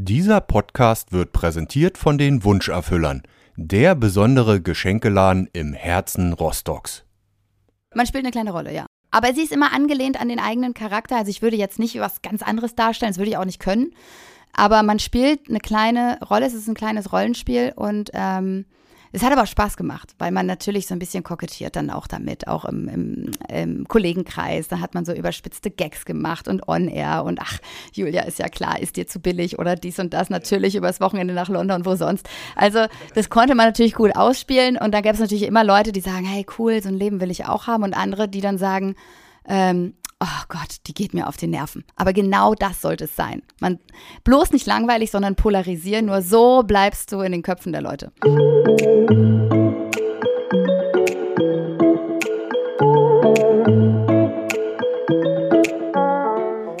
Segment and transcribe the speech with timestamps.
[0.00, 3.24] Dieser Podcast wird präsentiert von den Wunscherfüllern,
[3.56, 7.04] der besondere Geschenkeladen im Herzen Rostocks.
[7.92, 8.86] Man spielt eine kleine Rolle, ja.
[9.10, 11.16] Aber sie ist immer angelehnt an den eigenen Charakter.
[11.16, 13.92] Also ich würde jetzt nicht was ganz anderes darstellen, das würde ich auch nicht können.
[14.52, 18.66] Aber man spielt eine kleine Rolle, es ist ein kleines Rollenspiel und ähm,
[19.12, 22.06] es hat aber auch Spaß gemacht, weil man natürlich so ein bisschen kokettiert dann auch
[22.06, 24.68] damit, auch im, im, im Kollegenkreis.
[24.68, 27.58] Da hat man so überspitzte Gags gemacht und On-Air und ach,
[27.92, 31.34] Julia ist ja klar, ist dir zu billig oder dies und das natürlich übers Wochenende
[31.34, 32.28] nach London, wo sonst.
[32.54, 36.00] Also das konnte man natürlich gut ausspielen und da gab es natürlich immer Leute, die
[36.00, 38.94] sagen, hey cool, so ein Leben will ich auch haben und andere, die dann sagen,
[39.48, 41.84] ähm, oh Gott, die geht mir auf die Nerven.
[41.96, 43.42] Aber genau das sollte es sein.
[43.60, 43.78] Man
[44.24, 46.06] bloß nicht langweilig, sondern polarisieren.
[46.06, 48.12] Nur so bleibst du in den Köpfen der Leute.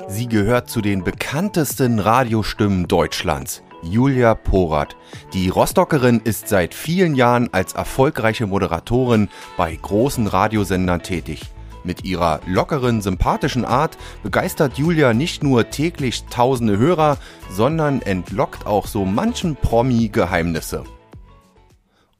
[0.08, 3.62] Sie gehört zu den bekanntesten Radiostimmen Deutschlands.
[3.82, 4.96] Julia Porath.
[5.32, 11.52] Die Rostockerin ist seit vielen Jahren als erfolgreiche Moderatorin bei großen Radiosendern tätig.
[11.88, 17.16] Mit ihrer lockeren, sympathischen Art begeistert Julia nicht nur täglich tausende Hörer,
[17.50, 20.84] sondern entlockt auch so manchen Promi Geheimnisse.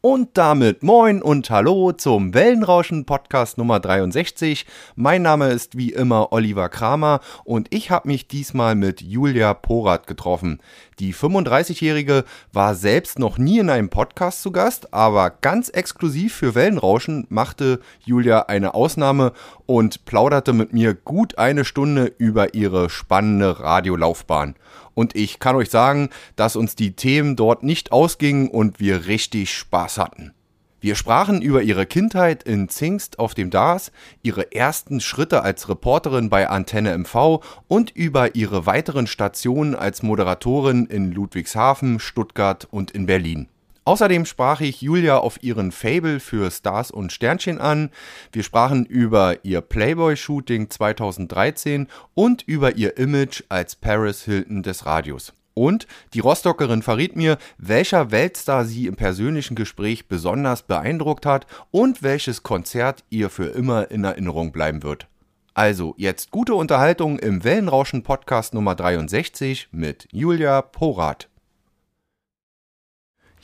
[0.00, 4.64] Und damit moin und hallo zum Wellenrauschen Podcast Nummer 63.
[4.94, 10.06] Mein Name ist wie immer Oliver Kramer und ich habe mich diesmal mit Julia Porath
[10.06, 10.60] getroffen.
[11.00, 16.54] Die 35-Jährige war selbst noch nie in einem Podcast zu Gast, aber ganz exklusiv für
[16.54, 19.32] Wellenrauschen machte Julia eine Ausnahme
[19.66, 24.54] und plauderte mit mir gut eine Stunde über ihre spannende Radiolaufbahn.
[24.98, 29.54] Und ich kann euch sagen, dass uns die Themen dort nicht ausgingen und wir richtig
[29.54, 30.32] Spaß hatten.
[30.80, 33.92] Wir sprachen über ihre Kindheit in Zingst auf dem DAS,
[34.24, 40.86] ihre ersten Schritte als Reporterin bei Antenne MV und über ihre weiteren Stationen als Moderatorin
[40.86, 43.46] in Ludwigshafen, Stuttgart und in Berlin.
[43.88, 47.88] Außerdem sprach ich Julia auf ihren Fable für Stars und Sternchen an.
[48.32, 55.32] Wir sprachen über ihr Playboy-Shooting 2013 und über ihr Image als Paris Hilton des Radios.
[55.54, 62.02] Und die Rostockerin verriet mir, welcher Weltstar sie im persönlichen Gespräch besonders beeindruckt hat und
[62.02, 65.06] welches Konzert ihr für immer in Erinnerung bleiben wird.
[65.54, 71.30] Also jetzt gute Unterhaltung im Wellenrauschen Podcast Nummer 63 mit Julia Porath.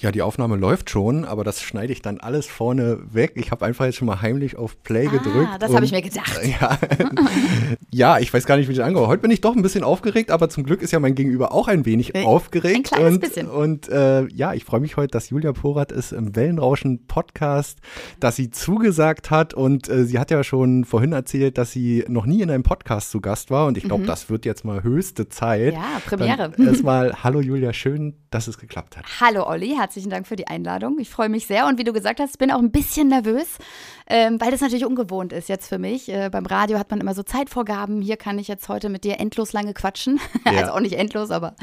[0.04, 3.32] Ja, die Aufnahme läuft schon, aber das schneide ich dann alles vorne weg.
[3.36, 5.48] Ich habe einfach jetzt schon mal heimlich auf Play ah, gedrückt.
[5.60, 6.40] Das habe ich mir gedacht.
[6.44, 6.78] Ja,
[7.90, 9.06] ja, ich weiß gar nicht, wie ich angehe.
[9.06, 11.68] Heute bin ich doch ein bisschen aufgeregt, aber zum Glück ist ja mein Gegenüber auch
[11.68, 12.76] ein wenig ein aufgeregt.
[12.76, 13.48] Ein kleines und, bisschen.
[13.48, 17.78] Und äh, ja, ich freue mich heute, dass Julia Porath ist im Wellenrauschen Podcast,
[18.20, 22.26] dass sie zugesagt hat und äh, sie hat ja schon vorhin erzählt, dass sie noch
[22.26, 24.08] nie in einem Podcast zu Gast war und ich glaube, mhm.
[24.08, 25.72] das wird jetzt mal höchste Zeit.
[25.72, 26.52] Ja, Premiere.
[26.58, 29.04] Erstmal, hallo Julia, schön, dass es geklappt hat.
[29.20, 30.98] Hallo Olli, herzlichen Dank für die Einladung.
[30.98, 33.46] Ich freue mich sehr und wie du gesagt hast, bin auch ein bisschen nervös,
[34.06, 36.10] ähm, weil das natürlich ungewohnt ist jetzt für mich.
[36.10, 38.02] Äh, beim Radio hat man immer so Zeitvorgaben.
[38.02, 40.20] Hier kann ich jetzt heute mit dir endlos lange quatschen.
[40.44, 40.60] Ja.
[40.60, 41.54] also auch nicht endlos, aber.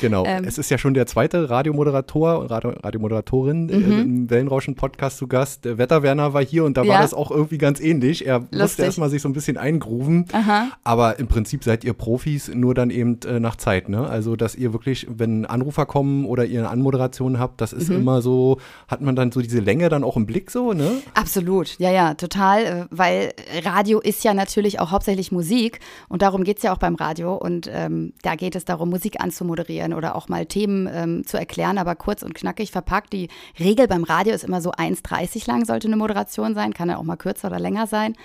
[0.00, 0.24] Genau.
[0.24, 4.00] Ähm, es ist ja schon der zweite Radiomoderator, Radio, Radiomoderatorin äh, mhm.
[4.00, 5.66] im Wellenrauschen-Podcast zu Gast.
[5.66, 6.94] Der Wetterwerner war hier und da ja.
[6.94, 8.26] war das auch irgendwie ganz ähnlich.
[8.26, 8.60] Er Lustig.
[8.60, 10.24] musste erstmal sich so ein bisschen eingrooven.
[10.32, 10.68] Aha.
[10.84, 13.90] Aber im Prinzip seid ihr Profis, nur dann eben äh, nach Zeit.
[13.90, 14.08] Ne?
[14.08, 17.96] Also, dass ihr wirklich, wenn Anrufer kommen oder ihr eine Anmoderation habt, das ist mhm.
[17.96, 18.58] immer so,
[18.88, 20.90] hat man dann so diese Länge dann auch im Blick so, ne?
[21.12, 22.64] Absolut, ja, ja, total.
[22.64, 23.32] Äh, weil
[23.64, 27.34] Radio ist ja natürlich auch hauptsächlich Musik und darum geht es ja auch beim Radio.
[27.34, 31.78] Und ähm, da geht es darum, Musik anzumoderieren oder auch mal Themen ähm, zu erklären,
[31.78, 33.12] aber kurz und knackig verpackt.
[33.12, 33.28] Die
[33.58, 37.02] Regel beim Radio ist immer so 1,30 lang sollte eine Moderation sein, kann ja auch
[37.02, 38.16] mal kürzer oder länger sein.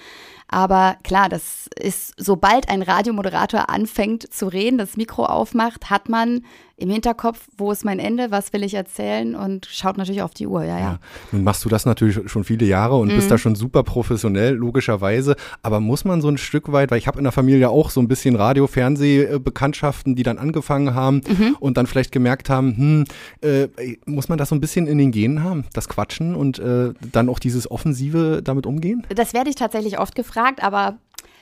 [0.47, 6.43] Aber klar, das ist, sobald ein Radiomoderator anfängt zu reden, das Mikro aufmacht, hat man
[6.77, 10.45] im Hinterkopf, wo ist mein Ende, was will ich erzählen und schaut natürlich auf die
[10.45, 10.79] Uhr, ja, ja.
[10.79, 10.99] ja.
[11.31, 13.15] Nun machst du das natürlich schon viele Jahre und mhm.
[13.15, 15.37] bist da schon super professionell, logischerweise.
[15.61, 18.01] Aber muss man so ein Stück weit, weil ich habe in der Familie auch so
[18.01, 21.55] ein bisschen Radio, Fernsehbekanntschaften, die dann angefangen haben mhm.
[21.61, 23.05] und dann vielleicht gemerkt haben, hm,
[23.41, 23.67] äh,
[24.05, 27.29] muss man das so ein bisschen in den Genen haben, das Quatschen und äh, dann
[27.29, 29.03] auch dieses Offensive damit umgehen?
[29.15, 30.99] Das werde ich tatsächlich oft gefragt, aber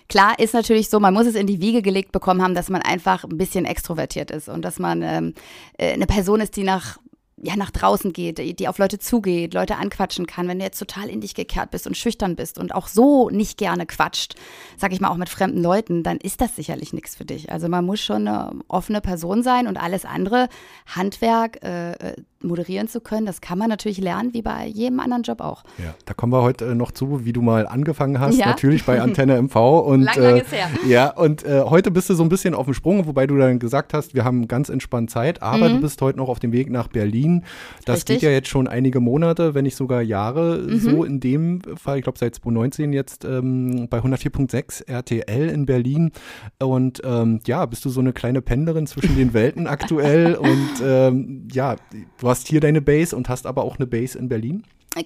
[0.09, 2.81] Klar ist natürlich so, man muss es in die Wiege gelegt bekommen haben, dass man
[2.81, 5.33] einfach ein bisschen extrovertiert ist und dass man ähm,
[5.77, 6.97] äh, eine Person ist, die nach
[7.43, 11.09] ja, nach draußen geht, die auf Leute zugeht, Leute anquatschen kann, wenn du jetzt total
[11.09, 14.35] in dich gekehrt bist und schüchtern bist und auch so nicht gerne quatscht,
[14.77, 17.51] sag ich mal auch mit fremden Leuten, dann ist das sicherlich nichts für dich.
[17.51, 20.47] Also man muss schon eine offene Person sein und alles andere,
[20.85, 25.23] Handwerk, äh, äh moderieren zu können, das kann man natürlich lernen, wie bei jedem anderen
[25.23, 25.63] Job auch.
[25.77, 28.47] Ja, da kommen wir heute äh, noch zu, wie du mal angefangen hast, ja?
[28.47, 29.55] natürlich bei Antenne MV.
[29.55, 30.69] Und, lang, ist her.
[30.87, 33.59] Ja, und äh, heute bist du so ein bisschen auf dem Sprung, wobei du dann
[33.59, 35.75] gesagt hast, wir haben ganz entspannt Zeit, aber mhm.
[35.75, 37.43] du bist heute noch auf dem Weg nach Berlin.
[37.85, 38.15] Das Richtig.
[38.15, 40.79] geht ja jetzt schon einige Monate, wenn nicht sogar Jahre, mhm.
[40.79, 46.11] so in dem Fall, ich glaube seit 2019 jetzt ähm, bei 104.6 RTL in Berlin.
[46.59, 51.47] Und ähm, ja, bist du so eine kleine Pendlerin zwischen den Welten aktuell und ähm,
[51.51, 51.75] ja,
[52.19, 54.63] du hast hier deine Base und hast aber auch eine Base in Berlin?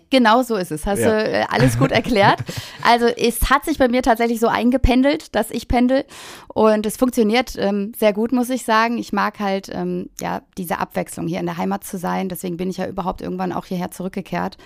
[0.09, 0.85] Genau so ist es.
[0.85, 1.11] Hast ja.
[1.11, 2.39] du äh, alles gut erklärt.
[2.83, 6.05] Also es hat sich bei mir tatsächlich so eingependelt, dass ich pendel
[6.47, 8.97] und es funktioniert ähm, sehr gut, muss ich sagen.
[8.97, 12.29] Ich mag halt ähm, ja diese Abwechslung hier in der Heimat zu sein.
[12.29, 14.57] Deswegen bin ich ja überhaupt irgendwann auch hierher zurückgekehrt,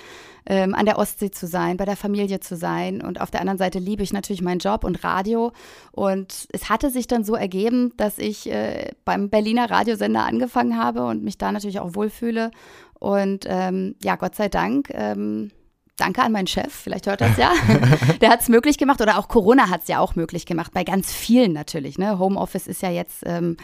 [0.46, 3.58] ähm, an der Ostsee zu sein, bei der Familie zu sein und auf der anderen
[3.58, 5.52] Seite liebe ich natürlich meinen Job und Radio
[5.92, 11.06] und es hatte sich dann so ergeben, dass ich äh, beim Berliner Radiosender angefangen habe
[11.06, 12.52] und mich da natürlich auch wohlfühle
[13.00, 14.90] und ähm, ja, Gott sei Dank.
[14.92, 15.52] Ähm,
[15.98, 17.52] danke an meinen Chef, vielleicht hört er es ja.
[18.22, 20.84] Der hat es möglich gemacht oder auch Corona hat es ja auch möglich gemacht, bei
[20.84, 21.98] ganz vielen natürlich.
[21.98, 22.18] Ne?
[22.18, 23.58] Homeoffice ist ja jetzt, ähm,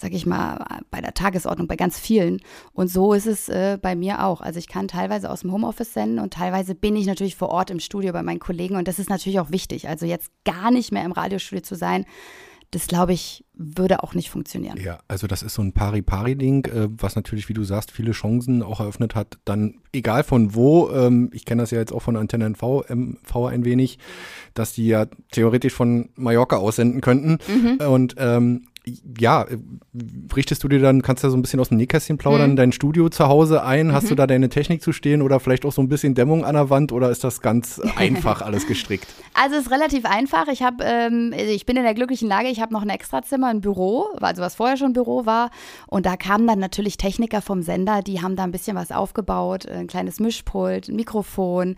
[0.00, 2.40] sag ich mal, bei der Tagesordnung bei ganz vielen.
[2.72, 4.40] Und so ist es äh, bei mir auch.
[4.40, 7.70] Also ich kann teilweise aus dem Homeoffice senden und teilweise bin ich natürlich vor Ort
[7.70, 9.88] im Studio bei meinen Kollegen und das ist natürlich auch wichtig.
[9.88, 12.06] Also jetzt gar nicht mehr im Radiostudio zu sein,
[12.70, 14.78] das glaube ich, würde auch nicht funktionieren.
[14.80, 18.62] Ja, also das ist so ein Pari-Pari-Ding, äh, was natürlich, wie du sagst, viele Chancen
[18.62, 19.38] auch eröffnet hat.
[19.44, 23.46] Dann, egal von wo, ähm, ich kenne das ja jetzt auch von Antenne NV, MV
[23.46, 23.98] ein wenig,
[24.54, 27.38] dass die ja theoretisch von Mallorca aussenden könnten.
[27.48, 27.86] Mhm.
[27.86, 28.62] Und ähm,
[29.18, 29.58] ja, äh,
[30.34, 32.56] richtest du dir dann, kannst du da so ein bisschen aus dem Nähkästchen plaudern, mhm.
[32.56, 33.92] dein Studio zu Hause ein?
[33.92, 34.08] Hast mhm.
[34.08, 36.70] du da deine Technik zu stehen oder vielleicht auch so ein bisschen Dämmung an der
[36.70, 39.06] Wand oder ist das ganz einfach alles gestrickt?
[39.34, 40.48] Also es ist relativ einfach.
[40.48, 43.48] Ich habe, ähm, also ich bin in der glücklichen Lage, ich habe noch ein Extrazimmer,
[43.48, 45.50] ein Büro, also was vorher schon ein Büro war.
[45.86, 49.66] Und da kamen dann natürlich Techniker vom Sender, die haben da ein bisschen was aufgebaut,
[49.66, 51.76] ein kleines Mischpult, ein Mikrofon,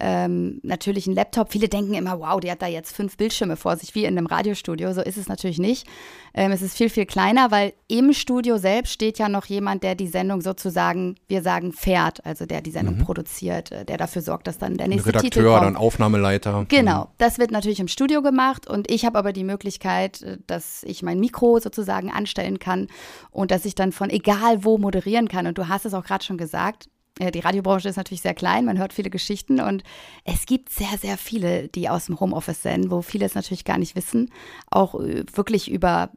[0.00, 1.52] ähm, natürlich ein Laptop.
[1.52, 4.26] Viele denken immer, wow, die hat da jetzt fünf Bildschirme vor sich, wie in einem
[4.26, 4.92] Radiostudio.
[4.92, 5.86] So ist es natürlich nicht.
[6.34, 9.94] Ähm, es ist viel, viel kleiner, weil im Studio selbst steht ja noch jemand, der
[9.94, 13.04] die Sendung sozusagen, wir sagen, fährt, also der die Sendung mhm.
[13.04, 15.62] produziert, äh, der dafür sorgt, dass dann der nächste ein Redakteur, Titel kommt.
[15.62, 16.66] dann Aufnahmeleiter.
[16.68, 17.08] Genau, mhm.
[17.18, 21.02] das wird natürlich im Studio gemacht und ich habe aber die Möglichkeit, äh, dass ich
[21.02, 22.88] mein Mikro sozusagen anstellen kann
[23.30, 25.46] und dass ich dann von egal wo moderieren kann.
[25.46, 26.88] Und du hast es auch gerade schon gesagt,
[27.18, 29.84] die Radiobranche ist natürlich sehr klein, man hört viele Geschichten und
[30.24, 33.78] es gibt sehr, sehr viele, die aus dem Homeoffice sind, wo viele es natürlich gar
[33.78, 34.30] nicht wissen,
[34.70, 36.10] auch äh, wirklich über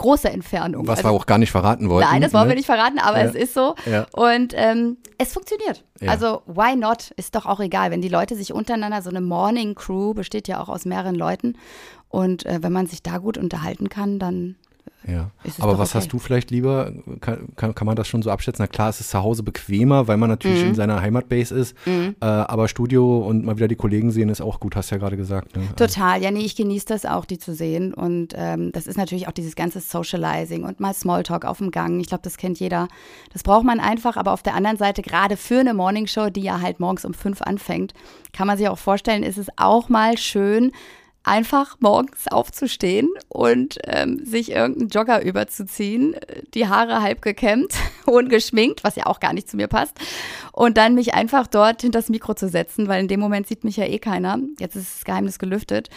[0.00, 0.86] große Entfernung.
[0.86, 2.08] Was also, wir auch gar nicht verraten wollten.
[2.08, 2.50] Nein, das wollen ne?
[2.50, 3.26] wir nicht verraten, aber ja.
[3.26, 3.74] es ist so.
[3.84, 4.06] Ja.
[4.12, 5.84] Und ähm, es funktioniert.
[6.00, 6.12] Ja.
[6.12, 7.10] Also, why not?
[7.16, 10.60] Ist doch auch egal, wenn die Leute sich untereinander, so eine Morning Crew besteht ja
[10.60, 11.58] auch aus mehreren Leuten.
[12.08, 14.56] Und äh, wenn man sich da gut unterhalten kann, dann
[15.06, 15.30] ja,
[15.60, 15.98] aber was okay.
[15.98, 16.92] hast du vielleicht lieber?
[17.20, 18.62] Kann, kann, kann, man das schon so abschätzen?
[18.62, 20.70] Na klar, es ist zu Hause bequemer, weil man natürlich mhm.
[20.70, 21.74] in seiner Heimatbase ist.
[21.86, 22.16] Mhm.
[22.20, 24.98] Äh, aber Studio und mal wieder die Kollegen sehen ist auch gut, hast du ja
[24.98, 25.56] gerade gesagt.
[25.56, 25.62] Ne?
[25.74, 27.94] Total, ja, nee, ich genieße das auch, die zu sehen.
[27.94, 31.98] Und ähm, das ist natürlich auch dieses ganze Socializing und mal Smalltalk auf dem Gang.
[32.00, 32.86] Ich glaube, das kennt jeder.
[33.32, 36.60] Das braucht man einfach, aber auf der anderen Seite, gerade für eine Morningshow, die ja
[36.60, 37.94] halt morgens um fünf anfängt,
[38.32, 40.72] kann man sich auch vorstellen, ist es auch mal schön,
[41.22, 46.16] einfach morgens aufzustehen und ähm, sich irgendeinen Jogger überzuziehen,
[46.54, 47.74] die Haare halb gekämmt,
[48.06, 49.98] ungeschminkt, was ja auch gar nicht zu mir passt,
[50.52, 53.64] und dann mich einfach dort hinter das Mikro zu setzen, weil in dem Moment sieht
[53.64, 54.38] mich ja eh keiner.
[54.58, 55.90] Jetzt ist das Geheimnis gelüftet.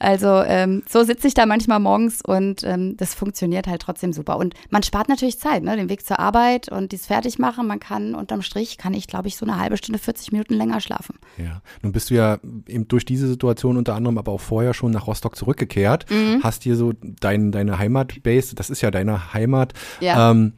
[0.00, 4.38] Also ähm, so sitze ich da manchmal morgens und ähm, das funktioniert halt trotzdem super.
[4.38, 5.76] Und man spart natürlich Zeit, ne?
[5.76, 7.66] den Weg zur Arbeit und dies fertig machen.
[7.66, 10.80] Man kann unterm Strich, kann ich glaube ich so eine halbe Stunde, 40 Minuten länger
[10.80, 11.16] schlafen.
[11.36, 14.90] Ja, nun bist du ja eben durch diese Situation unter anderem, aber auch vorher schon
[14.90, 16.42] nach Rostock zurückgekehrt, mhm.
[16.42, 19.74] hast hier so dein, deine Heimatbase, das ist ja deine Heimat.
[20.00, 20.30] Ja.
[20.30, 20.54] Ähm,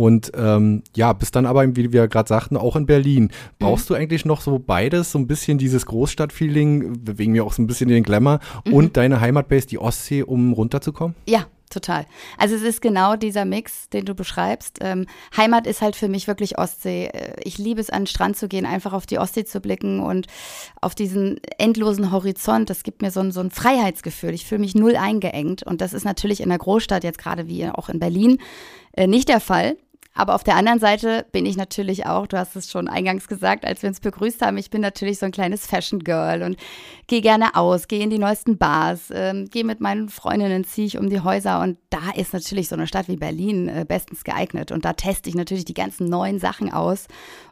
[0.00, 3.30] und ähm, ja, bist dann aber, wie wir gerade sagten, auch in Berlin.
[3.58, 3.94] Brauchst mhm.
[3.94, 7.66] du eigentlich noch so beides, so ein bisschen dieses Großstadtfeeling, wegen mir auch so ein
[7.66, 8.72] bisschen den Glamour, mhm.
[8.72, 11.14] und deine Heimatbase, die Ostsee, um runterzukommen?
[11.28, 12.06] Ja, total.
[12.38, 14.78] Also es ist genau dieser Mix, den du beschreibst.
[14.80, 15.04] Ähm,
[15.36, 17.10] Heimat ist halt für mich wirklich Ostsee.
[17.12, 20.00] Äh, ich liebe es, an den Strand zu gehen, einfach auf die Ostsee zu blicken
[20.00, 20.28] und
[20.80, 22.70] auf diesen endlosen Horizont.
[22.70, 24.32] Das gibt mir so ein, so ein Freiheitsgefühl.
[24.32, 25.62] Ich fühle mich null eingeengt.
[25.62, 28.38] Und das ist natürlich in der Großstadt, jetzt gerade wie auch in Berlin,
[28.92, 29.76] äh, nicht der Fall.
[30.12, 33.64] Aber auf der anderen Seite bin ich natürlich auch, du hast es schon eingangs gesagt,
[33.64, 36.56] als wir uns begrüßt haben, ich bin natürlich so ein kleines Fashion Girl und
[37.06, 40.98] gehe gerne aus, gehe in die neuesten Bars, äh, gehe mit meinen Freundinnen, ziehe ich
[40.98, 44.72] um die Häuser und da ist natürlich so eine Stadt wie Berlin äh, bestens geeignet
[44.72, 47.06] und da teste ich natürlich die ganzen neuen Sachen aus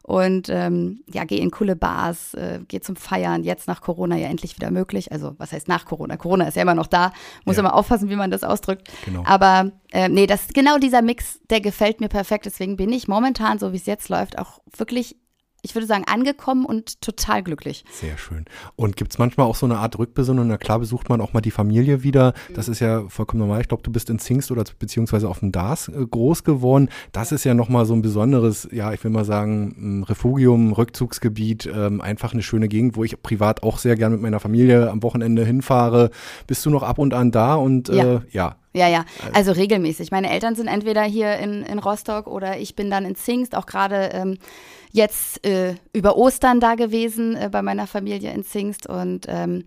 [0.08, 3.44] und ähm, ja, gehe in coole Bars, äh, gehe zum Feiern.
[3.44, 5.12] Jetzt nach Corona ja endlich wieder möglich.
[5.12, 6.16] Also was heißt nach Corona?
[6.16, 7.12] Corona ist ja immer noch da.
[7.44, 7.60] Muss ja.
[7.60, 8.90] immer aufpassen, wie man das ausdrückt.
[9.04, 9.22] Genau.
[9.26, 12.46] Aber äh, nee, das genau dieser Mix, der gefällt mir perfekt.
[12.46, 15.18] Deswegen bin ich momentan, so wie es jetzt läuft, auch wirklich
[15.62, 17.84] ich würde sagen, angekommen und total glücklich.
[17.90, 18.44] Sehr schön.
[18.76, 20.46] Und gibt es manchmal auch so eine Art Rückbesinnung?
[20.46, 22.32] Na klar, besucht man auch mal die Familie wieder.
[22.54, 23.60] Das ist ja vollkommen normal.
[23.60, 26.88] Ich glaube, du bist in Zingst oder beziehungsweise auf dem Dars äh, groß geworden.
[27.12, 32.00] Das ist ja nochmal so ein besonderes, ja, ich will mal sagen, Refugium, Rückzugsgebiet, ähm,
[32.00, 35.44] einfach eine schöne Gegend, wo ich privat auch sehr gern mit meiner Familie am Wochenende
[35.44, 36.10] hinfahre.
[36.46, 38.14] Bist du noch ab und an da und ja.
[38.14, 38.56] Äh, ja.
[38.74, 40.12] Ja, ja, also regelmäßig.
[40.12, 43.66] Meine Eltern sind entweder hier in, in Rostock oder ich bin dann in Zingst, auch
[43.66, 44.38] gerade ähm,
[44.92, 49.64] jetzt äh, über Ostern da gewesen äh, bei meiner Familie in Zingst und ähm,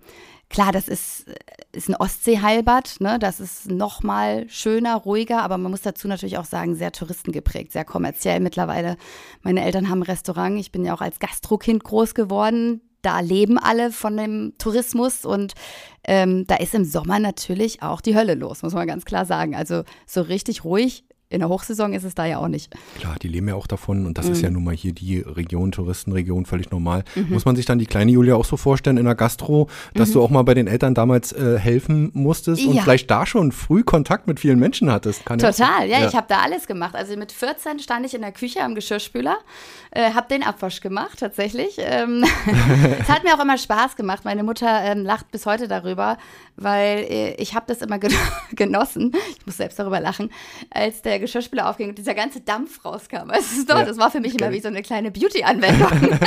[0.51, 1.35] Klar, das ist, äh,
[1.71, 3.17] ist ein Ostseeheilbad, ne?
[3.19, 7.71] Das ist noch mal schöner, ruhiger, aber man muss dazu natürlich auch sagen, sehr touristengeprägt,
[7.71, 8.97] sehr kommerziell mittlerweile.
[9.43, 12.81] Meine Eltern haben ein Restaurant, ich bin ja auch als Gastrokind groß geworden.
[13.01, 15.53] Da leben alle von dem Tourismus und
[16.03, 19.55] ähm, da ist im Sommer natürlich auch die Hölle los, muss man ganz klar sagen.
[19.55, 22.73] Also so richtig ruhig in der Hochsaison ist es da ja auch nicht.
[22.99, 24.31] Klar, die leben ja auch davon und das mhm.
[24.33, 27.03] ist ja nun mal hier die Region, Touristenregion, völlig normal.
[27.15, 27.29] Mhm.
[27.29, 30.13] Muss man sich dann die kleine Julia auch so vorstellen in der Gastro, dass mhm.
[30.13, 32.69] du auch mal bei den Eltern damals äh, helfen musstest ja.
[32.69, 35.25] und vielleicht da schon früh Kontakt mit vielen Menschen hattest?
[35.25, 36.95] Kann Total, ja, ja, ich habe da alles gemacht.
[36.95, 39.37] Also mit 14 stand ich in der Küche am Geschirrspüler,
[39.91, 41.77] äh, habe den Abwasch gemacht tatsächlich.
[41.77, 42.25] Ähm,
[42.99, 44.25] es hat mir auch immer Spaß gemacht.
[44.25, 46.17] Meine Mutter ähm, lacht bis heute darüber,
[46.57, 47.99] weil äh, ich habe das immer
[48.51, 49.13] genossen.
[49.37, 50.29] Ich muss selbst darüber lachen,
[50.69, 53.29] als der Geschirrspüler aufging und dieser ganze Dampf rauskam.
[53.29, 55.89] Also das, ja, das war für mich immer wie so eine kleine Beauty-Anwendung.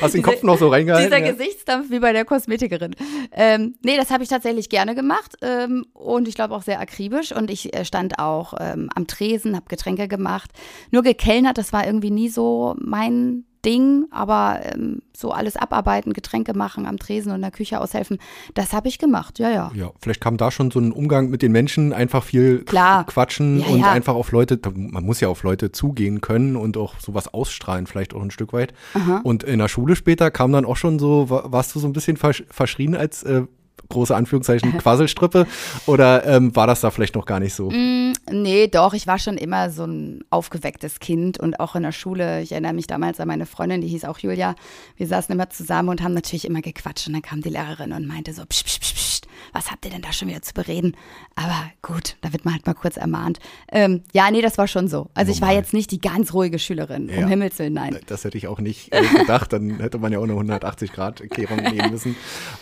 [0.00, 1.10] Hast du den Kopf noch so reingehalten?
[1.10, 1.32] Dieser ja.
[1.32, 2.94] Gesichtsdampf wie bei der Kosmetikerin.
[3.32, 7.32] Ähm, nee, das habe ich tatsächlich gerne gemacht ähm, und ich glaube auch sehr akribisch.
[7.32, 10.50] Und ich äh, stand auch ähm, am Tresen, habe Getränke gemacht.
[10.90, 16.54] Nur gekellnert, das war irgendwie nie so mein Ding, aber ähm, so alles abarbeiten, Getränke
[16.54, 18.18] machen, am Tresen und in der Küche aushelfen,
[18.54, 19.70] das habe ich gemacht, ja, ja.
[19.74, 23.04] Ja, vielleicht kam da schon so ein Umgang mit den Menschen, einfach viel Klar.
[23.06, 23.92] quatschen ja, und ja.
[23.92, 28.14] einfach auf Leute, man muss ja auf Leute zugehen können und auch sowas ausstrahlen, vielleicht
[28.14, 28.74] auch ein Stück weit.
[28.94, 29.20] Aha.
[29.24, 32.16] Und in der Schule später kam dann auch schon so, warst du so ein bisschen
[32.16, 33.42] versch verschrien als äh,
[33.88, 35.46] große Anführungszeichen Quasselstrippe?
[35.86, 37.70] Oder ähm, war das da vielleicht noch gar nicht so?
[37.70, 41.92] Mm, nee, doch, ich war schon immer so ein aufgewecktes Kind und auch in der
[41.92, 44.54] Schule, ich erinnere mich damals an meine Freundin, die hieß auch Julia,
[44.96, 48.06] wir saßen immer zusammen und haben natürlich immer gequatscht und dann kam die Lehrerin und
[48.06, 49.13] meinte so, psch, psch, psch, psch,
[49.54, 50.96] was habt ihr denn da schon wieder zu bereden?
[51.36, 53.38] Aber gut, da wird man halt mal kurz ermahnt.
[53.70, 55.08] Ähm, ja, nee, das war schon so.
[55.14, 55.34] Also Normal.
[55.34, 57.18] ich war jetzt nicht die ganz ruhige Schülerin, ja.
[57.18, 57.98] um Himmels Willen, nein.
[58.06, 61.90] Das hätte ich auch nicht äh, gedacht, dann hätte man ja auch eine 180-Grad-Kehrung nehmen
[61.90, 62.16] müssen.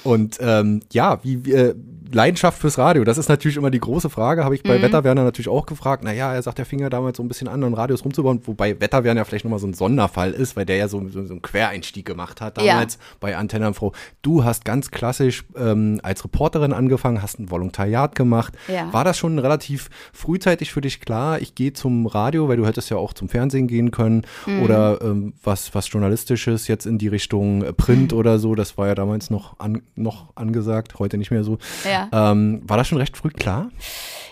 [0.04, 1.75] Und ähm, ja, wie, wie äh,
[2.14, 4.83] Leidenschaft fürs Radio, das ist natürlich immer die große Frage, habe ich bei mhm.
[4.83, 6.04] Wetterwerner natürlich auch gefragt.
[6.04, 9.21] Naja, er sagt, der Finger damals so ein bisschen an, an Radios rumzubauen, wobei Wetterwerner
[9.21, 12.04] ja vielleicht nochmal so ein Sonderfall ist, weil der ja so, so, so einen Quereinstieg
[12.04, 13.00] gemacht hat damals ja.
[13.21, 13.92] bei Antenne Frau.
[14.23, 18.54] Du hast ganz klassisch ähm, als Reporterin angefangen, hast ein Volontariat gemacht.
[18.69, 18.92] Ja.
[18.92, 22.90] War das schon relativ frühzeitig für dich klar, ich gehe zum Radio, weil du hättest
[22.90, 24.62] ja auch zum Fernsehen gehen können mhm.
[24.62, 28.19] oder ähm, was, was Journalistisches jetzt in die Richtung äh, Print mhm.
[28.23, 31.59] oder so, das war ja damals noch, an, noch angesagt, heute nicht mehr so.
[31.85, 32.01] Ja.
[32.12, 33.71] Ähm, war das schon recht früh klar?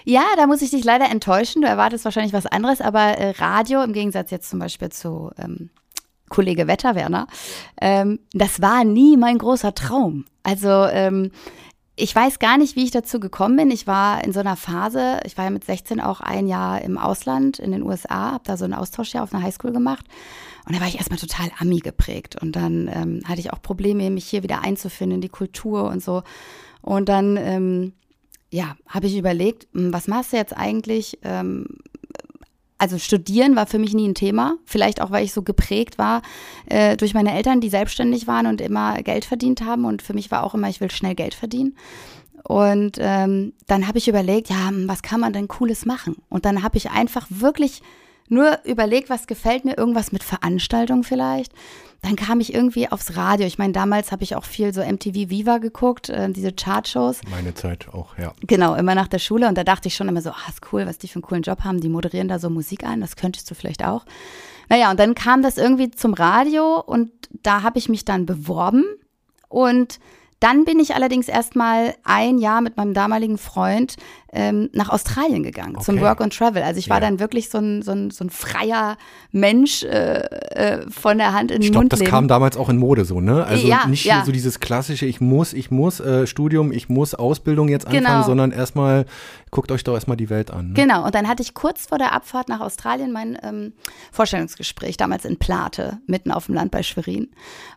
[0.04, 1.62] Ja, da muss ich dich leider enttäuschen.
[1.62, 5.70] Du erwartest wahrscheinlich was anderes, aber äh, Radio, im Gegensatz jetzt zum Beispiel zu ähm,
[6.28, 7.26] Kollege Wetterwerner,
[7.80, 10.24] ähm, das war nie mein großer Traum.
[10.42, 11.32] Also ähm,
[11.96, 13.70] ich weiß gar nicht, wie ich dazu gekommen bin.
[13.70, 16.96] Ich war in so einer Phase, ich war ja mit 16 auch ein Jahr im
[16.96, 20.06] Ausland in den USA, habe da so ein Austauschjahr auf einer Highschool gemacht.
[20.70, 22.40] Und da war ich erstmal total Ami geprägt.
[22.40, 26.00] Und dann ähm, hatte ich auch Probleme, mich hier wieder einzufinden in die Kultur und
[26.00, 26.22] so.
[26.80, 27.92] Und dann, ähm,
[28.52, 31.18] ja, habe ich überlegt, hm, was machst du jetzt eigentlich?
[31.24, 31.66] Ähm,
[32.78, 34.58] also studieren war für mich nie ein Thema.
[34.64, 36.22] Vielleicht auch, weil ich so geprägt war
[36.66, 39.84] äh, durch meine Eltern, die selbstständig waren und immer Geld verdient haben.
[39.84, 41.76] Und für mich war auch immer, ich will schnell Geld verdienen.
[42.44, 46.14] Und ähm, dann habe ich überlegt, ja, hm, was kann man denn Cooles machen?
[46.28, 47.82] Und dann habe ich einfach wirklich
[48.30, 51.52] nur überlegt, was gefällt mir, irgendwas mit Veranstaltung vielleicht.
[52.02, 53.46] Dann kam ich irgendwie aufs Radio.
[53.46, 57.20] Ich meine, damals habe ich auch viel so MTV Viva geguckt, äh, diese Chartshows.
[57.30, 58.32] Meine Zeit auch, ja.
[58.46, 59.48] Genau, immer nach der Schule.
[59.48, 61.42] Und da dachte ich schon immer so, ah, ist cool, was die für einen coolen
[61.42, 61.80] Job haben.
[61.80, 64.06] Die moderieren da so Musik ein, das könntest du vielleicht auch.
[64.70, 67.10] Naja, und dann kam das irgendwie zum Radio und
[67.42, 68.84] da habe ich mich dann beworben
[69.48, 69.98] und
[70.40, 73.96] Dann bin ich allerdings erstmal ein Jahr mit meinem damaligen Freund
[74.32, 75.84] ähm, nach Australien gegangen okay.
[75.84, 76.62] zum Work and Travel.
[76.62, 77.00] Also ich war ja.
[77.00, 78.96] dann wirklich so ein, so ein, so ein freier
[79.32, 81.92] Mensch äh, äh, von der Hand in den ich glaub, Mund.
[81.92, 83.44] Das kam damals auch in Mode so, ne?
[83.44, 84.24] Also ja, nicht ja.
[84.24, 88.22] so dieses klassische, ich muss, ich muss äh, Studium, ich muss Ausbildung jetzt anfangen, genau.
[88.22, 89.04] sondern erstmal
[89.50, 90.68] guckt euch doch erstmal die Welt an.
[90.68, 90.74] Ne?
[90.74, 93.74] Genau, und dann hatte ich kurz vor der Abfahrt nach Australien mein ähm,
[94.10, 97.28] Vorstellungsgespräch, damals in Plate, mitten auf dem Land bei Schwerin.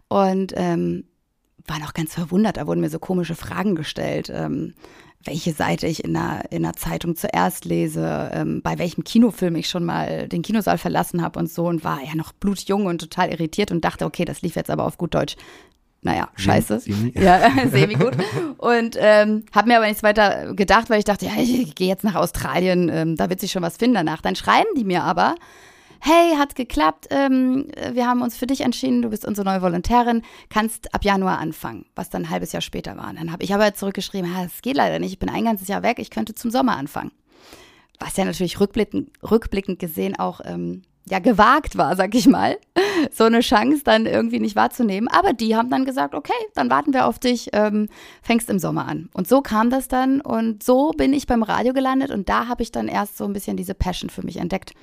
[0.07, 1.05] Und ähm,
[1.67, 4.29] war noch ganz verwundert, da wurden mir so komische Fragen gestellt.
[4.33, 4.73] Ähm,
[5.25, 9.69] welche Seite ich in der, in der Zeitung zuerst lese, ähm, bei welchem Kinofilm ich
[9.69, 13.29] schon mal den Kinosaal verlassen habe und so und war ja noch blutjung und total
[13.29, 15.35] irritiert und dachte, okay, das lief jetzt aber auf gut Deutsch.
[16.01, 16.81] Naja, scheiße.
[16.81, 17.13] Semi.
[17.17, 18.17] Ja, semi gut.
[18.57, 22.03] Und ähm, habe mir aber nichts weiter gedacht, weil ich dachte, ja, ich gehe jetzt
[22.03, 24.21] nach Australien, ähm, da wird sich schon was finden danach.
[24.21, 25.35] Dann schreiben die mir aber,
[26.05, 30.21] hey, hat geklappt, ähm, wir haben uns für dich entschieden, du bist unsere neue Volontärin,
[30.49, 33.09] kannst ab Januar anfangen, was dann ein halbes Jahr später war.
[33.09, 35.81] Und dann habe ich aber zurückgeschrieben, es geht leider nicht, ich bin ein ganzes Jahr
[35.81, 37.11] weg, ich könnte zum Sommer anfangen.
[37.99, 42.57] Was ja natürlich rückblickend, rückblickend gesehen auch ähm, ja gewagt war, sag ich mal,
[43.13, 45.07] so eine Chance dann irgendwie nicht wahrzunehmen.
[45.07, 47.87] Aber die haben dann gesagt, okay, dann warten wir auf dich, ähm,
[48.21, 49.09] fängst im Sommer an.
[49.13, 52.61] Und so kam das dann und so bin ich beim Radio gelandet und da habe
[52.61, 54.73] ich dann erst so ein bisschen diese Passion für mich entdeckt.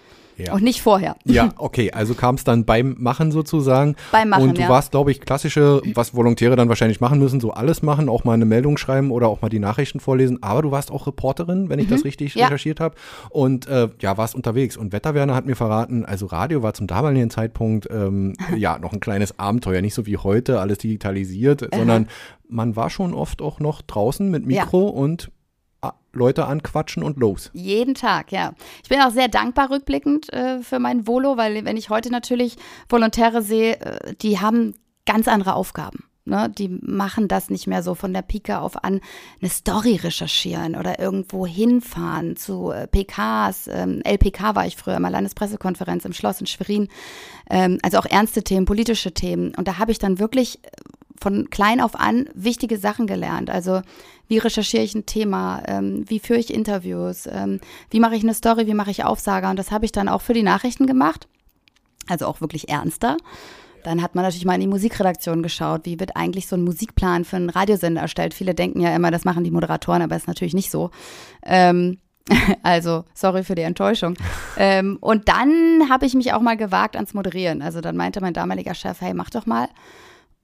[0.47, 0.55] Ja.
[0.55, 1.17] Und nicht vorher.
[1.25, 3.97] Ja, okay, also kam es dann beim Machen sozusagen.
[4.13, 4.69] Beim Machen, Und du ja.
[4.69, 8.35] warst, glaube ich, klassische, was Volontäre dann wahrscheinlich machen müssen, so alles machen, auch mal
[8.35, 10.43] eine Meldung schreiben oder auch mal die Nachrichten vorlesen.
[10.43, 11.91] Aber du warst auch Reporterin, wenn ich mhm.
[11.91, 12.47] das richtig ja.
[12.47, 12.95] recherchiert habe.
[13.29, 14.77] Und äh, ja, warst unterwegs.
[14.77, 19.01] Und Wetterwerner hat mir verraten, also Radio war zum damaligen Zeitpunkt ähm, ja noch ein
[19.01, 19.81] kleines Abenteuer.
[19.81, 22.09] Nicht so wie heute, alles digitalisiert, sondern
[22.49, 25.31] man war schon oft auch noch draußen mit Mikro und
[26.13, 27.51] Leute anquatschen und los.
[27.53, 28.53] Jeden Tag, ja.
[28.83, 32.57] Ich bin auch sehr dankbar rückblickend äh, für mein Volo, weil wenn ich heute natürlich
[32.89, 34.75] Volontäre sehe, äh, die haben
[35.07, 36.05] ganz andere Aufgaben.
[36.25, 36.51] Ne?
[36.51, 39.01] Die machen das nicht mehr so von der Pike auf an,
[39.41, 43.69] eine Story recherchieren oder irgendwo hinfahren zu äh, PKs.
[43.73, 46.89] Ähm, LPK war ich früher immer, Landespressekonferenz im Schloss in Schwerin.
[47.49, 49.55] Ähm, also auch ernste Themen, politische Themen.
[49.55, 50.61] Und da habe ich dann wirklich
[51.21, 53.51] von klein auf an wichtige Sachen gelernt.
[53.51, 53.83] Also
[54.31, 57.61] wie recherchiere ich ein Thema, ähm, wie führe ich Interviews, ähm,
[57.91, 59.51] wie mache ich eine Story, wie mache ich Aufsager.
[59.51, 61.27] Und das habe ich dann auch für die Nachrichten gemacht.
[62.09, 63.17] Also auch wirklich ernster.
[63.83, 67.25] Dann hat man natürlich mal in die Musikredaktion geschaut, wie wird eigentlich so ein Musikplan
[67.25, 68.33] für einen Radiosender erstellt.
[68.33, 70.91] Viele denken ja immer, das machen die Moderatoren, aber ist natürlich nicht so.
[71.45, 71.99] Ähm,
[72.63, 74.15] also, sorry für die Enttäuschung.
[74.57, 77.63] ähm, und dann habe ich mich auch mal gewagt ans Moderieren.
[77.63, 79.69] Also dann meinte mein damaliger Chef, hey, mach doch mal.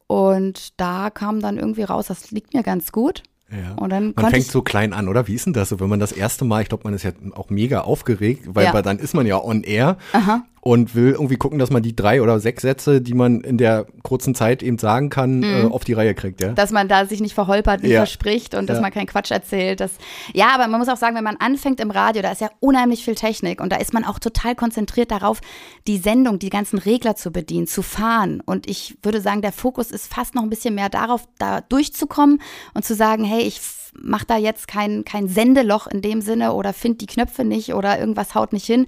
[0.08, 3.22] Und da kam dann irgendwie raus, das liegt mir ganz gut.
[3.50, 3.74] Ja.
[3.76, 5.28] Und dann man fängt so klein an, oder?
[5.28, 7.12] Wie ist denn das so, wenn man das erste Mal, ich glaube, man ist ja
[7.34, 8.74] auch mega aufgeregt, weil, ja.
[8.74, 9.96] weil dann ist man ja on air.
[10.12, 13.56] Aha und will irgendwie gucken, dass man die drei oder sechs Sätze, die man in
[13.56, 15.44] der kurzen Zeit eben sagen kann, mhm.
[15.44, 16.54] äh, auf die Reihe kriegt, ja.
[16.54, 18.00] Dass man da sich nicht verholpert, nicht ja.
[18.00, 18.82] verspricht und dass ja.
[18.82, 19.78] man keinen Quatsch erzählt.
[19.78, 19.92] Das,
[20.34, 23.04] ja, aber man muss auch sagen, wenn man anfängt im Radio, da ist ja unheimlich
[23.04, 25.40] viel Technik und da ist man auch total konzentriert darauf,
[25.86, 28.42] die Sendung, die ganzen Regler zu bedienen, zu fahren.
[28.44, 32.42] Und ich würde sagen, der Fokus ist fast noch ein bisschen mehr darauf, da durchzukommen
[32.74, 33.60] und zu sagen, hey, ich
[34.02, 38.00] mach da jetzt kein, kein Sendeloch in dem Sinne oder find die Knöpfe nicht oder
[38.00, 38.86] irgendwas haut nicht hin.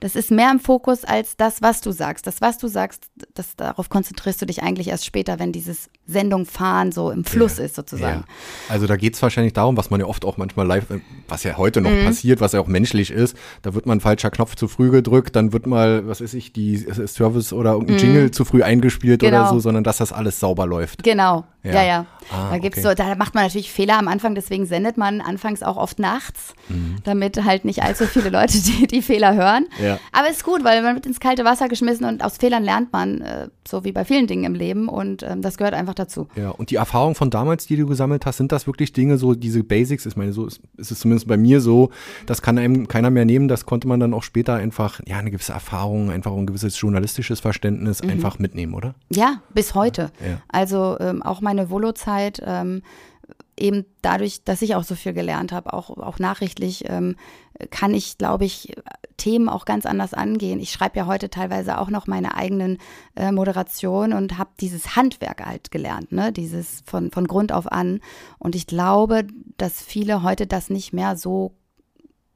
[0.00, 2.26] Das ist mehr im Fokus als das, was du sagst.
[2.26, 6.46] Das, was du sagst, das, darauf konzentrierst du dich eigentlich erst später, wenn dieses Sendung
[6.46, 8.20] fahren so im Fluss ja, ist sozusagen.
[8.20, 8.72] Ja.
[8.72, 11.44] Also da geht es wahrscheinlich darum, was man ja oft auch manchmal live, äh, was
[11.44, 12.04] ja heute noch mhm.
[12.04, 15.36] passiert, was ja auch menschlich ist, da wird mal ein falscher Knopf zu früh gedrückt,
[15.36, 18.02] dann wird mal, was weiß ich, die Service oder irgendein mhm.
[18.02, 19.42] Jingle zu früh eingespielt genau.
[19.42, 21.02] oder so, sondern dass das alles sauber läuft.
[21.02, 21.82] Genau, ja, ja.
[21.82, 22.06] ja.
[22.32, 22.88] Ah, da gibt's okay.
[22.88, 26.54] so, da macht man natürlich Fehler am Anfang, deswegen sendet man anfangs auch oft nachts,
[26.68, 26.96] mhm.
[27.04, 29.66] damit halt nicht allzu viele Leute die, die Fehler hören.
[29.82, 29.89] Ja.
[30.12, 33.20] Aber ist gut, weil man wird ins kalte Wasser geschmissen und aus Fehlern lernt man,
[33.20, 36.28] äh, so wie bei vielen Dingen im Leben und ähm, das gehört einfach dazu.
[36.36, 39.34] Ja, und die Erfahrung von damals, die du gesammelt hast, sind das wirklich Dinge, so
[39.34, 40.06] diese Basics?
[40.06, 41.90] Ich meine, so ist, ist es zumindest bei mir so,
[42.26, 45.30] das kann einem keiner mehr nehmen, das konnte man dann auch später einfach, ja, eine
[45.30, 48.10] gewisse Erfahrung, einfach ein gewisses journalistisches Verständnis mhm.
[48.10, 48.94] einfach mitnehmen, oder?
[49.10, 50.10] Ja, bis heute.
[50.20, 50.40] Ja.
[50.48, 52.82] Also ähm, auch meine Volo-Zeit, ähm,
[53.60, 57.16] eben dadurch, dass ich auch so viel gelernt habe, auch, auch nachrichtlich, ähm,
[57.70, 58.74] kann ich, glaube ich,
[59.16, 60.60] Themen auch ganz anders angehen.
[60.60, 62.78] Ich schreibe ja heute teilweise auch noch meine eigenen
[63.16, 66.32] äh, Moderationen und habe dieses Handwerk halt gelernt, ne?
[66.32, 68.00] dieses von, von Grund auf an.
[68.38, 69.26] Und ich glaube,
[69.58, 71.54] dass viele heute das nicht mehr so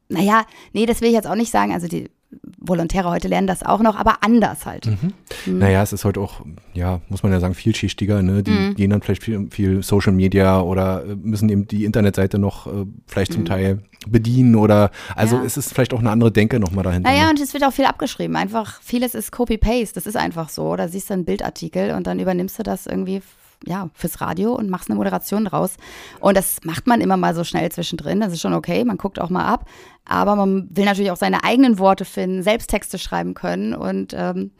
[0.09, 1.73] naja, nee, das will ich jetzt auch nicht sagen.
[1.73, 2.11] Also die
[2.59, 4.87] Volontäre heute lernen das auch noch, aber anders halt.
[4.87, 5.13] Mhm.
[5.47, 5.59] Mhm.
[5.59, 6.41] Naja, es ist heute auch,
[6.73, 8.23] ja, muss man ja sagen, vielschichtiger.
[8.23, 8.43] Ne?
[8.43, 8.75] Die mhm.
[8.75, 12.87] gehen dann vielleicht viel, viel, Social Media oder äh, müssen eben die Internetseite noch äh,
[13.07, 13.47] vielleicht zum mhm.
[13.47, 15.45] Teil bedienen oder also ja.
[15.45, 17.11] es ist vielleicht auch eine andere Denke nochmal dahinter.
[17.11, 17.31] Naja, ne?
[17.31, 18.37] und es wird auch viel abgeschrieben.
[18.37, 20.65] Einfach vieles ist Copy-Paste, das ist einfach so.
[20.65, 23.23] Oder siehst du einen Bildartikel und dann übernimmst du das irgendwie
[23.67, 25.77] ja, fürs Radio und machst eine Moderation draus.
[26.21, 28.21] Und das macht man immer mal so schnell zwischendrin.
[28.21, 28.85] Das ist schon okay.
[28.85, 29.67] Man guckt auch mal ab.
[30.07, 33.75] Aber man will natürlich auch seine eigenen Worte finden, selbst Texte schreiben können.
[33.75, 34.51] Und ähm,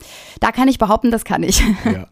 [0.41, 1.63] da kann ich behaupten, das kann ich.
[1.85, 2.07] Ja.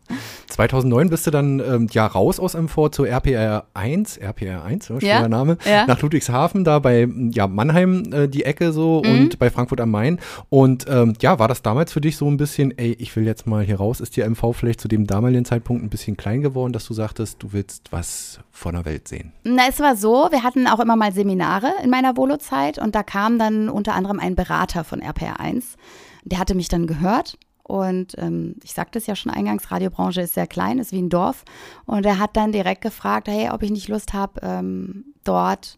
[0.49, 5.01] 2009 bist du dann ähm, ja raus aus MV zu RPR 1, RPR 1, ja,
[5.01, 5.29] schwerer ja.
[5.29, 5.87] Name, ja.
[5.87, 9.11] nach Ludwigshafen, da bei ja, Mannheim äh, die Ecke so mhm.
[9.11, 10.21] und bei Frankfurt am Main.
[10.51, 13.47] Und ähm, ja, war das damals für dich so ein bisschen, ey, ich will jetzt
[13.47, 14.01] mal hier raus?
[14.01, 17.42] Ist die MV vielleicht zu dem damaligen Zeitpunkt ein bisschen klein geworden, dass du sagtest,
[17.42, 19.33] du willst was von der Welt sehen?
[19.45, 23.03] Na, es war so, wir hatten auch immer mal Seminare in meiner Volo-Zeit und da
[23.03, 25.77] kam dann unter anderem ein Berater von RPR 1.
[26.25, 30.35] Der hatte mich dann gehört und ähm, ich sagte es ja schon eingangs, Radiobranche ist
[30.35, 31.45] sehr klein, ist wie ein Dorf.
[31.87, 35.77] Und er hat dann direkt gefragt, hey, ob ich nicht Lust habe, ähm, dort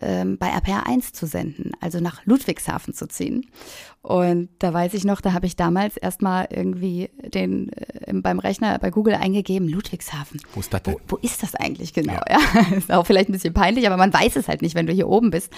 [0.00, 3.46] ähm, bei RPR 1 zu senden, also nach Ludwigshafen zu ziehen.
[4.02, 8.78] Und da weiß ich noch, da habe ich damals erstmal irgendwie den äh, beim Rechner
[8.78, 10.40] bei Google eingegeben, Ludwigshafen.
[10.54, 10.94] Wo ist das denn?
[10.94, 12.20] Wo, wo ist das eigentlich genau?
[12.28, 12.38] Ja.
[12.54, 12.76] ja.
[12.76, 15.08] ist auch vielleicht ein bisschen peinlich, aber man weiß es halt nicht, wenn du hier
[15.08, 15.52] oben bist.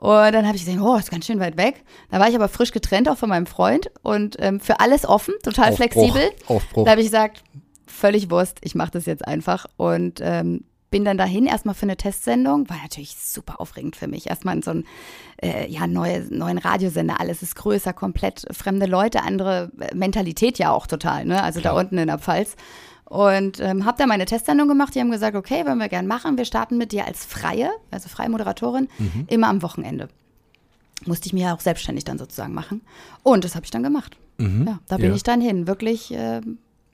[0.00, 1.84] Und dann habe ich gesehen, oh, ist ganz schön weit weg.
[2.10, 5.34] Da war ich aber frisch getrennt, auch von meinem Freund und ähm, für alles offen,
[5.42, 6.30] total Aufbruch, flexibel.
[6.46, 6.84] Aufbruch.
[6.86, 7.44] Da habe ich gesagt,
[7.86, 9.66] völlig Wurst, ich mache das jetzt einfach.
[9.76, 14.28] Und ähm, bin dann dahin erstmal für eine Testsendung, war natürlich super aufregend für mich.
[14.28, 14.86] Erstmal in so einen
[15.42, 20.72] äh, ja, neue, neuen Radiosender, alles ist größer, komplett fremde Leute, andere äh, Mentalität ja
[20.72, 21.42] auch total, ne?
[21.42, 21.74] Also Klar.
[21.74, 22.56] da unten in der Pfalz.
[23.10, 24.94] Und ähm, habe da meine Testsendung gemacht.
[24.94, 26.38] Die haben gesagt, okay, wollen wir gern machen.
[26.38, 29.26] Wir starten mit dir als Freie, also freie Moderatorin, mhm.
[29.26, 30.08] immer am Wochenende.
[31.06, 32.82] Musste ich mir ja auch selbstständig dann sozusagen machen.
[33.24, 34.16] Und das habe ich dann gemacht.
[34.38, 34.64] Mhm.
[34.64, 35.16] Ja, da bin ja.
[35.16, 35.66] ich dann hin.
[35.66, 36.40] Wirklich äh,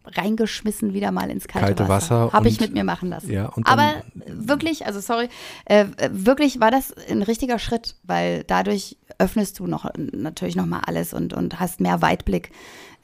[0.07, 2.26] reingeschmissen wieder mal ins kalte, kalte Wasser.
[2.26, 3.31] Wasser Habe ich mit mir machen lassen.
[3.31, 5.29] Ja, Aber wirklich, also sorry,
[5.66, 10.81] äh, wirklich war das ein richtiger Schritt, weil dadurch öffnest du noch natürlich noch mal
[10.87, 12.52] alles und, und hast mehr Weitblick.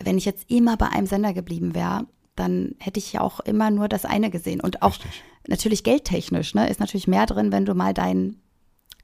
[0.02, 3.70] Wenn ich jetzt immer bei einem Sender geblieben wäre, dann hätte ich ja auch immer
[3.70, 4.60] nur das eine gesehen.
[4.60, 5.22] Und auch Richtig.
[5.46, 8.42] natürlich geldtechnisch, ne, ist natürlich mehr drin, wenn du mal deinen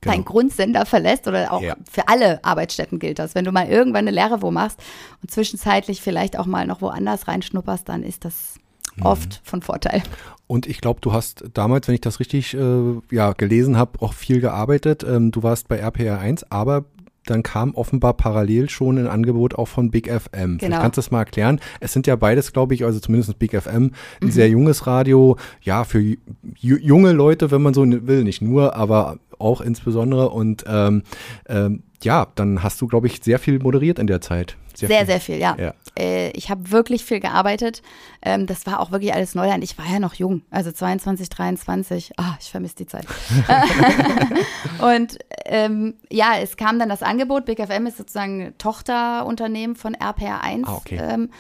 [0.00, 0.14] genau.
[0.14, 1.76] dein Grundsender verlässt oder auch ja.
[1.90, 3.34] für alle Arbeitsstätten gilt das.
[3.34, 4.80] Wenn du mal irgendwann eine Lehre wo machst
[5.22, 8.54] und zwischenzeitlich vielleicht auch mal noch woanders reinschnupperst, dann ist das
[8.96, 9.06] mhm.
[9.06, 10.02] oft von Vorteil.
[10.46, 14.14] Und ich glaube, du hast damals, wenn ich das richtig äh, ja, gelesen habe, auch
[14.14, 15.04] viel gearbeitet.
[15.04, 16.86] Ähm, du warst bei RPR 1, aber
[17.30, 20.30] dann kam offenbar parallel schon ein Angebot auch von Big FM.
[20.32, 20.58] Genau.
[20.58, 21.60] Vielleicht kannst du das mal erklären.
[21.80, 24.30] Es sind ja beides, glaube ich, also zumindest Big FM, ein mhm.
[24.30, 26.16] sehr junges Radio, ja, für
[26.60, 30.30] junge Leute, wenn man so will, nicht nur, aber auch insbesondere.
[30.30, 31.02] Und ähm,
[31.48, 34.56] ähm, ja, dann hast du, glaube ich, sehr viel moderiert in der Zeit.
[34.86, 35.56] Sehr, sehr viel, sehr viel ja.
[35.58, 35.74] ja.
[35.98, 37.82] Äh, ich habe wirklich viel gearbeitet.
[38.22, 39.64] Ähm, das war auch wirklich alles Neuland.
[39.64, 42.12] Ich war ja noch jung, also 22, 23.
[42.16, 43.06] Ah, ich vermisse die Zeit.
[44.80, 47.44] und ähm, ja, es kam dann das Angebot.
[47.46, 50.64] Big FM ist sozusagen Tochterunternehmen von RPR1.
[50.66, 51.00] Ah, okay.
[51.02, 51.30] Ähm,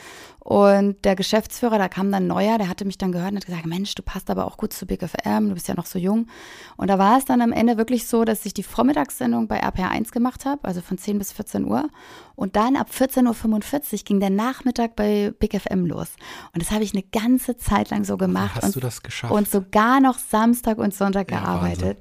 [0.48, 3.66] und der Geschäftsführer, da kam dann neuer, der hatte mich dann gehört und hat gesagt,
[3.66, 6.26] Mensch, du passt aber auch gut zu Big FM, du bist ja noch so jung.
[6.78, 10.10] Und da war es dann am Ende wirklich so, dass ich die Vormittagssendung bei RPR1
[10.10, 11.90] gemacht habe, also von 10 bis 14 Uhr.
[12.34, 16.08] Und dann ab 14.45 Uhr ging der Nachmittag bei Big FM los.
[16.54, 18.54] Und das habe ich eine ganze Zeit lang so gemacht.
[18.54, 19.34] Hast und, du das geschafft?
[19.34, 21.98] Und sogar noch Samstag und Sonntag ja, gearbeitet.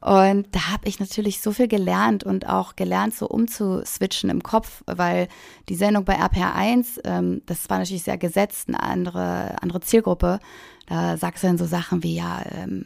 [0.00, 0.28] Ja.
[0.28, 4.84] Und da habe ich natürlich so viel gelernt und auch gelernt, so umzuswitchen im Kopf,
[4.86, 5.26] weil
[5.68, 10.40] die Sendung bei RPR1, ähm, das war natürlich sehr gesetzt, eine andere, andere Zielgruppe.
[10.86, 12.84] Da sagst du dann so Sachen wie, ja, ähm,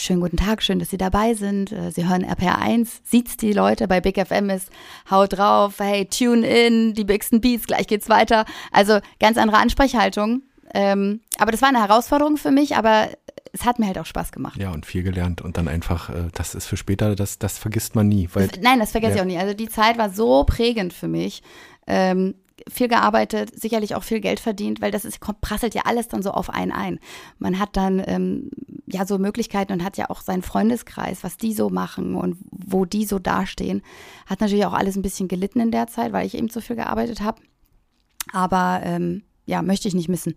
[0.00, 1.72] Schönen guten Tag, schön, dass Sie dabei sind.
[1.72, 4.70] Äh, Sie hören RPR1, sieht's die Leute bei Big FM ist,
[5.10, 8.44] haut drauf, hey, tune in, die bigsten Beats, gleich geht's weiter.
[8.70, 10.42] Also ganz andere Ansprechhaltung.
[10.72, 13.08] Ähm, aber das war eine Herausforderung für mich, aber
[13.52, 14.56] es hat mir halt auch Spaß gemacht.
[14.60, 17.96] Ja, und viel gelernt und dann einfach, äh, das ist für später, das, das vergisst
[17.96, 18.28] man nie.
[18.34, 19.16] Weil, das, nein, das vergesse ja.
[19.16, 19.38] ich auch nie.
[19.38, 21.42] Also die Zeit war so prägend für mich.
[21.88, 22.36] Ähm,
[22.68, 26.22] viel gearbeitet, sicherlich auch viel Geld verdient, weil das ist, kommt, prasselt ja alles dann
[26.22, 26.98] so auf einen ein.
[27.38, 28.50] Man hat dann ähm,
[28.86, 32.84] ja so Möglichkeiten und hat ja auch seinen Freundeskreis, was die so machen und wo
[32.84, 33.82] die so dastehen.
[34.26, 36.76] Hat natürlich auch alles ein bisschen gelitten in der Zeit, weil ich eben so viel
[36.76, 37.40] gearbeitet habe.
[38.32, 40.34] Aber ähm, ja, möchte ich nicht missen.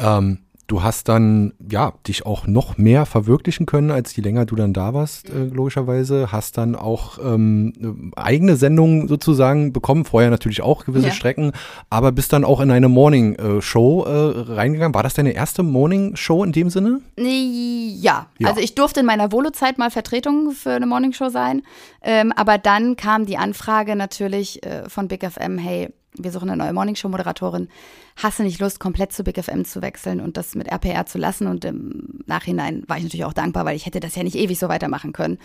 [0.00, 0.18] Ja.
[0.18, 4.56] Ähm, Du hast dann, ja, dich auch noch mehr verwirklichen können, als je länger du
[4.56, 6.32] dann da warst, äh, logischerweise.
[6.32, 11.12] Hast dann auch ähm, eigene Sendungen sozusagen bekommen, vorher natürlich auch gewisse ja.
[11.12, 11.52] Strecken,
[11.88, 14.94] aber bist dann auch in eine Morning-Show äh, reingegangen.
[14.94, 17.00] War das deine erste Morning-Show in dem Sinne?
[17.16, 18.26] Ja.
[18.38, 18.48] ja.
[18.48, 21.62] also ich durfte in meiner Volo-Zeit mal Vertretung für eine Morning-Show sein,
[22.02, 26.62] ähm, aber dann kam die Anfrage natürlich äh, von Big FM, hey, wir suchen eine
[26.62, 27.68] neue Morningshow-Moderatorin,
[28.16, 31.18] hast du nicht Lust, komplett zu Big FM zu wechseln und das mit RPR zu
[31.18, 31.46] lassen?
[31.46, 34.58] Und im Nachhinein war ich natürlich auch dankbar, weil ich hätte das ja nicht ewig
[34.58, 35.38] so weitermachen können.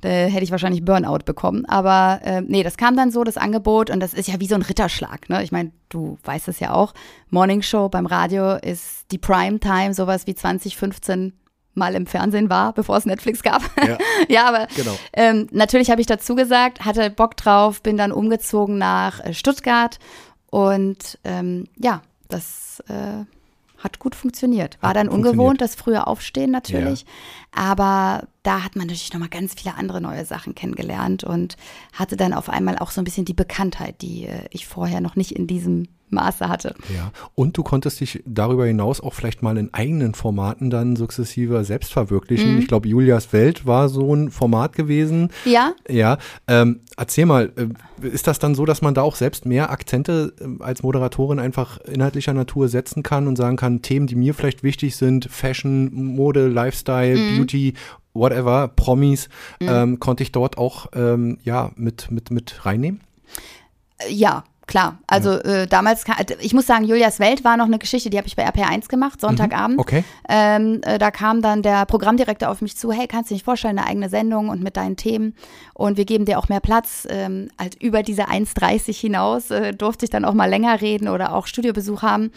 [0.00, 1.64] Da hätte ich wahrscheinlich Burnout bekommen.
[1.66, 4.54] Aber äh, nee, das kam dann so, das Angebot, und das ist ja wie so
[4.54, 5.28] ein Ritterschlag.
[5.28, 5.42] Ne?
[5.42, 6.94] Ich meine, du weißt es ja auch.
[7.30, 11.32] Morningshow beim Radio ist die Primetime, sowas wie 2015
[11.76, 13.62] mal im Fernsehen war, bevor es Netflix gab.
[13.86, 14.96] Ja, ja aber genau.
[15.12, 19.98] ähm, natürlich habe ich dazu gesagt, hatte Bock drauf, bin dann umgezogen nach äh, Stuttgart
[20.50, 23.24] und ähm, ja, das äh,
[23.78, 24.78] hat gut funktioniert.
[24.80, 27.06] War hat dann ungewohnt, das frühe Aufstehen natürlich, ja.
[27.72, 31.56] aber da hat man natürlich nochmal ganz viele andere neue Sachen kennengelernt und
[31.92, 35.16] hatte dann auf einmal auch so ein bisschen die Bekanntheit, die äh, ich vorher noch
[35.16, 36.74] nicht in diesem Maße hatte.
[36.94, 41.64] Ja, und du konntest dich darüber hinaus auch vielleicht mal in eigenen Formaten dann sukzessive
[41.64, 42.54] selbst verwirklichen.
[42.54, 42.58] Mhm.
[42.58, 45.30] Ich glaube, Julias Welt war so ein Format gewesen.
[45.44, 45.74] Ja.
[45.88, 46.18] Ja.
[46.46, 50.32] Ähm, erzähl mal, äh, ist das dann so, dass man da auch selbst mehr Akzente
[50.40, 54.62] äh, als Moderatorin einfach inhaltlicher Natur setzen kann und sagen kann, Themen, die mir vielleicht
[54.62, 57.36] wichtig sind, Fashion, Mode, Lifestyle, mhm.
[57.36, 57.74] Beauty
[58.14, 59.28] whatever, Promis,
[59.60, 59.68] mhm.
[59.68, 63.00] ähm, konnte ich dort auch ähm, ja, mit, mit, mit reinnehmen?
[64.08, 64.98] Ja, klar.
[65.06, 65.62] Also ja.
[65.62, 66.04] äh, damals,
[66.40, 69.20] ich muss sagen, Julias Welt war noch eine Geschichte, die habe ich bei RPR1 gemacht,
[69.20, 69.76] Sonntagabend.
[69.76, 70.04] Mhm, okay.
[70.28, 73.44] Ähm, äh, da kam dann der Programmdirektor auf mich zu, hey, kannst du dir nicht
[73.44, 75.34] vorstellen, eine eigene Sendung und mit deinen Themen
[75.74, 77.06] und wir geben dir auch mehr Platz.
[77.10, 81.34] Ähm, halt über diese 1,30 hinaus äh, durfte ich dann auch mal länger reden oder
[81.34, 82.32] auch Studiobesuch haben.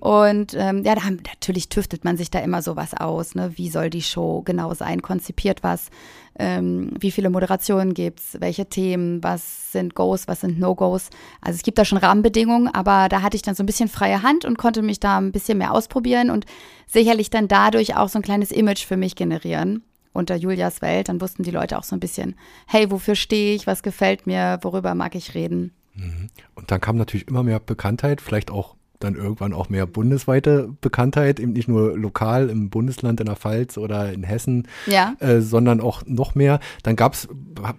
[0.00, 3.34] Und ähm, ja, da natürlich tüftet man sich da immer sowas aus.
[3.34, 3.52] Ne?
[3.56, 5.02] Wie soll die Show genau sein?
[5.02, 5.90] Konzipiert was?
[6.38, 8.36] Ähm, wie viele Moderationen gibt's?
[8.38, 9.22] Welche Themen?
[9.24, 10.28] Was sind Goes?
[10.28, 11.10] Was sind No-Goes?
[11.40, 14.22] Also es gibt da schon Rahmenbedingungen, aber da hatte ich dann so ein bisschen freie
[14.22, 16.46] Hand und konnte mich da ein bisschen mehr ausprobieren und
[16.86, 19.82] sicherlich dann dadurch auch so ein kleines Image für mich generieren
[20.12, 21.08] unter Julias Welt.
[21.08, 23.66] Dann wussten die Leute auch so ein bisschen, hey, wofür stehe ich?
[23.66, 24.58] Was gefällt mir?
[24.62, 25.72] Worüber mag ich reden?
[25.94, 26.28] Mhm.
[26.54, 31.38] Und dann kam natürlich immer mehr Bekanntheit, vielleicht auch dann irgendwann auch mehr bundesweite Bekanntheit,
[31.38, 35.14] eben nicht nur lokal im Bundesland in der Pfalz oder in Hessen, ja.
[35.20, 36.58] äh, sondern auch noch mehr.
[36.82, 37.28] Dann gab's,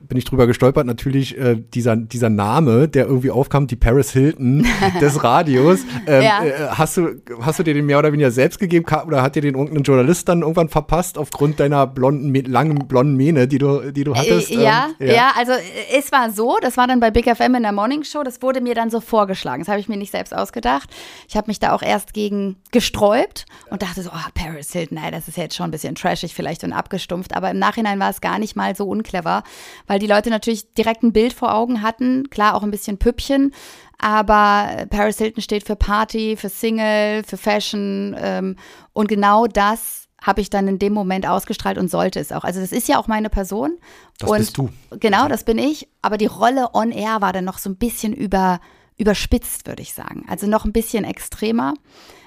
[0.08, 4.66] bin ich drüber gestolpert, natürlich äh, dieser, dieser Name, der irgendwie aufkam, die Paris Hilton
[5.02, 5.82] des Radios.
[6.08, 6.44] Ähm, ja.
[6.44, 9.42] äh, hast, du, hast du dir den mehr oder weniger selbst gegeben oder hat dir
[9.42, 14.06] den irgendein Journalist dann irgendwann verpasst aufgrund deiner blonden, langen blonden Mähne, die du, die
[14.06, 14.52] du hattest?
[14.52, 17.56] Ähm, ja, ja, ja, also äh, es war so, das war dann bei Big FM
[17.56, 19.62] in der Morning Show, das wurde mir dann so vorgeschlagen.
[19.62, 20.90] Das habe ich mir nicht selbst ausgedacht.
[21.28, 25.12] Ich habe mich da auch erst gegen gesträubt und dachte so, oh, Paris Hilton, nein,
[25.12, 27.36] das ist jetzt schon ein bisschen trashig vielleicht und abgestumpft.
[27.36, 29.44] Aber im Nachhinein war es gar nicht mal so unclever,
[29.88, 32.30] weil die Leute natürlich direkt ein Bild vor Augen hatten.
[32.30, 33.54] Klar, auch ein bisschen Püppchen.
[33.98, 38.16] Aber Paris Hilton steht für Party, für Single, für Fashion.
[38.18, 38.56] Ähm,
[38.94, 42.44] und genau das habe ich dann in dem Moment ausgestrahlt und sollte es auch.
[42.44, 43.78] Also das ist ja auch meine Person.
[44.18, 44.70] Das und bist du.
[45.00, 45.88] Genau, das bin ich.
[46.02, 48.60] Aber die Rolle on air war dann noch so ein bisschen über
[49.00, 50.26] überspitzt, würde ich sagen.
[50.28, 51.74] Also noch ein bisschen extremer.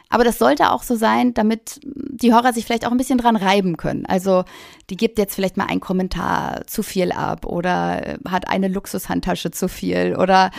[0.09, 3.35] Aber das sollte auch so sein, damit die Hörer sich vielleicht auch ein bisschen dran
[3.35, 4.05] reiben können.
[4.05, 4.45] Also
[4.91, 9.53] die gibt jetzt vielleicht mal einen Kommentar zu viel ab oder äh, hat eine Luxushandtasche
[9.53, 10.51] zu viel oder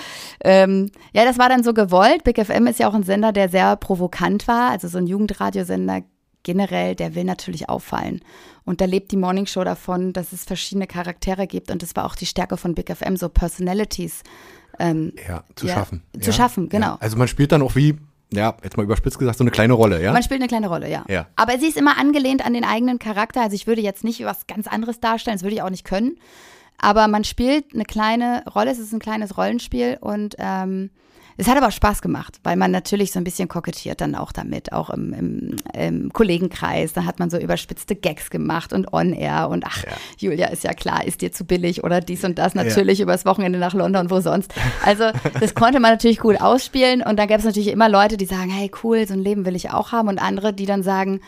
[0.43, 2.23] ähm, ja, das war dann so gewollt.
[2.23, 4.71] Big FM ist ja auch ein Sender, der sehr provokant war.
[4.71, 6.01] Also so ein Jugendradiosender
[6.41, 8.21] generell, der will natürlich auffallen.
[8.65, 11.69] Und da lebt die Morning Show davon, dass es verschiedene Charaktere gibt.
[11.69, 14.23] Und das war auch die Stärke von Big FM, so Personalities
[14.79, 16.03] ähm, ja, zu ja, schaffen.
[16.19, 16.97] Zu ja, schaffen, genau.
[16.99, 17.97] Also man spielt dann auch wie,
[18.31, 20.11] ja, jetzt mal überspitzt gesagt, so eine kleine Rolle, ja?
[20.13, 21.05] Man spielt eine kleine Rolle, ja.
[21.07, 21.27] ja.
[21.35, 23.41] Aber sie ist immer angelehnt an den eigenen Charakter.
[23.41, 26.17] Also ich würde jetzt nicht was ganz anderes darstellen, das würde ich auch nicht können.
[26.77, 30.89] Aber man spielt eine kleine Rolle, es ist ein kleines Rollenspiel und ähm,
[31.37, 34.71] es hat aber Spaß gemacht, weil man natürlich so ein bisschen kokettiert dann auch damit,
[34.71, 36.93] auch im, im, im Kollegenkreis.
[36.93, 39.91] Da hat man so überspitzte Gags gemacht und on-air und ach, ja.
[40.17, 43.03] Julia ist ja klar, ist dir zu billig oder dies und das natürlich ja.
[43.03, 44.53] übers Wochenende nach London, wo sonst.
[44.85, 48.25] Also das konnte man natürlich gut ausspielen und dann gab es natürlich immer Leute, die
[48.25, 51.21] sagen, hey cool, so ein Leben will ich auch haben und andere, die dann sagen,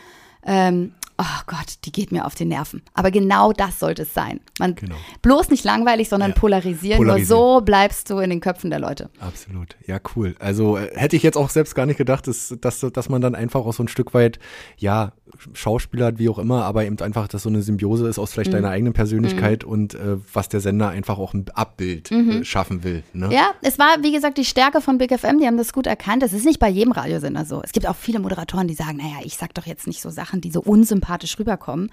[0.44, 2.82] ähm, oh Gott, die geht mir auf die Nerven.
[2.94, 4.40] Aber genau das sollte es sein.
[4.58, 4.96] Man genau.
[5.22, 6.36] bloß nicht langweilig, sondern ja.
[6.36, 6.98] polarisieren.
[6.98, 7.38] polarisieren.
[7.38, 9.10] Nur so bleibst du in den Köpfen der Leute.
[9.20, 9.76] Absolut.
[9.86, 10.34] Ja, cool.
[10.38, 13.34] Also äh, hätte ich jetzt auch selbst gar nicht gedacht, dass, dass, dass man dann
[13.34, 14.38] einfach auch so ein Stück weit,
[14.76, 15.12] ja,
[15.54, 18.50] Schauspieler hat, wie auch immer, aber eben einfach, dass so eine Symbiose ist aus vielleicht
[18.50, 18.56] mhm.
[18.56, 19.72] deiner eigenen Persönlichkeit mhm.
[19.72, 22.30] und äh, was der Sender einfach auch ein Abbild äh, mhm.
[22.30, 23.02] äh, schaffen will.
[23.12, 23.30] Ne?
[23.32, 26.22] Ja, es war, wie gesagt, die Stärke von Big FM, die haben das gut erkannt.
[26.22, 27.60] Das ist nicht bei jedem Radiosender so.
[27.62, 30.40] Es gibt auch viele Moderatoren, die sagen, naja, ich sag doch jetzt nicht so Sachen,
[30.40, 31.05] die so unsympathisch
[31.38, 31.90] rüberkommen.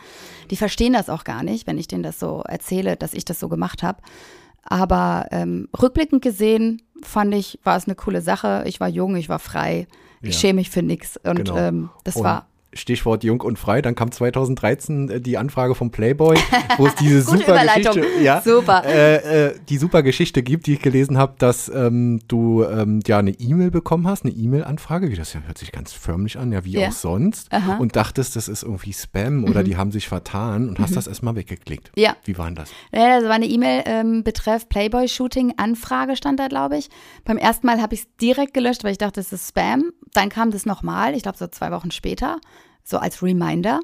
[0.51, 3.39] Die verstehen das auch gar nicht, wenn ich denen das so erzähle, dass ich das
[3.39, 4.01] so gemacht habe.
[4.63, 8.63] Aber ähm, rückblickend gesehen fand ich, war es eine coole Sache.
[8.65, 9.87] Ich war jung, ich war frei,
[10.21, 10.39] ich ja.
[10.39, 11.17] schäme mich für nichts.
[11.17, 11.57] Und genau.
[11.57, 13.81] ähm, das und war Stichwort Jung und Frei.
[13.81, 16.37] Dann kam 2013 äh, die Anfrage vom Playboy,
[16.77, 18.83] wo es diese super Geschichte, ja, super.
[18.85, 23.19] Äh, äh, die super Geschichte gibt, die ich gelesen habe, dass ähm, du ähm, ja
[23.19, 26.65] eine E-Mail bekommen hast, eine E-Mail-Anfrage, wie das ja hört sich ganz förmlich an, ja
[26.65, 26.87] wie ja.
[26.87, 27.77] auch sonst, Aha.
[27.77, 29.65] und dachtest, das ist irgendwie Spam oder mhm.
[29.65, 30.83] die haben sich vertan und mhm.
[30.83, 31.91] hast das erstmal weggeklickt.
[31.95, 32.15] Ja.
[32.25, 32.69] Wie war denn das?
[32.91, 36.89] Ja, das war eine E-Mail ähm, betreff Playboy-Shooting, Anfrage stand da, glaube ich.
[37.25, 39.91] Beim ersten Mal habe ich es direkt gelöscht, weil ich dachte, das ist Spam.
[40.13, 42.37] Dann kam das nochmal, ich glaube so zwei Wochen später
[42.83, 43.79] so als Reminder.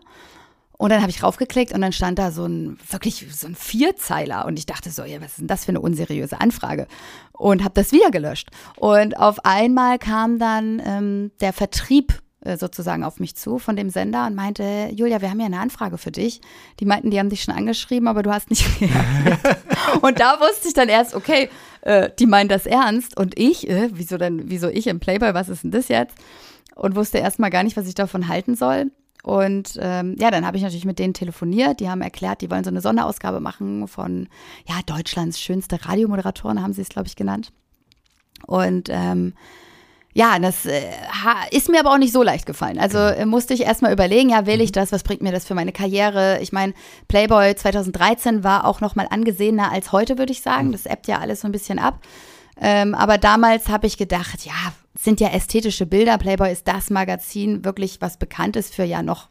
[0.77, 4.45] Und dann habe ich raufgeklickt und dann stand da so ein wirklich so ein Vierzeiler
[4.45, 6.88] und ich dachte so, ja, was ist denn das für eine unseriöse Anfrage?
[7.33, 8.49] Und habe das wieder gelöscht.
[8.77, 13.89] Und auf einmal kam dann ähm, der Vertrieb äh, sozusagen auf mich zu von dem
[13.89, 16.39] Sender und meinte, Julia, wir haben ja eine Anfrage für dich.
[16.79, 19.57] Die meinten, die haben dich schon angeschrieben, aber du hast nicht reagiert.
[20.01, 21.49] und da wusste ich dann erst, okay,
[21.81, 25.49] äh, die meinen das ernst und ich, äh, wieso denn, wieso ich im Playboy, was
[25.49, 26.15] ist denn das jetzt?
[26.80, 28.92] Und wusste erstmal gar nicht, was ich davon halten soll.
[29.22, 31.82] Und ähm, ja, dann habe ich natürlich mit denen telefoniert.
[31.82, 34.30] Die haben erklärt, die wollen so eine Sonderausgabe machen von
[34.68, 37.52] ja, Deutschlands schönste Radiomoderatoren, haben sie es, glaube ich, genannt.
[38.48, 39.34] Und ähm,
[40.13, 40.82] ja, das äh,
[41.52, 42.80] ist mir aber auch nicht so leicht gefallen.
[42.80, 44.74] Also äh, musste ich erstmal überlegen, ja, will ich mhm.
[44.74, 44.94] das?
[44.94, 46.39] Was bringt mir das für meine Karriere?
[46.42, 46.74] Ich meine,
[47.10, 50.70] Playboy 2013 war auch noch mal angesehener als heute, würde ich sagen.
[50.70, 50.72] Mhm.
[50.72, 52.00] Das ebbt ja alles so ein bisschen ab.
[52.60, 56.17] Ähm, aber damals habe ich gedacht, ja, sind ja ästhetische Bilder.
[56.17, 59.30] Playboy ist das Magazin, wirklich was bekannt ist für ja noch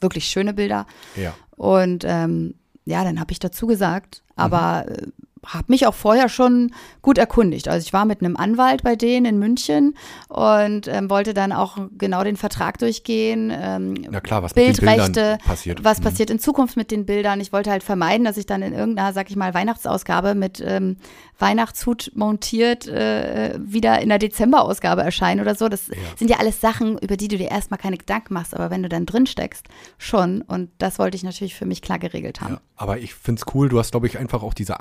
[0.00, 0.86] wirklich schöne Bilder.
[1.16, 1.34] Ja.
[1.56, 4.22] Und ähm, ja, dann habe ich dazu gesagt.
[4.36, 5.12] Aber mhm.
[5.42, 7.68] Äh, habe mich auch vorher schon gut erkundigt.
[7.68, 9.94] Also ich war mit einem Anwalt bei denen in München
[10.28, 13.52] und ähm, wollte dann auch genau den Vertrag durchgehen.
[13.54, 15.84] Ähm, Na klar, was Bildrechte, passiert.
[15.84, 16.04] Was mhm.
[16.04, 17.40] passiert in Zukunft mit den Bildern.
[17.40, 20.96] Ich wollte halt vermeiden, dass ich dann in irgendeiner, sag ich mal, Weihnachtsausgabe mit ähm,
[21.38, 25.68] Weihnachtshut montiert äh, wieder in der Dezemberausgabe erscheine oder so.
[25.68, 25.94] Das ja.
[26.16, 28.88] sind ja alles Sachen, über die du dir erstmal keine Gedanken machst, aber wenn du
[28.88, 29.66] dann drin steckst,
[29.98, 30.42] schon.
[30.42, 32.54] Und das wollte ich natürlich für mich klar geregelt haben.
[32.54, 34.80] Ja, aber ich finde es cool, du hast, glaube ich, einfach auch diese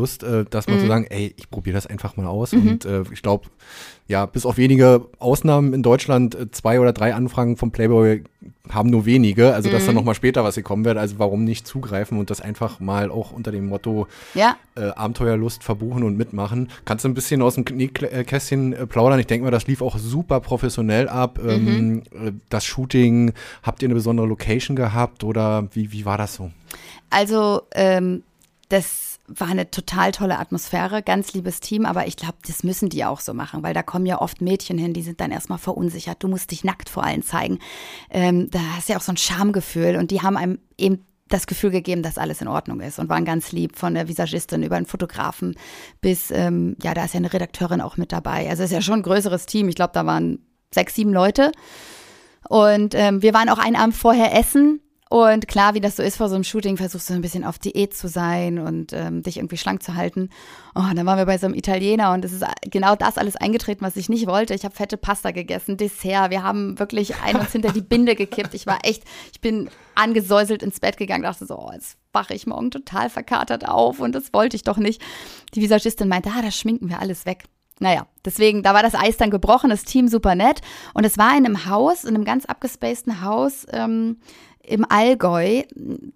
[0.00, 0.80] Abenteuerlust, äh, dass man mhm.
[0.80, 2.52] zu sagen, ey, ich probiere das einfach mal aus.
[2.52, 2.68] Mhm.
[2.68, 3.48] Und äh, ich glaube,
[4.08, 8.24] ja, bis auf wenige Ausnahmen in Deutschland, äh, zwei oder drei Anfragen vom Playboy
[8.70, 9.86] haben nur wenige, also dass mhm.
[9.86, 13.32] dann nochmal später was gekommen wird, also warum nicht zugreifen und das einfach mal auch
[13.32, 14.56] unter dem Motto ja.
[14.76, 16.70] äh, Abenteuerlust verbuchen und mitmachen.
[16.84, 19.18] Kannst du ein bisschen aus dem Kästchen äh, plaudern?
[19.18, 21.40] Ich denke mal, das lief auch super professionell ab.
[21.42, 22.02] Mhm.
[22.14, 23.32] Ähm, das Shooting,
[23.62, 26.50] habt ihr eine besondere Location gehabt oder wie, wie war das so?
[27.10, 28.22] Also ähm,
[28.68, 33.04] das war eine total tolle Atmosphäre, ganz liebes Team, aber ich glaube, das müssen die
[33.04, 36.22] auch so machen, weil da kommen ja oft Mädchen hin, die sind dann erstmal verunsichert.
[36.22, 37.58] Du musst dich nackt vor allen zeigen.
[38.10, 41.46] Ähm, da hast du ja auch so ein Schamgefühl und die haben einem eben das
[41.46, 44.76] Gefühl gegeben, dass alles in Ordnung ist und waren ganz lieb von der Visagistin über
[44.76, 45.54] den Fotografen
[46.00, 48.50] bis, ähm, ja, da ist ja eine Redakteurin auch mit dabei.
[48.50, 49.68] Also es ist ja schon ein größeres Team.
[49.68, 50.40] Ich glaube, da waren
[50.74, 51.52] sechs, sieben Leute.
[52.48, 56.18] Und ähm, wir waren auch einen Abend vorher essen und klar, wie das so ist
[56.18, 59.38] vor so einem Shooting, versuchst du ein bisschen auf Diät zu sein und ähm, dich
[59.38, 60.30] irgendwie schlank zu halten.
[60.76, 63.34] Oh, und dann waren wir bei so einem Italiener und es ist genau das alles
[63.34, 64.54] eingetreten, was ich nicht wollte.
[64.54, 66.30] Ich habe fette Pasta gegessen, Dessert.
[66.30, 68.54] Wir haben wirklich ein uns hinter die Binde gekippt.
[68.54, 72.46] Ich war echt, ich bin angesäuselt ins Bett gegangen, dachte so, oh, jetzt wache ich
[72.46, 75.02] morgen total verkatert auf und das wollte ich doch nicht.
[75.56, 77.46] Die Visagistin meinte, ah, das schminken wir alles weg.
[77.80, 80.60] Naja, deswegen, da war das Eis dann gebrochen, das Team super nett.
[80.92, 84.18] Und es war in einem Haus, in einem ganz abgespaceden Haus, ähm,
[84.62, 85.62] im Allgäu.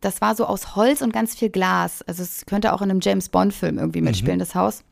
[0.00, 2.02] Das war so aus Holz und ganz viel Glas.
[2.02, 4.09] Also es könnte auch in einem James Bond-Film irgendwie mhm.
[4.09, 4.40] mitspielen, mhm.
[4.40, 4.85] das Haus.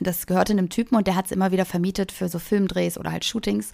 [0.00, 3.12] Das gehörte einem Typen und der hat es immer wieder vermietet für so Filmdrehs oder
[3.12, 3.72] halt Shootings.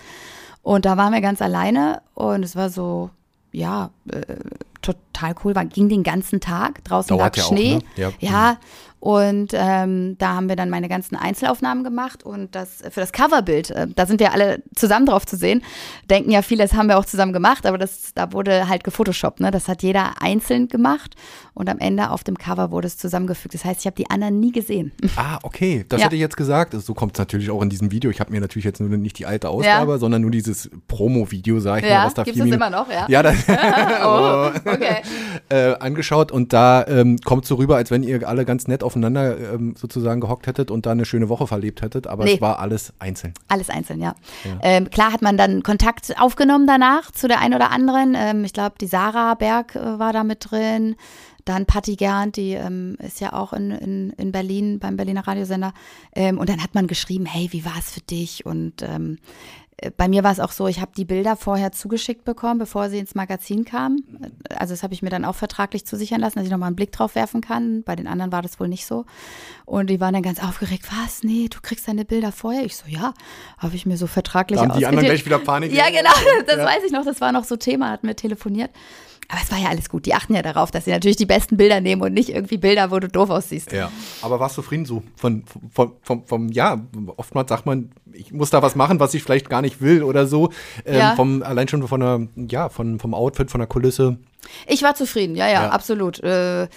[0.63, 3.11] Und da waren wir ganz alleine und es war so,
[3.51, 4.37] ja, äh,
[4.81, 5.55] total cool.
[5.55, 6.85] War, ging den ganzen Tag.
[6.85, 7.77] Draußen Dauert lag ja Schnee.
[7.77, 7.85] Auch, ne?
[7.97, 8.13] ja.
[8.21, 8.57] ja.
[9.03, 13.73] Und ähm, da haben wir dann meine ganzen Einzelaufnahmen gemacht und das für das Coverbild,
[13.73, 15.65] äh, da sind wir alle zusammen drauf zu sehen.
[16.09, 19.41] Denken ja viele, das haben wir auch zusammen gemacht, aber das, da wurde halt gefotoshoppt,
[19.41, 19.51] ne?
[19.51, 21.17] Das hat jeder einzeln gemacht
[21.53, 23.55] und am Ende auf dem Cover wurde es zusammengefügt.
[23.55, 24.93] Das heißt, ich habe die anderen nie gesehen.
[25.15, 25.85] Ah, okay.
[25.89, 26.07] Das ja.
[26.07, 26.73] hätte ich jetzt gesagt.
[26.73, 28.11] So kommt es natürlich auch in diesem Video.
[28.11, 29.99] Ich habe mir natürlich jetzt nur nicht die alte Ausgabe, ja.
[29.99, 33.07] sondern nur dieses Promo-Video, sage ich ja, mal, was da Gibt's das immer noch, ja?
[33.09, 33.37] Ja, das
[34.05, 35.03] oh, okay.
[35.51, 38.92] äh, angeschaut und da ähm, kommt so rüber, als wenn ihr alle ganz nett auf
[38.93, 42.35] aufeinander ähm, sozusagen gehockt hättet und da eine schöne Woche verlebt hättet, aber nee.
[42.35, 43.33] es war alles einzeln.
[43.49, 44.15] Alles einzeln, ja.
[44.45, 44.59] ja.
[44.63, 48.15] Ähm, klar hat man dann Kontakt aufgenommen danach zu der einen oder anderen.
[48.17, 50.97] Ähm, ich glaube, die Sarah Berg äh, war da mit drin.
[51.45, 55.73] Dann Patti Gernt, die ähm, ist ja auch in, in, in Berlin beim Berliner Radiosender.
[56.15, 58.47] Ähm, und dann hat man geschrieben, hey, wie war es für dich?
[58.47, 59.19] Und ähm,
[59.71, 62.91] äh, bei mir war es auch so, ich habe die Bilder vorher zugeschickt bekommen, bevor
[62.91, 64.05] sie ins Magazin kamen.
[64.55, 66.93] Also das habe ich mir dann auch vertraglich zusichern lassen, dass ich nochmal einen Blick
[66.93, 67.83] drauf werfen kann.
[67.83, 69.05] Bei den anderen war das wohl nicht so.
[69.65, 71.23] Und die waren dann ganz aufgeregt, was?
[71.23, 72.65] Nee, du kriegst deine Bilder vorher?
[72.65, 73.15] Ich so, ja,
[73.59, 75.73] habe ich mir so vertraglich da haben die anderen gleich wieder Panik.
[75.73, 76.11] Ja, genau,
[76.47, 76.65] das ja.
[76.65, 78.71] weiß ich noch, das war noch so Thema, hatten wir telefoniert.
[79.29, 80.07] Aber es war ja alles gut.
[80.07, 82.91] Die achten ja darauf, dass sie natürlich die besten Bilder nehmen und nicht irgendwie Bilder,
[82.91, 83.73] wo du doof aussiehst.
[83.73, 85.03] Ja, aber warst du zufrieden so?
[85.17, 86.81] Von, von, vom, vom, ja,
[87.17, 90.27] oftmals sagt man, ich muss da was machen, was ich vielleicht gar nicht will oder
[90.27, 90.51] so.
[90.85, 91.17] Ähm, ja.
[91.17, 94.19] vom, allein schon von der, ja, von, vom Outfit, von der Kulisse.
[94.67, 95.71] Ich war zufrieden, ja, ja, ja.
[95.71, 96.21] absolut.
[96.21, 96.69] Äh,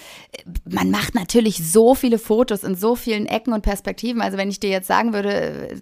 [0.64, 4.22] man macht natürlich so viele Fotos in so vielen Ecken und Perspektiven.
[4.22, 5.80] Also wenn ich dir jetzt sagen würde,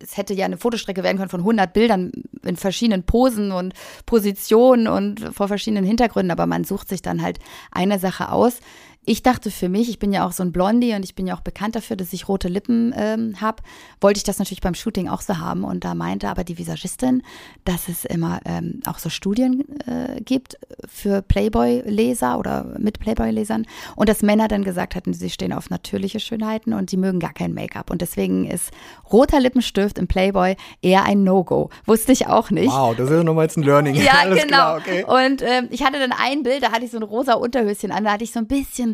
[0.00, 2.12] es hätte ja eine Fotostrecke werden können von 100 Bildern
[2.44, 3.74] in verschiedenen Posen und
[4.06, 7.38] Positionen und vor verschiedenen Hintergründen, aber man sucht sich dann halt
[7.70, 8.58] eine Sache aus.
[9.06, 11.34] Ich dachte für mich, ich bin ja auch so ein Blondie und ich bin ja
[11.34, 13.62] auch bekannt dafür, dass ich rote Lippen ähm, habe,
[13.98, 15.64] wollte ich das natürlich beim Shooting auch so haben.
[15.64, 17.22] Und da meinte aber die Visagistin,
[17.64, 24.08] dass es immer ähm, auch so Studien äh, gibt für Playboy-Leser oder mit Playboy-Lesern und
[24.10, 27.54] dass Männer dann gesagt hatten, sie stehen auf natürliche Schönheiten und sie mögen gar kein
[27.54, 27.90] Make-up.
[27.90, 28.70] Und deswegen ist
[29.10, 31.70] roter Lippenstift im Playboy eher ein No-Go.
[31.86, 32.70] Wusste ich auch nicht.
[32.70, 33.94] Wow, das ist ja nochmal jetzt ein Learning.
[33.94, 34.46] Ja, genau.
[34.46, 35.04] Klar, okay.
[35.04, 38.04] Und ähm, ich hatte dann ein Bild, da hatte ich so ein rosa Unterhöschen an,
[38.04, 38.89] da hatte ich so ein bisschen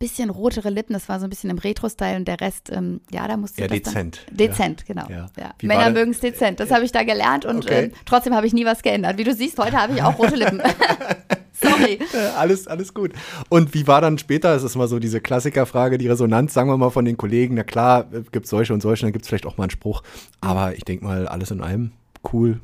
[0.00, 0.94] bisschen, rotere Lippen.
[0.94, 3.68] Das war so ein bisschen im Retro-Style und der Rest, ähm, ja, da musste ja,
[3.68, 4.24] dezent.
[4.28, 4.94] Dann, dezent, ja.
[4.94, 5.10] genau.
[5.10, 5.30] Ja.
[5.38, 5.54] Ja.
[5.62, 6.58] Männer mögen es dezent.
[6.58, 7.84] Das habe ich da gelernt und okay.
[7.84, 9.18] ähm, trotzdem habe ich nie was geändert.
[9.18, 10.62] Wie du siehst, heute habe ich auch rote Lippen.
[11.52, 11.98] Sorry.
[12.36, 13.12] alles, alles gut.
[13.50, 16.78] Und wie war dann später, es ist mal so diese Klassikerfrage, die Resonanz, sagen wir
[16.78, 17.54] mal, von den Kollegen.
[17.54, 20.02] Na klar, gibt es solche und solche, dann gibt es vielleicht auch mal einen Spruch.
[20.40, 21.92] Aber ich denke mal, alles in allem
[22.32, 22.60] cool,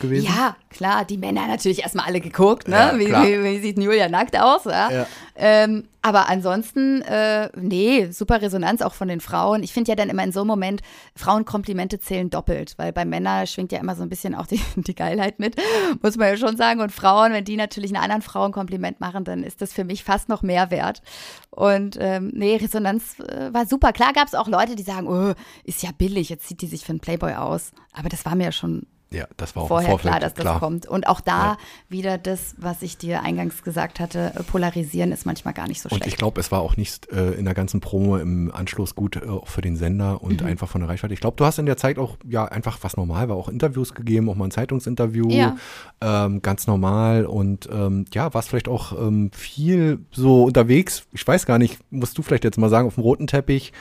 [0.00, 0.26] gewesen?
[0.26, 2.76] Ja, klar, die Männer natürlich erstmal alle geguckt, ne?
[2.76, 4.64] Ja, wie, wie, wie, sieht Julia nackt aus?
[4.64, 4.90] Ja?
[4.90, 5.06] ja.
[5.36, 9.62] Ähm, aber ansonsten, äh, nee, super Resonanz auch von den Frauen.
[9.62, 10.82] Ich finde ja dann immer in so einem Moment,
[11.14, 14.94] Frauenkomplimente zählen doppelt, weil bei Männern schwingt ja immer so ein bisschen auch die, die
[14.94, 15.56] Geilheit mit,
[16.02, 16.80] muss man ja schon sagen.
[16.80, 20.28] Und Frauen, wenn die natürlich einen anderen Frauenkompliment machen, dann ist das für mich fast
[20.28, 21.02] noch mehr wert.
[21.50, 23.92] Und ähm, nee, Resonanz äh, war super.
[23.92, 26.84] Klar gab es auch Leute, die sagen, oh, ist ja billig, jetzt zieht die sich
[26.84, 27.70] für einen Playboy aus.
[27.92, 30.58] Aber das war mir ja schon ja, das war auch vorher klar, dass das klar.
[30.58, 30.86] kommt.
[30.86, 31.58] Und auch da ja.
[31.88, 35.88] wieder das, was ich dir eingangs gesagt hatte, äh, polarisieren ist manchmal gar nicht so
[35.88, 36.04] schlecht.
[36.04, 39.16] Und ich glaube, es war auch nicht äh, in der ganzen Promo im Anschluss gut
[39.16, 40.46] äh, für den Sender und mhm.
[40.46, 41.14] einfach von der Reichweite.
[41.14, 43.94] Ich glaube, du hast in der Zeit auch, ja, einfach was normal war, auch Interviews
[43.94, 45.56] gegeben, auch mal ein Zeitungsinterview, ja.
[46.00, 51.04] ähm, ganz normal und ähm, ja, warst vielleicht auch ähm, viel so unterwegs.
[51.12, 53.72] Ich weiß gar nicht, musst du vielleicht jetzt mal sagen, auf dem roten Teppich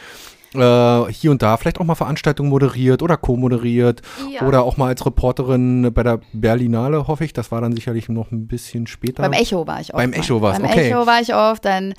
[0.53, 4.47] äh, hier und da vielleicht auch mal Veranstaltungen moderiert oder co-moderiert ja.
[4.47, 7.33] oder auch mal als Reporterin bei der Berlinale, hoffe ich.
[7.33, 9.23] Das war dann sicherlich noch ein bisschen später.
[9.23, 9.97] Beim Echo war ich oft.
[9.97, 10.67] Beim Echo war es, okay.
[10.67, 11.93] Beim Echo war ich oft, dann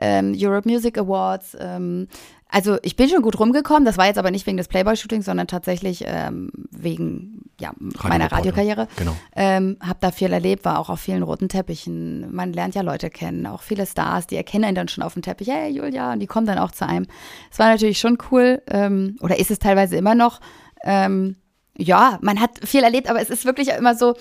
[0.00, 2.08] ähm, Europe Music Awards, ähm,
[2.48, 5.48] also ich bin schon gut rumgekommen, das war jetzt aber nicht wegen des Playboy-Shootings, sondern
[5.48, 7.72] tatsächlich ähm, wegen ja,
[8.04, 8.86] meiner Radiokarriere.
[8.96, 9.16] Genau.
[9.34, 12.32] Ähm, hab da viel erlebt, war auch auf vielen roten Teppichen.
[12.34, 15.22] Man lernt ja Leute kennen, auch viele Stars, die erkennen einen dann schon auf dem
[15.22, 15.48] Teppich.
[15.48, 17.06] Hey Julia, und die kommen dann auch zu einem.
[17.50, 20.40] Es war natürlich schon cool, ähm, oder ist es teilweise immer noch.
[20.84, 21.36] Ähm,
[21.76, 24.14] ja, man hat viel erlebt, aber es ist wirklich immer so,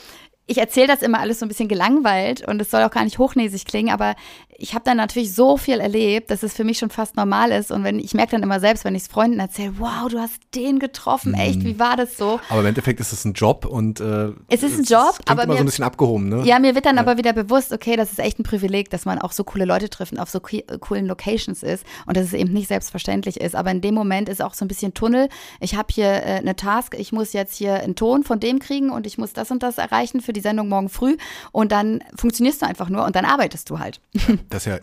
[0.47, 3.17] ich erzähle das immer alles so ein bisschen gelangweilt und es soll auch gar nicht
[3.17, 4.15] hochnäsig klingen, aber
[4.57, 7.71] ich habe dann natürlich so viel erlebt, dass es für mich schon fast normal ist.
[7.71, 10.39] Und wenn ich merke dann immer selbst, wenn ich es Freunden erzähle, wow, du hast
[10.53, 11.39] den getroffen, mhm.
[11.39, 12.39] echt, wie war das so?
[12.49, 15.53] Aber im Endeffekt ist es ein Job und äh, es ist ein Job, aber immer
[15.53, 16.43] mir, so ein bisschen abgehoben, ne?
[16.45, 17.01] Ja, mir wird dann ja.
[17.01, 19.89] aber wieder bewusst, okay, das ist echt ein Privileg, dass man auch so coole Leute
[19.89, 23.55] trifft und auf so coolen Locations ist und dass es eben nicht selbstverständlich ist.
[23.55, 25.29] Aber in dem Moment ist auch so ein bisschen Tunnel.
[25.59, 28.89] Ich habe hier äh, eine Task, ich muss jetzt hier einen Ton von dem kriegen
[28.89, 31.17] und ich muss das und das erreichen für die Sendung morgen früh
[31.51, 33.99] und dann funktionierst du einfach nur und dann arbeitest du halt.
[34.49, 34.81] Das ist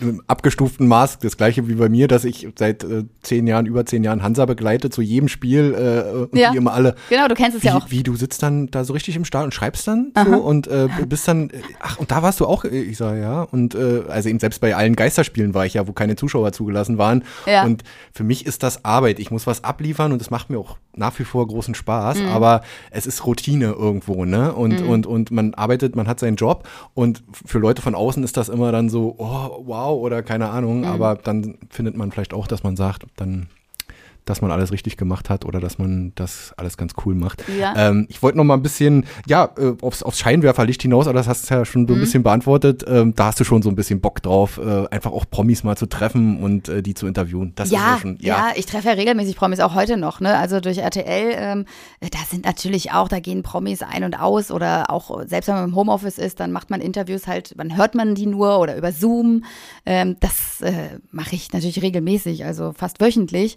[0.00, 3.84] im abgestuften Maß das gleiche wie bei mir, dass ich seit äh, zehn Jahren, über
[3.86, 6.50] zehn Jahren Hansa begleite zu jedem Spiel äh, und ja.
[6.50, 6.94] die immer alle.
[7.10, 7.90] Genau, du kennst es wie, ja auch.
[7.90, 10.24] Wie du sitzt dann da so richtig im Start und schreibst dann Aha.
[10.24, 13.74] so und äh, bist dann, ach und da warst du auch, ich sage ja und
[13.74, 17.24] äh, also eben selbst bei allen Geisterspielen war ich ja, wo keine Zuschauer zugelassen waren
[17.46, 17.64] ja.
[17.64, 19.18] und für mich ist das Arbeit.
[19.18, 22.28] Ich muss was abliefern und es macht mir auch nach wie vor großen Spaß, mhm.
[22.28, 24.52] aber es ist Routine irgendwo, ne?
[24.52, 24.88] Und mhm.
[24.88, 28.48] und und man arbeitet, man hat seinen Job und für Leute von außen ist das
[28.48, 30.86] immer dann so, oh wow oder keine Ahnung, mhm.
[30.86, 33.48] aber dann findet man vielleicht auch, dass man sagt, dann
[34.24, 37.44] dass man alles richtig gemacht hat oder dass man das alles ganz cool macht.
[37.58, 37.74] Ja.
[37.76, 41.28] Ähm, ich wollte noch mal ein bisschen, ja, äh, aufs, aufs Scheinwerferlicht hinaus, aber das
[41.28, 42.00] hast du ja schon so ein mhm.
[42.02, 42.84] bisschen beantwortet.
[42.86, 45.76] Ähm, da hast du schon so ein bisschen Bock drauf, äh, einfach auch Promis mal
[45.76, 47.52] zu treffen und äh, die zu interviewen.
[47.56, 48.36] Das ja, ist ja schon, ja.
[48.36, 50.36] ja, ich treffe ja regelmäßig Promis, auch heute noch, ne?
[50.38, 51.64] Also durch RTL, ähm,
[52.00, 55.68] da sind natürlich auch, da gehen Promis ein und aus oder auch, selbst wenn man
[55.70, 58.92] im Homeoffice ist, dann macht man Interviews halt, dann hört man die nur oder über
[58.92, 59.44] Zoom.
[59.84, 63.56] Ähm, das äh, mache ich natürlich regelmäßig, also fast wöchentlich.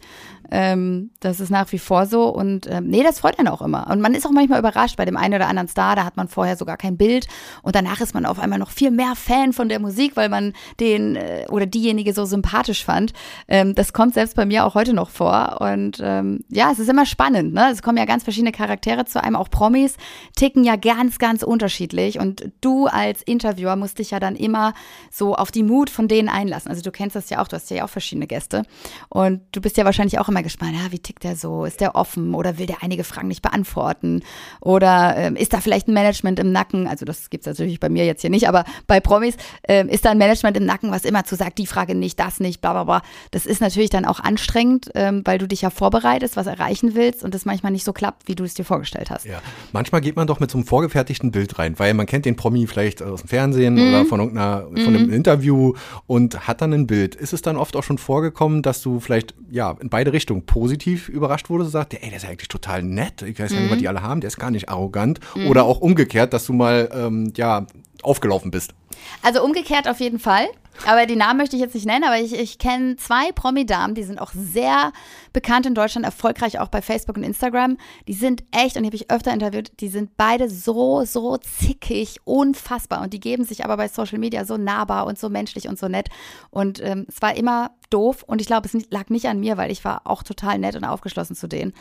[0.58, 3.88] Ähm, das ist nach wie vor so und ähm, nee, das freut einen auch immer.
[3.92, 6.30] Und man ist auch manchmal überrascht bei dem einen oder anderen Star, da hat man
[6.30, 7.28] vorher sogar kein Bild
[7.62, 10.54] und danach ist man auf einmal noch viel mehr Fan von der Musik, weil man
[10.80, 13.12] den äh, oder diejenige so sympathisch fand.
[13.50, 16.90] Ähm, das kommt selbst bei mir auch heute noch vor und ähm, ja, es ist
[16.90, 17.54] immer spannend.
[17.54, 17.72] Ne?
[17.74, 19.98] Es kommen ja ganz verschiedene Charaktere zu einem, auch Promis
[20.38, 24.74] ticken ja ganz, ganz unterschiedlich und du als Interviewer musst dich ja dann immer
[25.12, 26.72] so auf die Mut von denen einlassen.
[26.72, 28.64] Also du kennst das ja auch, du hast ja auch verschiedene Gäste
[29.10, 31.66] und du bist ja wahrscheinlich auch immer gespannt, ja, wie tickt der so?
[31.66, 34.24] Ist der offen oder will der einige Fragen nicht beantworten?
[34.62, 36.88] Oder ähm, ist da vielleicht ein Management im Nacken?
[36.88, 39.36] Also das gibt es natürlich bei mir jetzt hier nicht, aber bei Promis
[39.68, 42.40] ähm, ist da ein Management im Nacken, was immer zu sagt, die Frage nicht, das
[42.40, 43.02] nicht, bla bla bla.
[43.32, 47.24] Das ist natürlich dann auch anstrengend, ähm, weil du dich ja vorbereitest, was erreichen willst
[47.24, 49.26] und das manchmal nicht so klappt, wie du es dir vorgestellt hast.
[49.26, 49.42] Ja,
[49.74, 52.68] manchmal geht man doch mit so einem vorgefertigten Bild rein, weil man kennt den Promi
[52.68, 53.90] vielleicht aus dem Fernsehen mhm.
[53.90, 54.96] oder von irgendeiner, von mhm.
[54.96, 55.74] einem Interview
[56.08, 57.16] und hat dann ein Bild.
[57.16, 61.10] Ist es dann oft auch schon vorgekommen, dass du vielleicht ja in beide Richtungen positiv
[61.10, 63.22] überrascht wurdest und sagst, ey, der ist ja eigentlich total nett.
[63.22, 63.60] Ich weiß mhm.
[63.60, 65.20] nicht, was die alle haben, der ist gar nicht arrogant.
[65.36, 65.48] Mhm.
[65.48, 67.68] Oder auch umgekehrt, dass du mal ähm, ja
[68.04, 68.74] aufgelaufen bist.
[69.22, 70.48] Also umgekehrt auf jeden Fall.
[70.86, 74.04] Aber die Namen möchte ich jetzt nicht nennen, aber ich, ich kenne zwei Promi-Damen, die
[74.04, 74.92] sind auch sehr
[75.34, 77.78] bekannt in Deutschland, erfolgreich auch bei Facebook und Instagram.
[78.08, 82.18] Die sind echt, und die habe ich öfter interviewt, die sind beide so, so zickig,
[82.26, 83.02] unfassbar.
[83.02, 85.88] Und die geben sich aber bei Social Media so nahbar und so menschlich und so
[85.88, 86.10] nett.
[86.50, 89.72] Und ähm, es war immer doof und ich glaube, es lag nicht an mir, weil
[89.72, 91.74] ich war auch total nett und aufgeschlossen zu denen.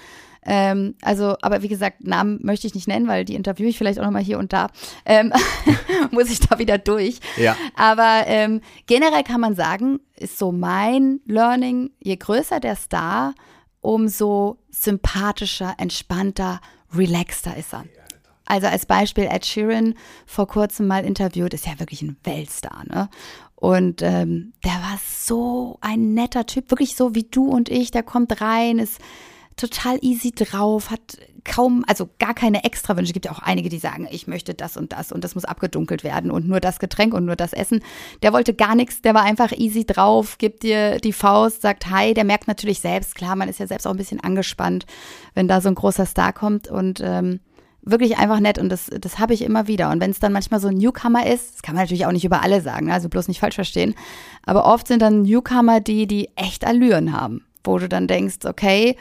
[0.46, 3.98] Ähm, also, aber wie gesagt, Namen möchte ich nicht nennen, weil die interviewe ich vielleicht
[3.98, 4.68] auch nochmal hier und da.
[5.04, 5.32] Ähm,
[6.10, 7.20] muss ich da wieder durch.
[7.36, 7.56] Ja.
[7.76, 13.34] Aber ähm, generell kann man sagen, ist so mein Learning, je größer der Star,
[13.80, 16.60] umso sympathischer, entspannter,
[16.94, 17.84] relaxter ist er.
[18.46, 19.94] Also als Beispiel Ed Sheeran
[20.26, 23.08] vor kurzem mal interviewt, ist ja wirklich ein Weltstar, ne?
[23.56, 27.90] Und ähm, der war so ein netter Typ, wirklich so wie du und ich.
[27.90, 29.00] Der kommt rein, ist
[29.56, 33.10] total easy drauf, hat kaum, also gar keine Extrawünsche.
[33.10, 35.44] Es gibt ja auch einige, die sagen, ich möchte das und das und das muss
[35.44, 37.80] abgedunkelt werden und nur das Getränk und nur das Essen.
[38.22, 42.14] Der wollte gar nichts, der war einfach easy drauf, gibt dir die Faust, sagt Hi.
[42.14, 44.86] Der merkt natürlich selbst, klar, man ist ja selbst auch ein bisschen angespannt,
[45.34, 47.40] wenn da so ein großer Star kommt und ähm,
[47.82, 49.90] wirklich einfach nett und das, das habe ich immer wieder.
[49.90, 52.24] Und wenn es dann manchmal so ein Newcomer ist, das kann man natürlich auch nicht
[52.24, 52.94] über alle sagen, ne?
[52.94, 53.94] also bloß nicht falsch verstehen,
[54.44, 58.96] aber oft sind dann Newcomer die, die echt Allüren haben, wo du dann denkst, okay,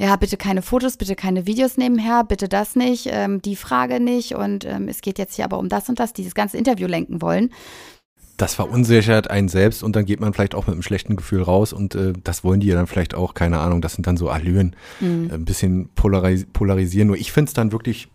[0.00, 4.34] ja, bitte keine Fotos, bitte keine Videos nebenher, bitte das nicht, ähm, die Frage nicht
[4.34, 7.20] und ähm, es geht jetzt hier aber um das und das, dieses ganze Interview lenken
[7.20, 7.50] wollen.
[8.38, 11.74] Das verunsichert einen selbst und dann geht man vielleicht auch mit einem schlechten Gefühl raus
[11.74, 14.30] und äh, das wollen die ja dann vielleicht auch, keine Ahnung, das sind dann so
[14.30, 15.30] Allüren, mhm.
[15.30, 17.08] ein bisschen polaris polarisieren.
[17.08, 18.08] Nur ich finde es dann wirklich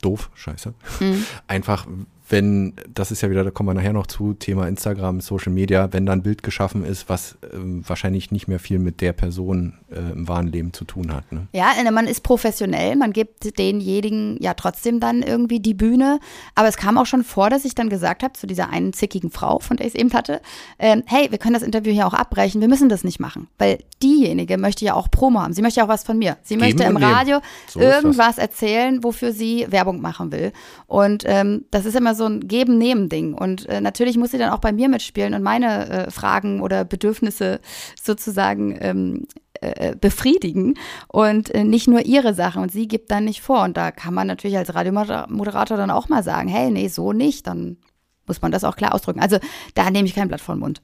[0.00, 0.72] doof, scheiße.
[1.00, 1.26] Mhm.
[1.46, 1.86] Einfach,
[2.30, 5.92] wenn, das ist ja wieder, da kommen wir nachher noch zu, Thema Instagram, Social Media,
[5.92, 9.74] wenn da ein Bild geschaffen ist, was äh, wahrscheinlich nicht mehr viel mit der Person
[9.90, 11.30] äh, im wahren Leben zu tun hat.
[11.32, 11.46] Ne?
[11.52, 16.20] Ja, äh, man ist professionell, man gibt denjenigen ja trotzdem dann irgendwie die Bühne.
[16.54, 19.30] Aber es kam auch schon vor, dass ich dann gesagt habe zu dieser einen zickigen
[19.30, 20.40] Frau, von der ich es eben hatte,
[20.76, 23.48] äh, hey, wir können das Interview hier auch abbrechen, wir müssen das nicht machen.
[23.58, 26.36] Weil diejenige möchte ja auch Promo haben, sie möchte ja auch was von mir.
[26.42, 30.52] Sie Geben möchte im Radio so irgendwas erzählen, wofür sie Werbung machen will.
[30.86, 33.32] Und ähm, das ist immer so so ein Geben-Nehmen-Ding.
[33.32, 36.84] Und äh, natürlich muss sie dann auch bei mir mitspielen und meine äh, Fragen oder
[36.84, 37.60] Bedürfnisse
[38.00, 39.26] sozusagen ähm,
[39.60, 40.74] äh, befriedigen
[41.08, 42.62] und äh, nicht nur ihre Sachen.
[42.62, 43.62] Und sie gibt dann nicht vor.
[43.62, 47.46] Und da kann man natürlich als Radiomoderator dann auch mal sagen, hey, nee, so nicht.
[47.46, 47.78] Dann
[48.26, 49.20] muss man das auch klar ausdrücken.
[49.20, 49.38] Also
[49.74, 50.82] da nehme ich kein Blatt vor den Mund.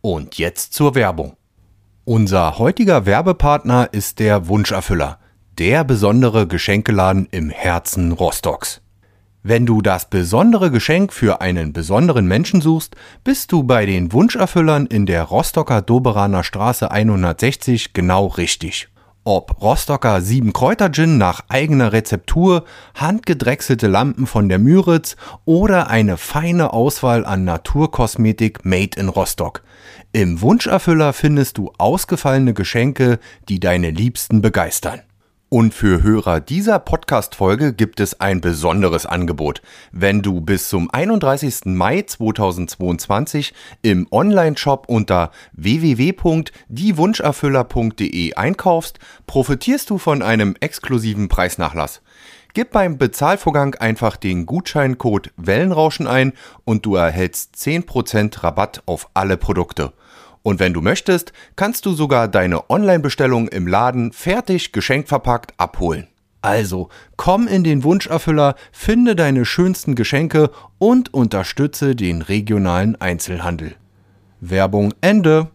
[0.00, 1.36] Und jetzt zur Werbung.
[2.04, 5.18] Unser heutiger Werbepartner ist der Wunscherfüller,
[5.58, 8.82] der besondere Geschenkeladen im Herzen Rostocks.
[9.46, 14.86] Wenn du das besondere Geschenk für einen besonderen Menschen suchst, bist du bei den Wunscherfüllern
[14.86, 18.88] in der Rostocker Doberaner Straße 160 genau richtig.
[19.22, 22.64] Ob Rostocker 7 Kräuter Gin nach eigener Rezeptur,
[22.94, 29.62] handgedrechselte Lampen von der Müritz oder eine feine Auswahl an Naturkosmetik made in Rostock.
[30.12, 33.18] Im Wunscherfüller findest du ausgefallene Geschenke,
[33.50, 35.02] die deine Liebsten begeistern.
[35.54, 39.62] Und für Hörer dieser Podcast-Folge gibt es ein besonderes Angebot.
[39.92, 41.66] Wenn du bis zum 31.
[41.66, 48.98] Mai 2022 im Online-Shop unter www.diewunscherfüller.de einkaufst,
[49.28, 52.02] profitierst du von einem exklusiven Preisnachlass.
[52.54, 56.32] Gib beim Bezahlvorgang einfach den Gutscheincode Wellenrauschen ein
[56.64, 59.92] und du erhältst 10% Rabatt auf alle Produkte.
[60.44, 66.06] Und wenn du möchtest, kannst du sogar deine Online-Bestellung im Laden fertig geschenkt verpackt abholen.
[66.42, 73.74] Also komm in den Wunscherfüller, finde deine schönsten Geschenke und unterstütze den regionalen Einzelhandel.
[74.40, 75.48] Werbung Ende.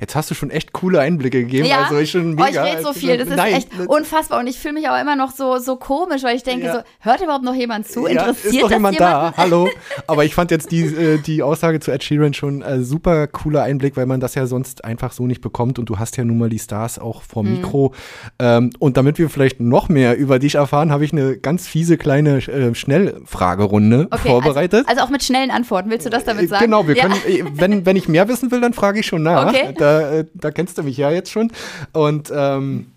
[0.00, 1.66] Jetzt hast du schon echt coole Einblicke gegeben.
[1.66, 2.48] Ja, also ich schon oh, mega.
[2.66, 5.16] ich rede so viel, das ist Nein, echt unfassbar und ich fühle mich auch immer
[5.16, 6.72] noch so, so komisch, weil ich denke Ja.
[6.74, 8.06] so, hört überhaupt noch jemand zu?
[8.06, 9.34] Interessiert ja, ist doch das jemand jemanden?
[9.34, 9.34] da?
[9.36, 9.68] Hallo.
[10.06, 13.62] Aber ich fand jetzt die, äh, die Aussage zu Ed Sheeran schon äh, super cooler
[13.64, 16.38] Einblick, weil man das ja sonst einfach so nicht bekommt und du hast ja nun
[16.38, 17.56] mal die Stars auch vor Mhm.
[17.56, 17.94] Mikro.
[18.38, 21.96] Ähm, und damit wir vielleicht noch mehr über dich erfahren, habe ich eine ganz fiese
[21.96, 24.80] kleine äh, Schnellfragerunde Okay, vorbereitet.
[24.86, 26.64] Also, also auch mit schnellen Antworten, willst du das damit Äh, sagen?
[26.64, 29.48] Genau, wir können, äh, wenn, wenn ich mehr wissen will, dann frage ich schon nach.
[29.48, 29.74] Okay.
[29.76, 31.52] Da, äh, da kennst du mich ja jetzt schon.
[31.92, 32.92] Und ähm,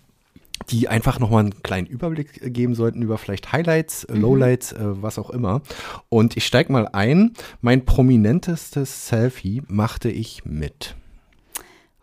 [0.70, 4.14] die einfach nochmal einen kleinen Überblick äh, geben sollten über vielleicht Highlights, Mhm.
[4.14, 5.60] äh, Lowlights, äh, was auch immer.
[6.08, 7.32] Und ich steige mal ein.
[7.60, 10.94] Mein prominentestes Selfie machte ich mit.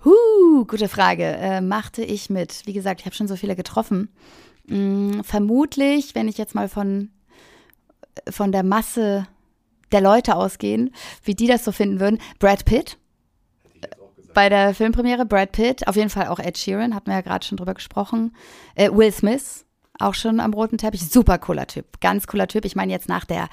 [0.05, 1.23] Huh, gute Frage.
[1.23, 2.61] Äh, machte ich mit.
[2.65, 4.09] Wie gesagt, ich habe schon so viele getroffen.
[4.67, 7.09] Hm, vermutlich, wenn ich jetzt mal von,
[8.29, 9.25] von der Masse
[9.91, 12.98] der Leute ausgehen, wie die das so finden würden, Brad Pitt.
[14.39, 17.45] Bei der Filmpremiere Brad Pitt, auf jeden Fall auch Ed Sheeran, hatten wir ja gerade
[17.45, 18.33] schon drüber gesprochen.
[18.73, 19.65] Äh, Will Smith,
[19.99, 21.09] auch schon am roten Teppich.
[21.09, 22.63] Super cooler Typ, ganz cooler Typ.
[22.63, 23.49] Ich meine jetzt nach der,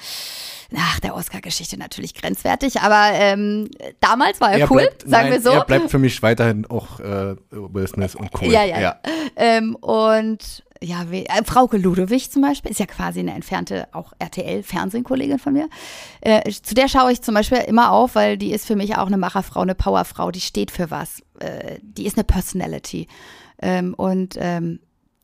[0.70, 3.68] nach der Oscar-Geschichte natürlich grenzwertig, aber ähm,
[3.98, 5.50] damals war er, cool, bleibt, sagen nein, wir so.
[5.50, 8.52] Er bleibt für mich weiterhin auch äh, Will Smith und cool.
[8.52, 9.00] Ja, ja, ja.
[9.34, 15.38] Ähm, und ja, äh, Frauke Ludewig zum Beispiel ist ja quasi eine entfernte, auch RTL-Fernsehkollegin
[15.38, 15.68] von mir.
[16.20, 19.06] Äh, zu der schaue ich zum Beispiel immer auf, weil die ist für mich auch
[19.06, 21.20] eine Macherfrau, eine Powerfrau, die steht für was.
[21.38, 23.08] Äh, die ist eine Personality.
[23.60, 24.80] Ähm, und ähm,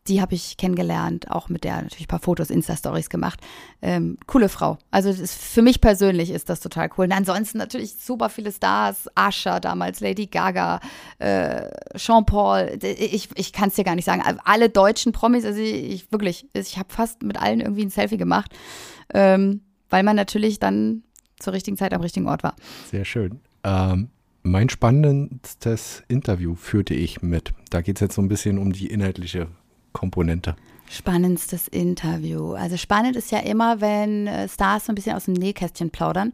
[0.09, 3.41] die habe ich kennengelernt, auch mit der natürlich ein paar Fotos, Insta-Stories gemacht.
[3.81, 4.79] Ähm, coole Frau.
[4.91, 7.05] Also ist, für mich persönlich ist das total cool.
[7.05, 9.09] Und ansonsten natürlich super viele Stars.
[9.15, 10.81] Asha damals, Lady Gaga,
[11.19, 12.79] äh, Jean Paul.
[12.83, 14.23] Ich, ich kann es dir gar nicht sagen.
[14.45, 18.19] Alle deutschen Promis, also ich, ich wirklich, ich habe fast mit allen irgendwie ein Selfie
[18.19, 18.53] gemacht,
[19.15, 21.05] ähm, weil man natürlich dann
[21.39, 22.57] zur richtigen Zeit am richtigen Ort war.
[22.91, 23.41] Sehr schön.
[23.63, 24.09] Ähm,
[24.43, 27.53] mein spannendstes Interview führte ich mit.
[27.71, 29.47] Da geht es jetzt so ein bisschen um die inhaltliche
[29.93, 30.57] Komponente.
[30.89, 32.53] Spannendstes Interview.
[32.53, 36.33] Also spannend ist ja immer, wenn äh, Stars so ein bisschen aus dem Nähkästchen plaudern.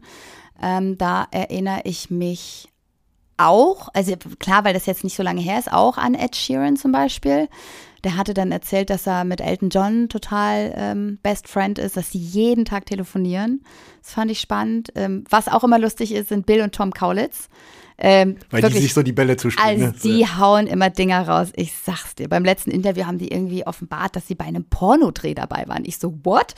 [0.61, 2.69] Ähm, da erinnere ich mich
[3.37, 6.75] auch, also klar, weil das jetzt nicht so lange her ist, auch an Ed Sheeran
[6.75, 7.47] zum Beispiel.
[8.03, 12.11] Der hatte dann erzählt, dass er mit Elton John total ähm, Best Friend ist, dass
[12.11, 13.63] sie jeden Tag telefonieren.
[14.01, 14.89] Das fand ich spannend.
[14.95, 17.49] Ähm, was auch immer lustig ist, sind Bill und Tom Kaulitz.
[18.01, 19.67] Ähm, Weil wirklich, die sich so die Bälle zuspielen.
[19.67, 19.93] also ne?
[20.03, 21.49] die hauen immer Dinger raus.
[21.55, 22.29] Ich sag's dir.
[22.29, 25.83] Beim letzten Interview haben die irgendwie offenbart, dass sie bei einem Pornodreh dabei waren.
[25.85, 26.55] Ich so, what?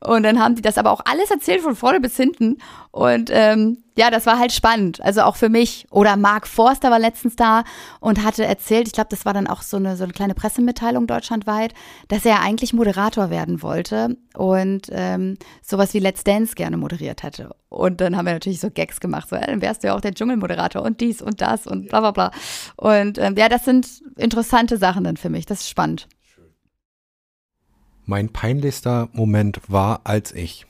[0.00, 2.58] Und dann haben die das aber auch alles erzählt von vorne bis hinten.
[2.90, 5.02] Und ähm, ja, das war halt spannend.
[5.02, 5.86] Also auch für mich.
[5.90, 7.64] Oder Mark Forster war letztens da
[8.00, 11.06] und hatte erzählt, ich glaube, das war dann auch so eine, so eine kleine Pressemitteilung
[11.06, 11.74] deutschlandweit,
[12.08, 17.54] dass er eigentlich Moderator werden wollte und ähm, sowas wie Let's Dance gerne moderiert hätte.
[17.68, 20.00] Und dann haben wir natürlich so Gags gemacht, so, ja, dann wärst du ja auch
[20.00, 22.30] der Dschungelmoderator und dies und das und bla bla bla.
[22.76, 25.46] Und ähm, ja, das sind interessante Sachen dann für mich.
[25.46, 26.08] Das ist spannend.
[28.04, 30.66] Mein peinlichster Moment war, als ich.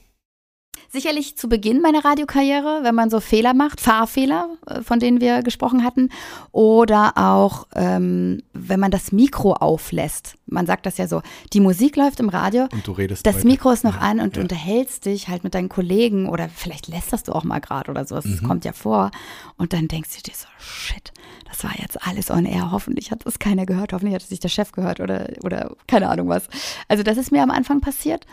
[0.93, 5.43] Sicherlich zu Beginn meiner Radiokarriere, wenn man so Fehler macht, Fahrfehler, äh, von denen wir
[5.43, 6.11] gesprochen hatten,
[6.53, 10.35] oder auch, ähm, wenn man das Mikro auflässt.
[10.45, 11.23] Man sagt das ja so,
[11.55, 13.47] die Musik läuft im Radio, Und du redest das weiter.
[13.47, 14.43] Mikro ist noch Ja, an und du ja.
[14.45, 18.17] unterhältst dich halt mit deinen Kollegen oder vielleicht lästerst du auch mal gerade oder so,
[18.17, 18.47] das Mhm.
[18.47, 19.13] kommt ja vor.
[19.57, 21.11] Und dann denkst du dir so, shit,
[21.49, 24.45] das war jetzt alles on air, hoffentlich hat das keiner gehört, hoffentlich hat es nicht
[24.45, 26.49] der Chef gehört oder, oder keine Ahnung was.
[26.89, 28.27] Also das ist mir am Anfang passiert.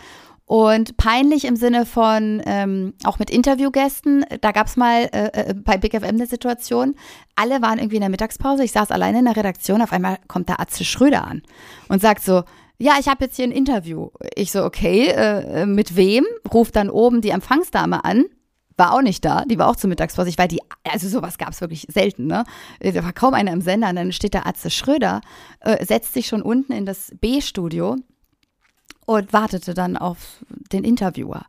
[0.50, 4.26] Und peinlich im Sinne von ähm, auch mit Interviewgästen.
[4.42, 6.96] Da gab es mal äh, äh, bei Big FM eine Situation.
[7.36, 8.64] Alle waren irgendwie in der Mittagspause.
[8.64, 9.84] Ich saß alleine in der Redaktion.
[9.84, 11.44] Auf einmal kommt da Atze Schröder an
[11.88, 12.46] und sagt so,
[12.80, 14.10] ja, ich habe jetzt hier ein Interview.
[14.34, 16.26] Ich so, okay, äh, äh, mit wem?
[16.52, 18.26] Ruft dann oben die Empfangsdame an.
[18.76, 20.30] War auch nicht da, die war auch zur Mittagspause.
[20.30, 22.44] Ich war die, also sowas gab es wirklich selten, ne?
[22.80, 23.90] Da war kaum einer im Sender.
[23.90, 25.22] Und dann steht da Atze Schröder,
[25.60, 27.98] äh, setzt sich schon unten in das B-Studio
[29.10, 30.18] und wartete dann auf
[30.72, 31.44] den Interviewer.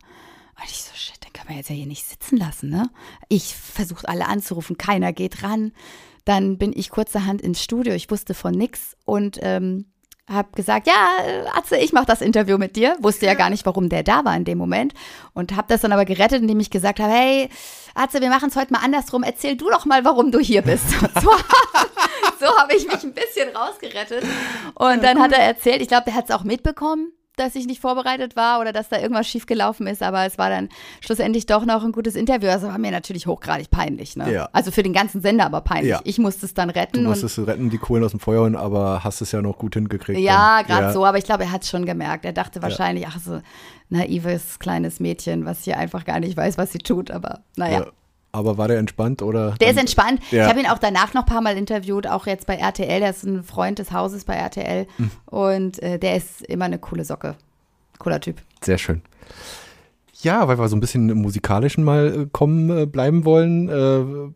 [0.57, 2.89] Und ich so, shit, den kann man jetzt ja hier nicht sitzen lassen, ne?
[3.29, 5.71] Ich versuche alle anzurufen, keiner geht ran.
[6.25, 9.85] Dann bin ich kurzerhand ins Studio, ich wusste von nix und ähm,
[10.27, 12.97] habe gesagt, ja, äh, Atze, ich mache das Interview mit dir.
[12.99, 14.95] Wusste ja gar nicht, warum der da war in dem Moment.
[15.33, 17.49] Und habe das dann aber gerettet, indem ich gesagt habe, hey,
[17.93, 19.21] Atze, wir machen es heute mal andersrum.
[19.21, 20.85] Erzähl du doch mal, warum du hier bist.
[21.01, 21.29] Und so
[22.41, 24.23] so habe ich mich ein bisschen rausgerettet.
[24.75, 27.79] Und dann hat er erzählt, ich glaube, der hat es auch mitbekommen, dass ich nicht
[27.81, 30.69] vorbereitet war oder dass da irgendwas schiefgelaufen ist, aber es war dann
[30.99, 32.49] schlussendlich doch noch ein gutes Interview.
[32.49, 34.15] Also war mir natürlich hochgradig peinlich.
[34.15, 34.31] Ne?
[34.31, 34.49] Ja.
[34.51, 35.91] Also für den ganzen Sender aber peinlich.
[35.91, 36.01] Ja.
[36.03, 37.03] Ich musste es dann retten.
[37.03, 39.75] Du musstest retten, die Kohlen aus dem Feuer holen, aber hast es ja noch gut
[39.75, 40.19] hingekriegt.
[40.19, 40.93] ja, gerade Ja.
[40.93, 42.25] so, aber ich glaube, er hat es schon gemerkt.
[42.25, 43.41] Er dachte wahrscheinlich, ach, so
[43.89, 47.87] naives kleines Mädchen, was hier einfach gar nicht weiß, was sie tut, aber naja.
[48.31, 49.51] Aber war der entspannt oder?
[49.59, 50.21] Der ist entspannt.
[50.31, 50.43] Ja.
[50.43, 52.99] Ich habe ihn auch danach noch ein paar Mal interviewt, auch jetzt bei RTL.
[52.99, 54.87] Der ist ein Freund des Hauses bei RTL.
[54.97, 55.11] Hm.
[55.25, 57.35] Und äh, der ist immer eine coole Socke.
[57.99, 58.37] Cooler Typ.
[58.63, 59.01] Sehr schön.
[60.21, 63.69] Ja, weil wir so ein bisschen im Musikalischen mal äh, kommen äh, bleiben wollen.
[63.69, 64.31] Äh,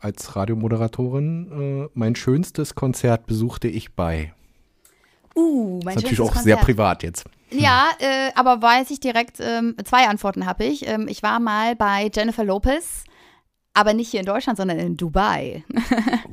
[0.00, 4.32] als Radiomoderatorin, äh, mein schönstes Konzert besuchte ich bei.
[5.34, 6.76] Uh, mein ist natürlich auch schönstes sehr Konzert.
[6.76, 7.24] privat jetzt.
[7.50, 10.86] Ja, äh, aber weiß ich direkt, ähm, zwei Antworten habe ich.
[10.86, 13.04] Ähm, ich war mal bei Jennifer Lopez,
[13.74, 15.64] aber nicht hier in Deutschland, sondern in Dubai.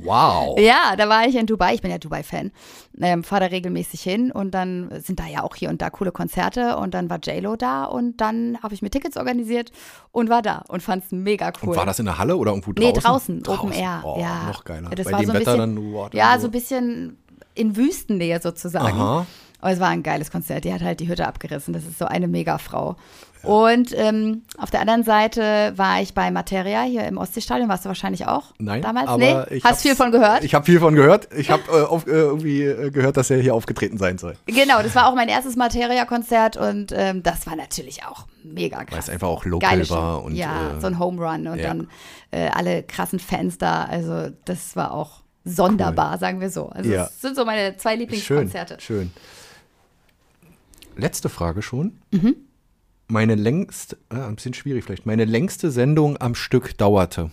[0.06, 0.56] Wow.
[0.60, 1.74] Ja, da war ich in Dubai.
[1.74, 2.52] Ich bin ja Dubai-Fan.
[3.00, 6.12] Ähm, Fahre da regelmäßig hin und dann sind da ja auch hier und da coole
[6.12, 9.72] Konzerte und dann war JLo da und dann habe ich mir Tickets organisiert
[10.12, 11.70] und war da und fand es mega cool.
[11.70, 12.92] Und war das in der Halle oder irgendwo draußen?
[12.94, 14.02] Nee, draußen, Open Air.
[14.04, 14.44] Oh, ja.
[14.46, 14.90] noch geiler.
[14.90, 17.18] Das Bei war dem so ein Wetter bisschen, dann, wow, Ja, so- so ein bisschen
[17.54, 18.86] in Wüstennähe sozusagen.
[19.00, 19.26] Aha.
[19.60, 20.64] Aber es war ein geiles Konzert.
[20.64, 21.72] Die hat halt die Hütte abgerissen.
[21.74, 22.94] Das ist so eine Megafrau.
[23.46, 27.68] Und ähm, auf der anderen Seite war ich bei Materia hier im Ostseestadion.
[27.68, 29.08] Warst du wahrscheinlich auch Nein, damals?
[29.08, 29.56] aber nee?
[29.56, 30.44] ich Hast viel von gehört?
[30.44, 31.28] Ich habe viel von gehört.
[31.36, 34.36] Ich habe äh, äh, irgendwie äh, gehört, dass er hier aufgetreten sein soll.
[34.46, 38.92] Genau, das war auch mein erstes Materia-Konzert und ähm, das war natürlich auch mega krass.
[38.92, 40.24] Weil es einfach auch local Geile war.
[40.24, 41.68] Und, ja, äh, so ein Home Run und ja.
[41.68, 41.88] dann
[42.30, 43.84] äh, alle krassen Fans da.
[43.84, 46.68] Also das war auch sonderbar, sagen wir so.
[46.68, 47.04] Also Ja.
[47.04, 48.78] das sind so meine zwei schön, Lieblingskonzerte.
[48.80, 49.12] schön.
[50.96, 51.98] Letzte Frage schon.
[52.10, 52.36] Mhm.
[53.08, 57.30] Meine längste, äh, ein bisschen schwierig vielleicht, meine längste Sendung am Stück dauerte.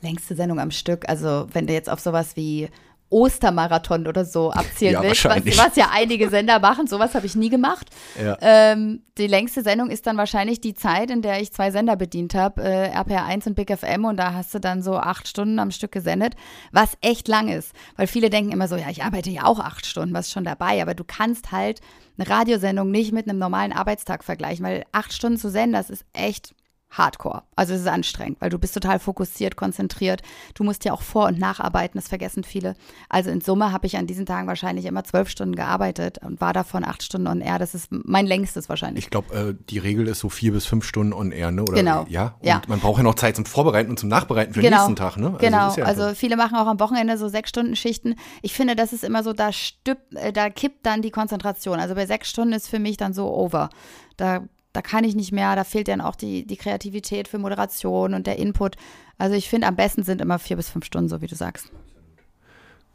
[0.00, 1.08] Längste Sendung am Stück.
[1.08, 2.68] Also wenn du jetzt auf sowas wie
[3.12, 7.36] Ostermarathon oder so abzielen Ja, willst, was, was ja einige Sender machen, sowas habe ich
[7.36, 7.88] nie gemacht.
[8.20, 8.36] Ja.
[8.40, 12.34] Ähm, die längste Sendung ist dann wahrscheinlich die Zeit, in der ich zwei Sender bedient
[12.34, 15.70] habe, äh, RPR1 und Big FM und da hast du dann so acht Stunden am
[15.70, 16.34] Stück gesendet,
[16.72, 19.86] was echt lang ist, weil viele denken immer so, ja, ich arbeite ja auch acht
[19.86, 21.80] Stunden, was ist schon dabei, aber du kannst halt
[22.18, 26.04] eine Radiosendung nicht mit einem normalen Arbeitstag vergleichen, weil acht Stunden zu senden, das ist
[26.12, 26.54] echt
[26.92, 27.42] Hardcore.
[27.56, 30.22] Also es ist anstrengend, weil du bist total fokussiert, konzentriert.
[30.54, 32.74] Du musst ja auch vor- und nacharbeiten, das vergessen viele.
[33.08, 36.52] Also in Summe habe ich an diesen Tagen wahrscheinlich immer zwölf Stunden gearbeitet und war
[36.52, 37.58] davon acht Stunden on air.
[37.58, 39.04] Das ist mein längstes wahrscheinlich.
[39.04, 41.62] Ich glaube, äh, die Regel ist so vier bis fünf Stunden on air, ne?
[41.62, 42.04] Oder, Genau.
[42.08, 42.34] Ja.
[42.40, 42.62] Und Ja.
[42.68, 45.28] man braucht ja noch Zeit zum Vorbereiten und zum Nachbereiten für den nächsten Tag, ne?
[45.28, 45.74] Also genau.
[45.74, 48.16] ja also viele machen auch am Wochenende so sechs Stunden Schichten.
[48.42, 51.80] Ich finde, das ist immer so, da stüpp, äh, da kippt dann die Konzentration.
[51.80, 53.70] Also bei sechs Stunden ist für mich dann so over.
[54.18, 54.42] Da,
[54.72, 58.26] da kann ich nicht mehr, da fehlt dann auch die, die Kreativität für Moderation und
[58.26, 58.76] der Input.
[59.18, 61.70] Also ich finde, am besten sind immer vier bis fünf Stunden, so wie du sagst.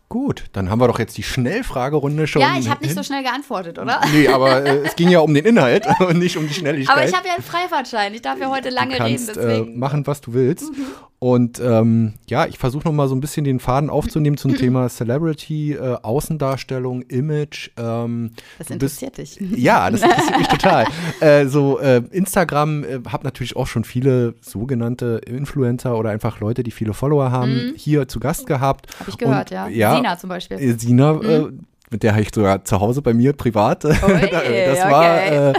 [0.09, 2.41] Gut, dann haben wir doch jetzt die Schnellfragerunde schon.
[2.41, 3.99] ja, ich habe nicht so schnell geantwortet, oder?
[4.13, 6.95] Nee, aber äh, es ging ja um den Inhalt und nicht um die Schnelligkeit.
[6.95, 8.13] Aber ich habe ja einen Freifahrtschein.
[8.13, 9.73] Ich darf ja heute lange du kannst reden, äh, deswegen.
[9.73, 9.79] Mhm.
[9.79, 10.71] machen, was du willst.
[11.19, 14.87] Und ähm, ja, ich versuche noch mal so ein bisschen den Faden aufzunehmen zum Thema
[14.87, 17.71] Celebrity, äh, Außendarstellung, Image.
[17.75, 19.59] Ähm, das du bist- interessiert dich.
[19.59, 20.85] Ja, das interessiert mich total.
[21.19, 26.61] Äh, so äh, Instagram äh, habe natürlich auch schon viele sogenannte Influencer oder einfach Leute,
[26.61, 28.87] die viele Follower haben, hier zu Gast gehabt.
[28.99, 29.09] Habe Mhm.
[29.09, 29.67] ich gehört, Und, ja.
[29.67, 29.96] ja.
[29.97, 30.57] Sina zum Beispiel.
[30.57, 31.47] Äh, Sina, äh,
[31.89, 33.83] mit der habe ich sogar zu Hause bei mir privat.
[33.85, 34.75] das okay.
[34.91, 35.53] war, äh,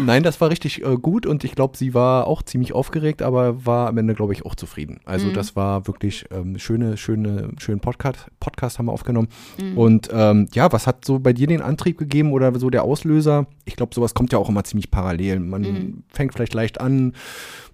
[0.00, 3.66] nein, das war richtig äh, gut und ich glaube, sie war auch ziemlich aufgeregt, aber
[3.66, 5.00] war am Ende, glaube ich, auch zufrieden.
[5.04, 5.32] Also Mhm.
[5.32, 9.26] das war wirklich ähm, schöne, schöne, schönen Podcast, Podcast haben wir aufgenommen.
[9.60, 9.76] Mhm.
[9.76, 13.46] Und ähm, ja, was hat so bei dir den Antrieb gegeben oder so der Auslöser?
[13.64, 15.40] Ich glaube, sowas kommt ja auch immer ziemlich parallel.
[15.40, 16.02] Man Mhm.
[16.08, 17.14] fängt vielleicht leicht an,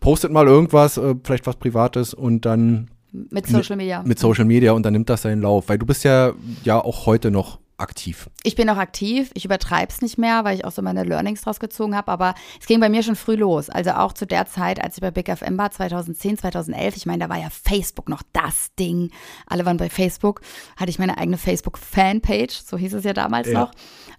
[0.01, 4.03] postet mal irgendwas, äh, vielleicht was Privates und dann Mit Social Media.
[4.05, 5.69] mit Social Media und dann nimmt das seinen Lauf.
[5.69, 6.33] Weil du bist ja
[6.65, 8.31] ja auch heute noch aktiv.
[8.43, 11.43] Ich bin noch aktiv, ich übertreibe es nicht mehr, weil ich auch so meine Learnings
[11.43, 13.69] draus gezogen habe, aber es ging bei mir schon früh los.
[13.71, 17.25] Also auch zu der Zeit, als ich bei Big FM war, 2010, 2011, ich meine,
[17.25, 19.11] da war ja Facebook noch das Ding.
[19.47, 20.41] Alle waren bei Facebook,
[20.77, 23.61] hatte ich meine eigene Facebook-Fanpage, so hieß es ja damals Ja.
[23.61, 23.71] noch.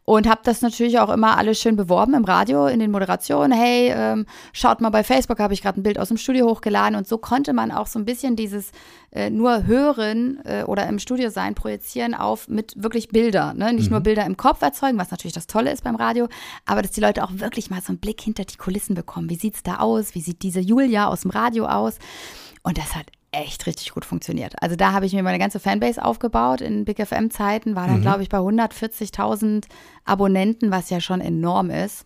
[0.04, 3.52] Und habe das natürlich auch immer alles schön beworben im Radio, in den Moderationen.
[3.58, 6.96] Hey, ähm, schaut mal bei Facebook, habe ich gerade ein Bild aus dem Studio hochgeladen.
[6.96, 8.72] Und so konnte man auch so ein bisschen dieses
[9.12, 13.54] äh, nur hören äh, oder im Studio sein projizieren auf mit wirklich Bilder.
[13.54, 13.74] Ne?
[13.74, 16.28] Nicht nur Bilder im Kopf erzeugen, was natürlich das Tolle ist beim Radio,
[16.66, 19.30] aber dass die Leute auch wirklich mal so einen Blick hinter die Kulissen bekommen.
[19.30, 20.16] Wie sieht's da aus?
[20.16, 22.00] Wie sieht diese Julia aus dem Radio aus?
[22.64, 24.62] Und das hat echt richtig gut funktioniert.
[24.62, 28.02] Also da habe ich mir meine ganze Fanbase aufgebaut in Big FM Zeiten, war dann
[28.02, 29.66] glaube ich bei 140.000
[30.06, 32.06] Abonnenten, was ja schon enorm ist.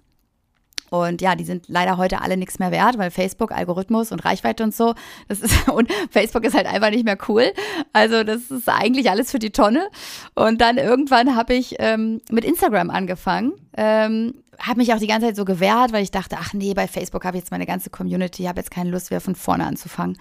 [1.01, 4.63] Und ja, die sind leider heute alle nichts mehr wert, weil Facebook, Algorithmus und Reichweite
[4.63, 4.93] und so,
[5.27, 7.51] das ist, und Facebook ist halt einfach nicht mehr cool.
[7.93, 9.87] Also das ist eigentlich alles für die Tonne.
[10.33, 13.53] Und dann irgendwann habe ich ähm, mit Instagram angefangen.
[13.77, 16.87] Ähm, habe mich auch die ganze Zeit so gewehrt, weil ich dachte, ach nee, bei
[16.87, 20.17] Facebook habe ich jetzt meine ganze Community, habe jetzt keine Lust, wieder von vorne anzufangen.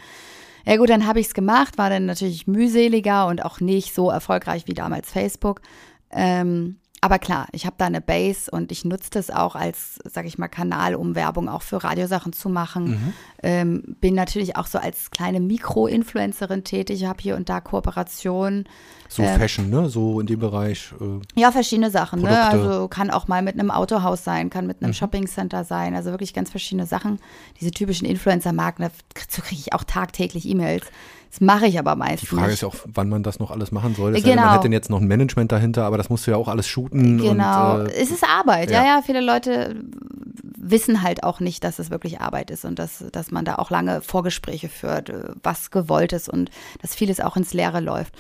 [0.67, 4.11] Ja gut, dann habe ich es gemacht, war dann natürlich mühseliger und auch nicht so
[4.11, 5.61] erfolgreich wie damals Facebook.
[6.11, 10.27] Ähm, aber klar, ich habe da eine Base und ich nutze das auch als, sage
[10.27, 12.93] ich mal, Kanal, um Werbung auch für Radiosachen zu machen.
[12.93, 13.13] Mhm.
[13.43, 18.67] Ähm, bin natürlich auch so als kleine Mikro-Influencerin tätig, habe hier und da Kooperationen.
[19.11, 19.91] So äh, Fashion, ne?
[19.91, 20.95] So in dem Bereich.
[20.99, 22.43] Äh, ja, verschiedene Sachen, ne?
[22.43, 24.95] Also kann auch mal mit einem Autohaus sein, kann mit einem mhm.
[24.95, 27.19] Shopping-Center sein, also wirklich ganz verschiedene Sachen.
[27.61, 30.87] Diese typischen Influencer-Marken, dazu kriege ich auch tagtäglich E-Mails.
[31.35, 32.29] Das mache ich aber meistens.
[32.31, 34.13] Die Frage ist ja auch, wann man das noch alles machen soll.
[34.13, 34.37] Das genau.
[34.37, 36.69] Ja, man hätte jetzt noch ein Management dahinter, aber das musst du ja auch alles
[36.69, 37.19] shooten.
[37.19, 37.81] Genau.
[37.81, 38.71] Und, äh, es ist Arbeit.
[38.71, 38.85] Ja.
[38.85, 39.03] ja, ja.
[39.05, 39.75] Viele Leute
[40.57, 43.71] wissen halt auch nicht, dass es wirklich Arbeit ist und dass, dass man da auch
[43.71, 45.13] lange Vorgespräche führt,
[45.43, 48.15] was gewollt ist und dass vieles auch ins Leere läuft.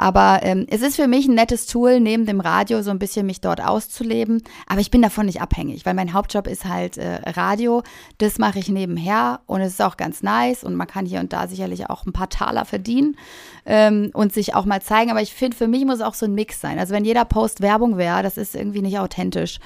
[0.00, 3.26] Aber ähm, es ist für mich ein nettes Tool, neben dem Radio so ein bisschen
[3.26, 4.42] mich dort auszuleben.
[4.66, 7.82] Aber ich bin davon nicht abhängig, weil mein Hauptjob ist halt äh, Radio.
[8.16, 11.34] Das mache ich nebenher und es ist auch ganz nice und man kann hier und
[11.34, 13.18] da sicherlich auch ein paar Taler verdienen
[13.66, 15.10] ähm, und sich auch mal zeigen.
[15.10, 16.78] Aber ich finde, für mich muss auch so ein Mix sein.
[16.78, 19.58] Also wenn jeder Post Werbung wäre, das ist irgendwie nicht authentisch.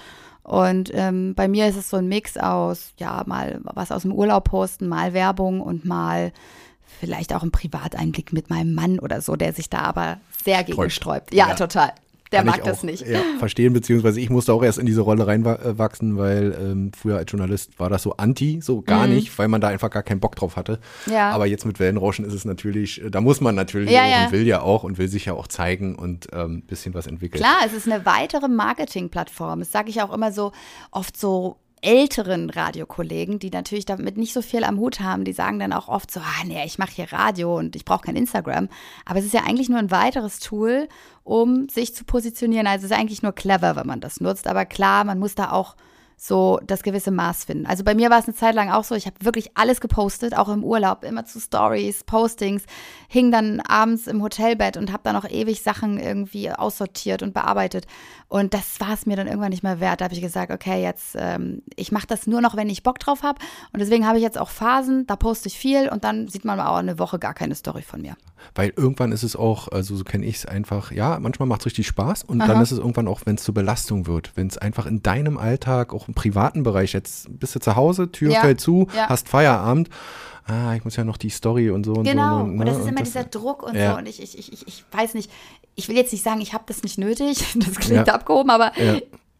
[0.43, 4.13] Und ähm, bei mir ist es so ein Mix aus, ja, mal was aus dem
[4.13, 6.33] Urlaub posten, mal Werbung und mal
[6.99, 10.91] vielleicht auch einen Privateinblick mit meinem Mann oder so, der sich da aber sehr gegen
[10.91, 11.35] sträubt.
[11.35, 11.93] Ja, ja, total.
[12.35, 13.07] Der mag das nicht.
[13.07, 17.31] Ja, verstehen, beziehungsweise ich musste auch erst in diese Rolle reinwachsen, weil ähm, früher als
[17.31, 19.15] Journalist war das so anti, so gar mhm.
[19.15, 20.81] nicht, weil man da einfach gar keinen Bock drauf hatte.
[21.07, 21.31] Ja.
[21.31, 24.27] Aber jetzt mit Wellenrauschen ist es natürlich, da muss man natürlich ja, ja.
[24.27, 27.07] und will ja auch und will sich ja auch zeigen und ein ähm, bisschen was
[27.07, 27.41] entwickeln.
[27.41, 29.61] Klar, es ist eine weitere Marketingplattform.
[29.61, 30.53] Das sage ich auch immer so
[30.91, 35.59] oft so älteren Radiokollegen, die natürlich damit nicht so viel am Hut haben, die sagen
[35.59, 38.69] dann auch oft so, ah nee, ich mache hier Radio und ich brauche kein Instagram.
[39.05, 40.89] Aber es ist ja eigentlich nur ein weiteres Tool,
[41.23, 42.67] um sich zu positionieren.
[42.67, 44.47] Also es ist eigentlich nur clever, wenn man das nutzt.
[44.47, 45.77] Aber klar, man muss da auch
[46.17, 47.67] so das gewisse Maß finden.
[47.67, 50.37] Also bei mir war es eine Zeit lang auch so, ich habe wirklich alles gepostet,
[50.37, 52.65] auch im Urlaub, immer zu Stories, Postings,
[53.09, 57.87] hing dann abends im Hotelbett und habe dann auch ewig Sachen irgendwie aussortiert und bearbeitet.
[58.29, 60.01] Und das war es mir dann irgendwann nicht mehr wert.
[60.01, 62.99] Da habe ich gesagt, okay, jetzt, ähm, ich mache das nur noch, wenn ich Bock
[62.99, 63.39] drauf habe.
[63.73, 66.59] Und deswegen habe ich jetzt auch Phasen, da poste ich viel und dann sieht man
[66.59, 68.17] auch eine Woche gar keine Story von mir.
[68.55, 71.67] Weil irgendwann ist es auch, also so kenne ich es einfach, ja, manchmal macht es
[71.67, 72.49] richtig Spaß und Aha.
[72.49, 75.39] dann ist es irgendwann auch, wenn es zur Belastung wird, wenn es einfach in deinem
[75.39, 78.41] Alltag, auch privaten Bereich, jetzt bist du zu Hause, Tür ja.
[78.41, 79.09] fällt zu, ja.
[79.09, 79.89] hast Feierabend
[80.47, 82.41] ah, ich muss ja noch die Story und so und genau.
[82.41, 82.45] so.
[82.45, 83.93] Genau, und das ist immer das, dieser Druck und ja.
[83.93, 83.99] so.
[83.99, 85.31] Und ich, ich, ich, ich weiß nicht,
[85.75, 88.15] ich will jetzt nicht sagen, ich habe das nicht nötig, das klingt ja.
[88.15, 88.99] abgehoben, aber ja.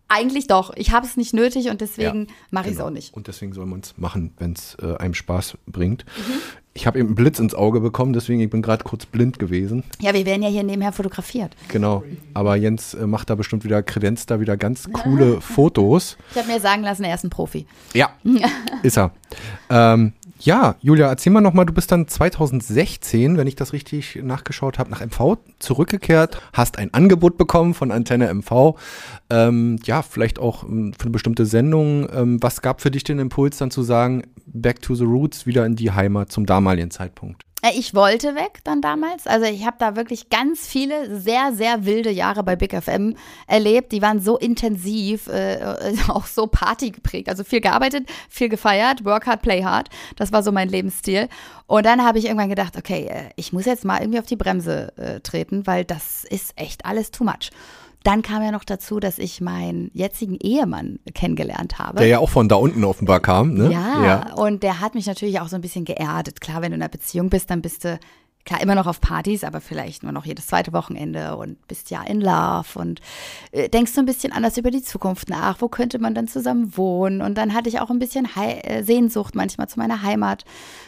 [0.09, 0.73] eigentlich doch.
[0.77, 2.89] Ich habe es nicht nötig und deswegen mache ich es genau.
[2.89, 3.15] auch nicht.
[3.15, 6.05] Und deswegen soll man es machen, wenn es äh, einem Spaß bringt.
[6.17, 6.41] Mhm.
[6.77, 9.85] Ich habe eben einen Blitz ins Auge bekommen, deswegen ich bin gerade kurz blind gewesen.
[10.01, 11.55] Ja, wir werden ja hier nebenher fotografiert.
[11.69, 12.03] Genau,
[12.35, 16.17] aber Jens äh, macht da bestimmt wieder, kredenzt da wieder ganz coole Fotos.
[16.33, 17.67] Ich habe mir sagen lassen, er ist ein Profi.
[17.93, 18.11] Ja,
[18.83, 19.13] ist er.
[19.71, 20.15] Ähm,
[20.45, 24.91] ja, Julia, erzähl mal nochmal, du bist dann 2016, wenn ich das richtig nachgeschaut habe,
[24.91, 28.77] nach MV zurückgekehrt, hast ein Angebot bekommen von Antenne MV.
[29.31, 32.09] Ähm, ja, vielleicht auch ähm, für eine bestimmte Sendung.
[32.15, 35.65] Ähm, was gab für dich den Impuls dann zu sagen, back to the roots, wieder
[35.65, 37.43] in die Heimat zum damaligen Zeitpunkt?
[37.73, 39.27] Ich wollte weg dann damals.
[39.27, 43.93] Also ich habe da wirklich ganz viele sehr, sehr wilde Jahre bei Big FM erlebt.
[43.93, 47.31] Die waren so intensiv, äh, äh auch so partygeprägt.
[47.31, 49.89] Also viel gearbeitet, viel gefeiert, work hard, play hard.
[50.17, 51.29] Das war so mein Lebensstil.
[51.67, 54.37] Und dann habe ich irgendwann gedacht, okay, äh, ich muss jetzt mal irgendwie auf die
[54.37, 57.51] Bremse äh, treten, weil das ist echt alles too much.
[58.05, 61.99] Dann kam ja noch dazu, dass ich meinen jetzigen Ehemann kennengelernt habe.
[61.99, 63.73] Der ja auch von da unten offenbar kam, ne?
[63.73, 66.43] Ja, ja, und der hat mich natürlich auch so ein bisschen geerdet.
[66.43, 67.99] Klar, wenn du in einer Beziehung bist, dann bist du
[68.45, 72.03] klar immer noch auf Partys, aber vielleicht nur noch jedes zweite Wochenende und bist ja
[72.03, 73.01] in Love und
[73.53, 75.61] äh, denkst so ein bisschen anders über die Zukunft nach.
[75.61, 77.23] Wo könnte man dann zusammen wohnen?
[77.23, 80.45] Und dann hatte ich auch ein bisschen He äh, Sehnsucht manchmal zu meiner Heimat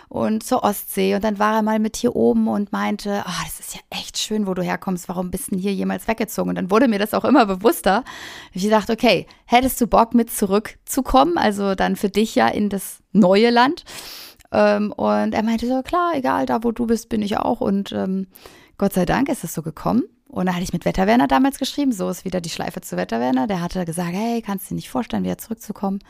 [0.08, 1.14] und zur Ostsee.
[1.14, 4.18] Und dann war er mal mit hier oben und meinte, oh, das ist ja echt
[4.18, 5.08] schön, wo du herkommst.
[5.08, 6.50] Warum bist du denn hier jemals weggezogen?
[6.50, 8.04] Und dann wurde mir das auch immer bewusster.
[8.52, 11.38] Ich dachte, okay, hättest du Bock mit zurückzukommen?
[11.38, 13.84] Also dann für dich ja in das neue Land.
[14.52, 17.60] Ähm, und er meinte so, klar, egal, da wo du bist, bin ich auch.
[17.60, 18.26] Und ähm,
[18.78, 20.04] Gott sei Dank ist es so gekommen.
[20.28, 23.46] Und da hatte ich mit Wetterwerner damals geschrieben, so ist wieder die Schleife zu Wetterwerner.
[23.46, 26.00] Der hatte gesagt, hey, kannst du dir nicht vorstellen, wieder zurückzukommen?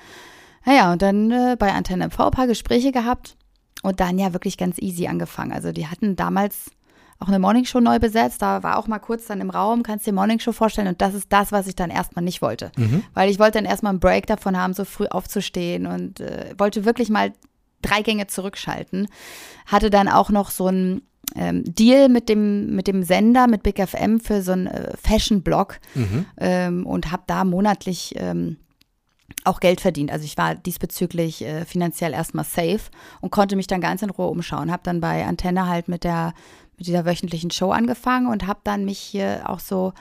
[0.64, 3.36] Naja, und dann äh, bei Antenne MV ein paar Gespräche gehabt
[3.82, 5.52] und dann ja wirklich ganz easy angefangen.
[5.52, 6.70] Also die hatten damals
[7.18, 8.42] auch eine Morningshow neu besetzt.
[8.42, 10.88] Da war auch mal kurz dann im Raum, kannst dir Morningshow vorstellen.
[10.88, 12.72] Und das ist das, was ich dann erstmal nicht wollte.
[12.76, 13.04] Mhm.
[13.14, 16.84] Weil ich wollte dann erstmal einen Break davon haben, so früh aufzustehen und äh, wollte
[16.84, 17.32] wirklich mal
[17.82, 19.08] drei Gänge zurückschalten.
[19.66, 21.02] Hatte dann auch noch so ein
[21.34, 25.78] ähm, Deal mit dem, mit dem Sender, mit Big FM für so einen äh, Fashion-Blog
[25.94, 26.26] mhm.
[26.38, 28.58] ähm, und habe da monatlich ähm,
[29.44, 30.10] auch Geld verdient.
[30.10, 34.28] Also ich war diesbezüglich äh, finanziell erstmal safe und konnte mich dann ganz in Ruhe
[34.28, 34.70] umschauen.
[34.70, 36.32] Habe dann bei Antenne halt mit der
[36.78, 39.94] mit dieser wöchentlichen Show angefangen und habe dann mich hier auch so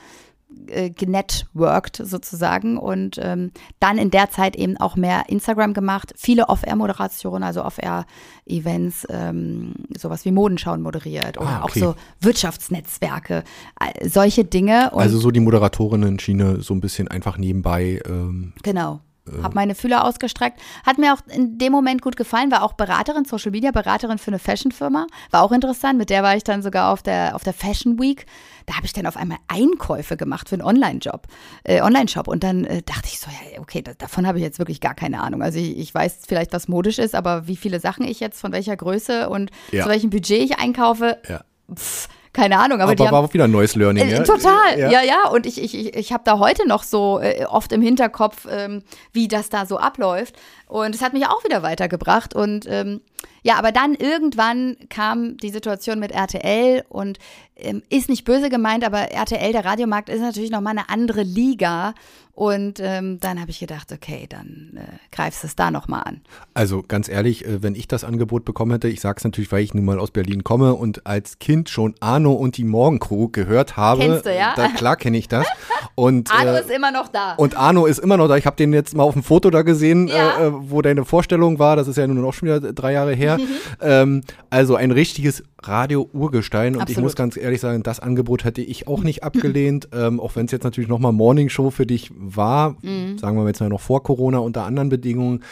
[0.68, 6.48] äh, genetworked sozusagen und ähm, dann in der Zeit eben auch mehr Instagram gemacht, viele
[6.48, 11.82] Off-Air-Moderationen, also Off-Air-Events, ähm, sowas wie Modenschauen moderiert oder Ah, okay.
[11.84, 13.44] auch so Wirtschaftsnetzwerke,
[13.80, 14.92] äh, solche Dinge.
[14.92, 18.00] Also so die Moderatorinnen-Schiene so ein bisschen einfach nebenbei.
[18.06, 19.00] Ähm, Genau.
[19.42, 20.60] Hab meine Fühler ausgestreckt.
[20.84, 24.28] Hat mir auch in dem Moment gut gefallen, war auch Beraterin, Social Media Beraterin für
[24.28, 25.06] eine Fashionfirma.
[25.30, 25.98] War auch interessant.
[25.98, 28.26] Mit der war ich dann sogar auf der, auf der Fashion Week.
[28.66, 31.26] Da habe ich dann auf einmal Einkäufe gemacht für einen Online-Job,
[31.64, 32.28] äh, Online-Shop.
[32.28, 34.94] Und dann äh, dachte ich so, ja, okay, da, davon habe ich jetzt wirklich gar
[34.94, 35.42] keine Ahnung.
[35.42, 38.52] Also ich, ich weiß vielleicht, was modisch ist, aber wie viele Sachen ich jetzt von
[38.52, 39.84] welcher Größe und Ja.
[39.84, 41.42] zu welchem Budget ich einkaufe, ja.
[41.74, 42.80] pff, keine Ahnung.
[42.80, 44.22] Aber, Aber, die haben, war auch wieder ein neues Learning, äh, ja?
[44.22, 44.90] Total, Ja.
[44.90, 45.28] ja, ja.
[45.30, 48.82] Und ich, ich, ich, ich habe da heute noch so äh, oft im Hinterkopf, ähm,
[49.12, 50.36] wie das da so abläuft.
[50.68, 52.34] Und es hat mich auch wieder weitergebracht.
[52.34, 53.00] Und ähm,
[53.42, 57.18] ja, aber dann irgendwann kam die Situation mit RTL und
[57.56, 61.94] ähm, ist nicht böse gemeint, aber RTL, der Radiomarkt, ist natürlich nochmal eine andere Liga.
[62.36, 64.80] Und ähm, dann habe ich gedacht, okay, dann äh,
[65.10, 66.20] greifst du es da nochmal an.
[66.52, 69.62] Also ganz ehrlich, äh, wenn ich das Angebot bekommen hätte, ich sage es natürlich, weil
[69.62, 73.78] ich nun mal aus Berlin komme und als Kind schon Arno und die Morgencrew gehört
[73.78, 74.02] habe.
[74.02, 74.52] Kennst du, ja?
[74.54, 75.46] Da, klar kenne ich das.
[75.94, 77.32] Und, Arno äh, ist immer noch da.
[77.36, 78.36] und Arno ist immer noch da.
[78.36, 80.38] Ich habe den jetzt mal auf dem Foto da gesehen, Ja.
[80.38, 81.74] äh, äh, wo deine Vorstellung war.
[81.76, 83.38] Das ist ja nun auch schon wieder drei Jahre her.
[83.38, 83.44] Mhm.
[83.80, 84.20] ähm,
[84.50, 86.74] also ein richtiges Radio-Urgestein.
[86.74, 87.02] Und ich Absolut.
[87.04, 89.88] muss ganz ehrlich sagen, das Angebot hätte ich auch nicht abgelehnt.
[89.92, 92.76] ähm, auch wenn es jetzt natürlich nochmal Morning Show für dich war.
[92.82, 93.18] Mhm.
[93.18, 95.44] Sagen wir mal jetzt mal noch vor Corona unter anderen Bedingungen.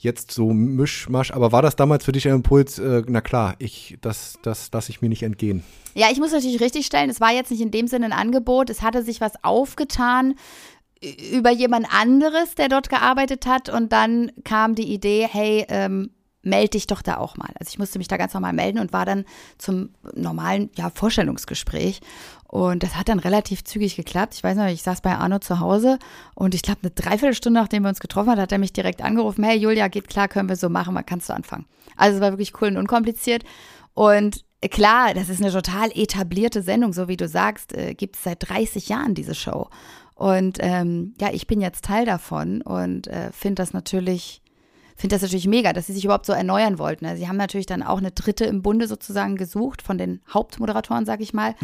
[0.00, 1.32] Jetzt so Mischmasch.
[1.32, 2.78] Aber war das damals für dich ein Impuls?
[2.78, 5.64] Äh, na klar, ich, das, das lasse ich mir nicht entgehen.
[5.94, 8.70] Ja, ich muss natürlich richtig stellen, es war jetzt nicht in dem Sinne ein Angebot,
[8.70, 10.34] es hatte sich was aufgetan
[11.32, 16.10] über jemand anderes, der dort gearbeitet hat und dann kam die Idee, hey, ähm,
[16.42, 17.50] melde dich doch da auch mal.
[17.58, 19.24] Also ich musste mich da ganz normal melden und war dann
[19.58, 22.00] zum normalen ja, Vorstellungsgespräch
[22.48, 24.34] und das hat dann relativ zügig geklappt.
[24.34, 25.98] Ich weiß noch, ich saß bei Arno zu Hause
[26.34, 29.44] und ich glaube, eine Dreiviertelstunde, nachdem wir uns getroffen haben, hat er mich direkt angerufen,
[29.44, 31.66] hey Julia, geht klar, können wir so machen, wann kannst du anfangen?
[31.96, 33.44] Also es war wirklich cool und unkompliziert
[33.94, 38.24] und Klar, das ist eine total etablierte Sendung, so wie du sagst, äh, gibt es
[38.24, 39.68] seit 30 Jahren diese Show.
[40.16, 44.42] Und ähm, ja, ich bin jetzt Teil davon und äh, finde das natürlich,
[45.00, 47.06] finde das natürlich mega, dass sie sich überhaupt so erneuern wollten.
[47.06, 51.06] Also sie haben natürlich dann auch eine dritte im Bunde sozusagen gesucht von den Hauptmoderatoren,
[51.06, 51.54] sag ich mal,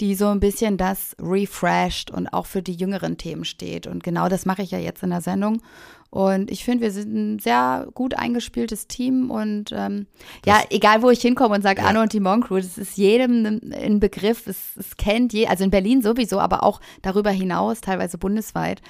[0.00, 3.86] die so ein bisschen das refreshed und auch für die jüngeren Themen steht.
[3.86, 5.60] Und genau das mache ich ja jetzt in der Sendung.
[6.08, 10.06] Und ich finde, wir sind ein sehr gut eingespieltes Team und ähm,
[10.44, 11.88] ja, egal wo ich hinkomme und sage Ja.
[11.88, 15.62] Anno und die Moncrew, das ist jedem ein- ein Begriff, es, es kennt je, also
[15.62, 18.82] in Berlin sowieso, aber auch darüber hinaus, teilweise bundesweit.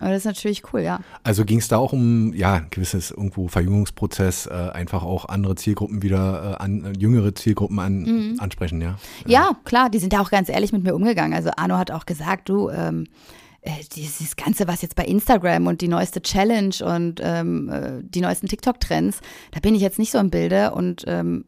[0.00, 1.00] Und das ist natürlich cool, ja.
[1.22, 5.54] Also ging es da auch um ja ein gewisses irgendwo Verjüngungsprozess, äh, einfach auch andere
[5.54, 8.36] Zielgruppen wieder äh, an äh, jüngere Zielgruppen an, Mhm.
[8.40, 8.96] ansprechen, ja.
[9.26, 11.34] Ja, klar, die sind da auch ganz ehrlich mit mir umgegangen.
[11.34, 13.06] Also Arno hat auch gesagt, du, ähm,
[13.62, 18.20] äh, dieses Ganze, was jetzt bei Instagram und die neueste Challenge und ähm, äh, die
[18.20, 19.20] neuesten TikTok-Trends,
[19.52, 21.46] da bin ich jetzt nicht so im Bilde und ähm,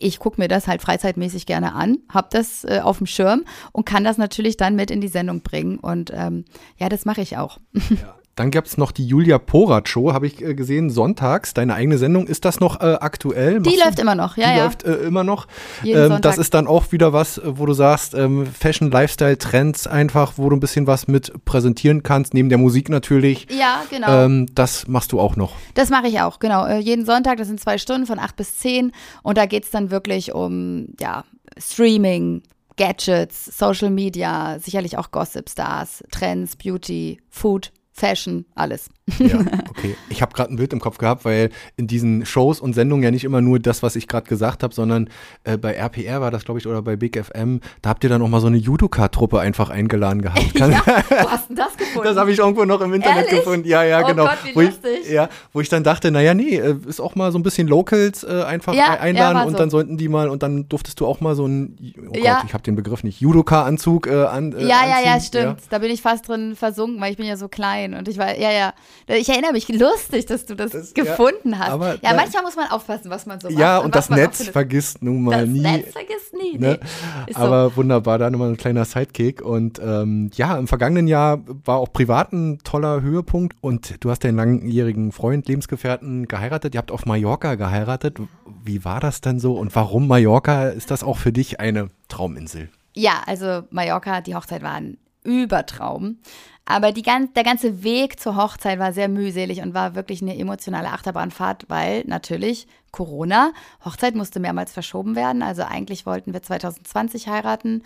[0.00, 3.84] ich gucke mir das halt freizeitmäßig gerne an, habe das äh, auf dem Schirm und
[3.84, 5.78] kann das natürlich dann mit in die Sendung bringen.
[5.78, 6.44] Und ähm,
[6.78, 7.58] ja, das mache ich auch.
[8.36, 11.98] Dann gab es noch die Julia Porat Show, habe ich äh, gesehen, sonntags, deine eigene
[11.98, 12.26] Sendung.
[12.26, 13.60] Ist das noch äh, aktuell?
[13.60, 14.64] Die Machst du- läuft immer noch, ja, die ja.
[14.64, 15.46] läuft äh, immer noch.
[15.84, 19.86] Ähm, das ist dann auch wieder was, äh, wo du sagst, ähm, Fashion, Lifestyle, Trends
[19.86, 23.46] einfach, wo du ein bisschen was mit präsentieren kannst, neben der Musik natürlich.
[23.50, 24.24] Ja, genau.
[24.24, 25.52] Ähm, das machst du auch noch.
[25.74, 26.64] Das mache ich auch, genau.
[26.66, 28.92] Äh, jeden Sonntag, das sind zwei Stunden von acht bis zehn.
[29.22, 31.24] Und da geht's dann wirklich um ja,
[31.58, 32.42] Streaming,
[32.76, 38.88] Gadgets, Social Media, sicherlich auch Gossip Stars, Trends, Beauty, Food, Fashion, alles.
[39.18, 39.38] Ja,
[39.68, 39.96] okay.
[40.08, 43.10] Ich habe gerade ein Bild im Kopf gehabt, weil in diesen Shows und Sendungen ja
[43.10, 45.08] nicht immer nur das, was ich gerade gesagt habe, sondern
[45.44, 48.22] äh, bei RPR war das, glaube ich, oder bei Big FM, da habt ihr dann
[48.22, 50.54] auch mal so eine Judoka-Truppe einfach eingeladen gehabt.
[50.54, 52.04] Kann, ja, wo hast du das gefunden?
[52.08, 53.44] Das habe ich irgendwo noch im Internet Ehrlich?
[53.44, 53.66] gefunden.
[53.68, 54.24] Ja, ja, Oh genau.
[54.26, 54.70] Gott, wie wo ich,
[55.10, 58.24] ja, wo ich dann dachte, naja, nee, äh, ist auch mal so ein bisschen Locals
[58.24, 59.58] äh, einfach Ja, ein- einladen ja, und so.
[59.58, 62.42] dann sollten die mal und dann durftest du auch mal so ein, oh Gott, Ja.
[62.46, 64.52] ich habe den Begriff nicht, Judoka-Anzug äh, an.
[64.52, 65.26] Äh, ja, ja, ja, anziehen.
[65.40, 65.60] stimmt.
[65.70, 68.36] Da bin ich fast drin versunken, weil ich bin ja so klein und ich war,
[68.38, 68.72] ja, ja.
[69.06, 71.70] Ich erinnere mich, lustig, dass du das, Das- ja, gefunden hast.
[71.70, 73.58] aber ja, manchmal muss man aufpassen, was man so macht.
[73.58, 75.60] Ja, und was das Netz vergisst nun mal das nie.
[75.60, 76.58] Netz vergisst nie.
[76.58, 76.78] Ne?
[76.80, 76.88] Nee.
[77.30, 77.42] Ist so.
[77.44, 79.42] Aber wunderbar, da nochmal ein kleiner Sidekick.
[79.42, 83.56] Und ähm, ja, im vergangenen Jahr war auch privat ein toller Höhepunkt.
[83.60, 86.74] Und du hast deinen langjährigen Freund, Lebensgefährten geheiratet.
[86.74, 88.18] Ihr habt auf Mallorca geheiratet.
[88.64, 89.54] Wie war das denn so?
[89.54, 90.68] Und warum Mallorca?
[90.68, 92.68] Ist das auch für dich eine Trauminsel?
[92.94, 96.18] Ja, also Mallorca, die Hochzeit war ein Übertraum.
[96.70, 100.90] Aber die der ganze Weg zur Hochzeit war sehr mühselig und war wirklich eine emotionale
[100.90, 103.50] Achterbahnfahrt, weil natürlich Corona,
[103.84, 105.42] Hochzeit musste mehrmals verschoben werden.
[105.42, 107.82] Also eigentlich wollten wir 2020 heiraten.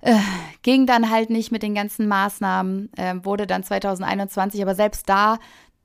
[0.00, 0.16] Äh,
[0.62, 5.38] ging dann halt nicht mit den ganzen Maßnahmen, äh, wurde dann 2021, aber selbst da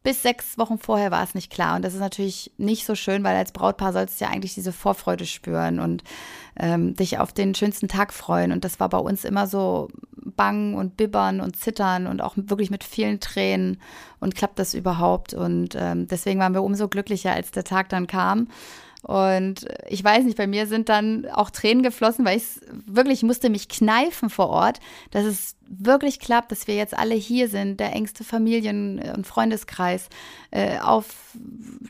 [0.03, 1.75] bis sechs Wochen vorher war es nicht klar.
[1.75, 4.71] Und das ist natürlich nicht so schön, weil als Brautpaar sollst du ja eigentlich diese
[4.71, 6.03] Vorfreude spüren und
[6.57, 8.51] ähm, dich auf den schönsten Tag freuen.
[8.51, 12.71] Und das war bei uns immer so bang und bibbern und zittern und auch wirklich
[12.71, 13.79] mit vielen Tränen.
[14.19, 15.33] Und klappt das überhaupt?
[15.33, 18.47] Und ähm, deswegen waren wir umso glücklicher, als der Tag dann kam.
[19.03, 22.43] Und ich weiß nicht, bei mir sind dann auch Tränen geflossen, weil ich
[22.85, 24.79] wirklich musste mich kneifen vor Ort,
[25.09, 30.09] dass es wirklich klappt, dass wir jetzt alle hier sind, der engste Familien- und Freundeskreis
[30.51, 31.35] äh, auf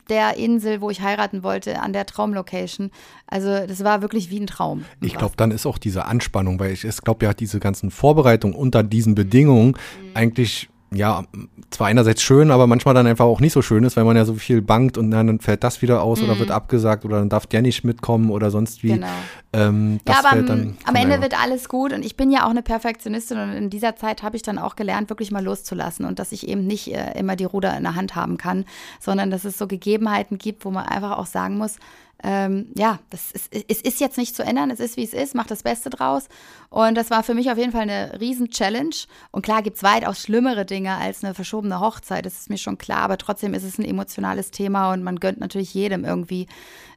[0.08, 2.90] der Insel, wo ich heiraten wollte, an der Traumlocation.
[3.26, 4.84] Also das war wirklich wie ein Traum.
[5.00, 8.56] Ich glaube, dann ist auch diese Anspannung, weil ich, ich glaube ja, diese ganzen Vorbereitungen
[8.56, 10.10] unter diesen Bedingungen mhm.
[10.14, 11.24] eigentlich ja,
[11.70, 14.24] zwar einerseits schön, aber manchmal dann einfach auch nicht so schön ist, weil man ja
[14.24, 16.28] so viel bangt und dann fällt das wieder aus mhm.
[16.28, 18.88] oder wird abgesagt oder dann darf der nicht mitkommen oder sonst wie.
[18.88, 19.06] Genau.
[19.52, 22.62] Ähm, ja, aber am, am Ende wird alles gut und ich bin ja auch eine
[22.62, 26.32] Perfektionistin und in dieser Zeit habe ich dann auch gelernt, wirklich mal loszulassen und dass
[26.32, 28.64] ich eben nicht äh, immer die Ruder in der Hand haben kann,
[29.00, 31.76] sondern dass es so Gegebenheiten gibt, wo man einfach auch sagen muss,
[32.22, 35.34] ähm, ja, das ist, es ist jetzt nicht zu ändern, es ist wie es ist,
[35.34, 36.28] mach das Beste draus.
[36.70, 38.94] Und das war für mich auf jeden Fall eine riesen-Challenge.
[39.30, 42.78] Und klar gibt es weitaus schlimmere Dinge als eine verschobene Hochzeit, das ist mir schon
[42.78, 46.46] klar, aber trotzdem ist es ein emotionales Thema und man gönnt natürlich jedem irgendwie,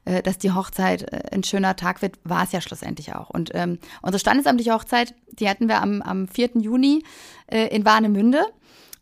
[0.04, 3.30] äh, dass die Hochzeit äh, ein schöner Tag wird, war es ja schlussendlich auch.
[3.30, 6.50] Und ähm, unsere standesamtliche Hochzeit, die hatten wir am, am 4.
[6.54, 7.02] Juni
[7.48, 8.44] äh, in Warnemünde.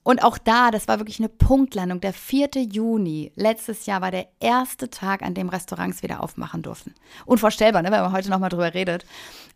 [0.05, 1.98] Und auch da, das war wirklich eine Punktlandung.
[2.00, 2.50] Der 4.
[2.70, 6.94] Juni letztes Jahr war der erste Tag, an dem Restaurants wieder aufmachen durften.
[7.24, 9.07] Unvorstellbar, ne, wenn man heute nochmal drüber redet.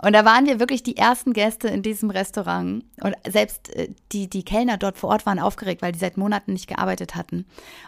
[0.02, 2.82] Und da waren wir wirklich die ersten Gäste in diesem Restaurant.
[3.02, 6.54] Und selbst äh, die, die Kellner dort vor Ort waren aufgeregt, weil die seit Monaten
[6.54, 7.44] nicht gearbeitet hatten.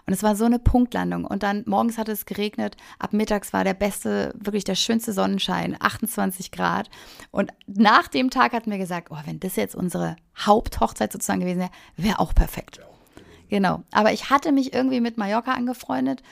[0.07, 1.25] Und es war so eine Punktlandung.
[1.25, 2.77] Und dann morgens hatte es geregnet.
[2.99, 6.91] Ab mittags war der beste, wirklich der schönste Sonnenschein, 28 Grad.
[7.31, 11.61] Und nach dem Tag hatten wir gesagt, oh, wenn das jetzt unsere Haupthochzeit sozusagen gewesen
[11.61, 12.81] wäre, wäre auch perfekt.
[13.49, 13.83] Genau.
[13.91, 16.23] Aber ich hatte mich irgendwie mit Mallorca angefreundet,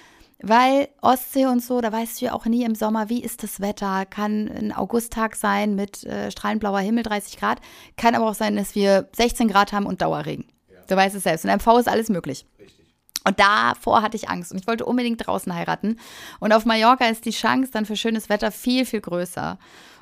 [0.41, 3.61] weil Ostsee und so, da weißt du ja auch nie im Sommer, wie ist das
[3.61, 4.07] Wetter.
[4.07, 7.61] Kann ein Augusttag sein mit äh, strahlend blauer Himmel, 30 Grad.
[7.97, 10.47] Kann aber auch sein, dass wir 16 Grad haben und Dauerregen.
[10.71, 10.79] Ja.
[10.87, 11.45] Du weißt es selbst.
[11.45, 12.47] In MV ist alles möglich.
[12.59, 12.79] Richtig.
[13.25, 15.99] Und davor hatte ich Angst und ich wollte unbedingt draußen heiraten.
[16.39, 19.59] Und auf Mallorca ist die Chance dann für schönes Wetter viel, viel größer.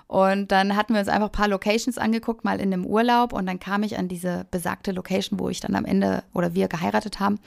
[0.08, 3.32] Und dann hatten wir uns einfach ein paar Locations angeguckt, mal in einem Urlaub.
[3.32, 6.68] Und dann kam ich an diese besagte Location, wo ich dann am Ende oder wir
[6.68, 7.38] geheiratet haben,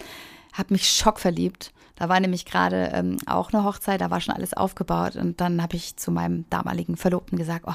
[0.53, 1.71] habe mich schockverliebt.
[1.95, 5.15] Da war nämlich gerade ähm, auch eine Hochzeit, da war schon alles aufgebaut.
[5.15, 7.73] Und dann habe ich zu meinem damaligen Verlobten gesagt, oh,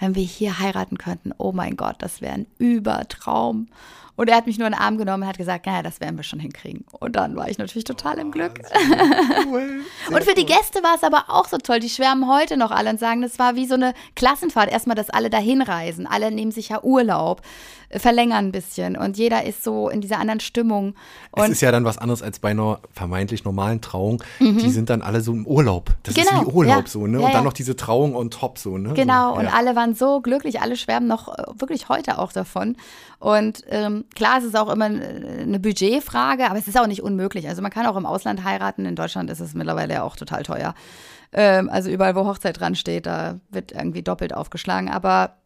[0.00, 3.68] wenn wir hier heiraten könnten, oh mein Gott, das wäre ein Übertraum.
[4.14, 6.16] Und er hat mich nur in den Arm genommen und hat gesagt, naja, das werden
[6.16, 6.84] wir schon hinkriegen.
[7.00, 8.60] Und dann war ich natürlich total im Glück.
[9.46, 9.80] Cool.
[10.14, 11.80] und für die Gäste war es aber auch so toll.
[11.80, 14.70] Die schwärmen heute noch alle und sagen, das war wie so eine Klassenfahrt.
[14.70, 16.06] Erstmal, dass alle dahin reisen.
[16.06, 17.40] Alle nehmen sich ja Urlaub,
[17.98, 18.96] verlängern ein bisschen.
[18.96, 20.94] Und jeder ist so in dieser anderen Stimmung.
[21.30, 24.22] Und es ist ja dann was anderes als bei einer vermeintlich normalen Trauung.
[24.38, 24.58] Mhm.
[24.58, 25.90] Die sind dann alle so im Urlaub.
[26.02, 26.42] Das genau.
[26.42, 26.86] ist wie Urlaub ja.
[26.86, 27.20] so, ne?
[27.20, 28.94] Ja, und dann noch diese Trauung on top so, ne?
[28.94, 29.34] Genau.
[29.34, 30.60] So, und alle waren so glücklich.
[30.60, 32.76] Alle schwärmen noch äh, wirklich heute auch davon.
[33.18, 37.48] Und ähm, klar, es ist auch immer eine Budgetfrage, aber es ist auch nicht unmöglich.
[37.48, 38.84] Also man kann auch im Ausland heiraten.
[38.84, 40.74] In Deutschland ist es mittlerweile ja auch total teuer.
[41.32, 44.88] Ähm, also überall, wo Hochzeit dran steht, da wird irgendwie doppelt aufgeschlagen.
[44.88, 45.36] Aber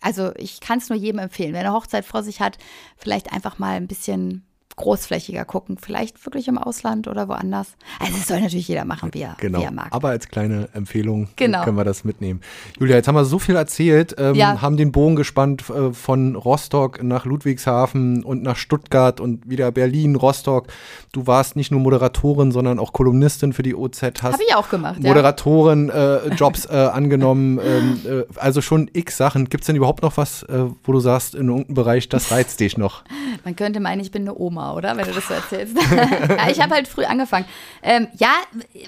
[0.00, 2.58] also ich kann es nur jedem empfehlen, wer eine Hochzeit vor sich hat,
[2.96, 4.44] vielleicht einfach mal ein bisschen
[4.82, 5.78] großflächiger gucken.
[5.80, 7.76] Vielleicht wirklich im Ausland oder woanders.
[8.00, 9.60] Also es soll natürlich jeder machen, wie er, genau.
[9.60, 9.88] wie er mag.
[9.90, 11.64] Aber als kleine Empfehlung genau.
[11.64, 12.40] können wir das mitnehmen.
[12.78, 14.60] Julia, jetzt haben wir so viel erzählt, ähm, ja.
[14.60, 20.16] haben den Bogen gespannt äh, von Rostock nach Ludwigshafen und nach Stuttgart und wieder Berlin,
[20.16, 20.66] Rostock.
[21.12, 24.02] Du warst nicht nur Moderatorin, sondern auch Kolumnistin für die OZ.
[24.22, 25.00] Habe ich auch gemacht.
[25.00, 27.60] Moderatoren-Jobs äh, äh, angenommen.
[27.72, 29.48] Ähm, äh, also schon x Sachen.
[29.48, 32.60] Gibt es denn überhaupt noch was, äh, wo du sagst, in irgendeinem Bereich, das reizt
[32.60, 33.04] dich noch?
[33.44, 34.96] Man könnte meinen, ich bin eine Oma oder?
[34.96, 35.76] Wenn du das so erzählst.
[36.28, 37.46] ja, ich habe halt früh angefangen.
[37.82, 38.32] Ähm, ja,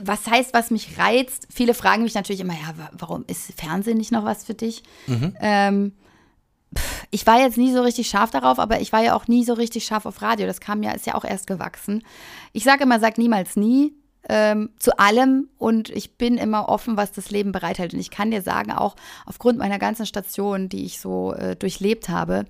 [0.03, 1.47] was heißt, was mich reizt?
[1.53, 4.83] Viele fragen mich natürlich immer, ja, warum ist Fernsehen nicht noch was für dich?
[5.07, 5.37] Mhm.
[5.41, 5.93] Ähm,
[7.11, 9.53] ich war jetzt nie so richtig scharf darauf, aber ich war ja auch nie so
[9.53, 10.47] richtig scharf auf Radio.
[10.47, 12.03] Das kam ja, ist ja auch erst gewachsen.
[12.53, 13.95] Ich sage immer, sag niemals nie.
[14.27, 17.93] Ähm, zu allem und ich bin immer offen, was das Leben bereithält.
[17.93, 22.09] Und ich kann dir sagen, auch aufgrund meiner ganzen Stationen, die ich so äh, durchlebt
[22.09, 22.47] habe,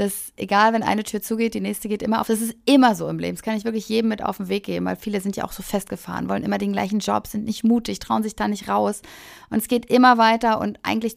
[0.00, 2.28] dass egal, wenn eine Tür zugeht, die nächste geht immer auf.
[2.28, 3.34] Das ist immer so im Leben.
[3.34, 5.52] Das kann ich wirklich jedem mit auf den Weg geben, weil viele sind ja auch
[5.52, 9.02] so festgefahren, wollen immer den gleichen Job, sind nicht mutig, trauen sich da nicht raus.
[9.50, 11.16] Und es geht immer weiter und eigentlich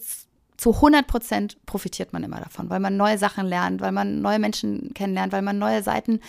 [0.57, 4.39] zu 100 Prozent profitiert man immer davon, weil man neue Sachen lernt, weil man neue
[4.39, 6.19] Menschen kennenlernt, weil man neue Seiten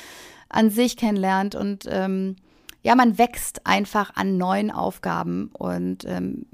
[0.49, 2.37] an sich kennenlernt und ähm,
[2.83, 6.47] ja, man wächst einfach an neuen Aufgaben und ähm,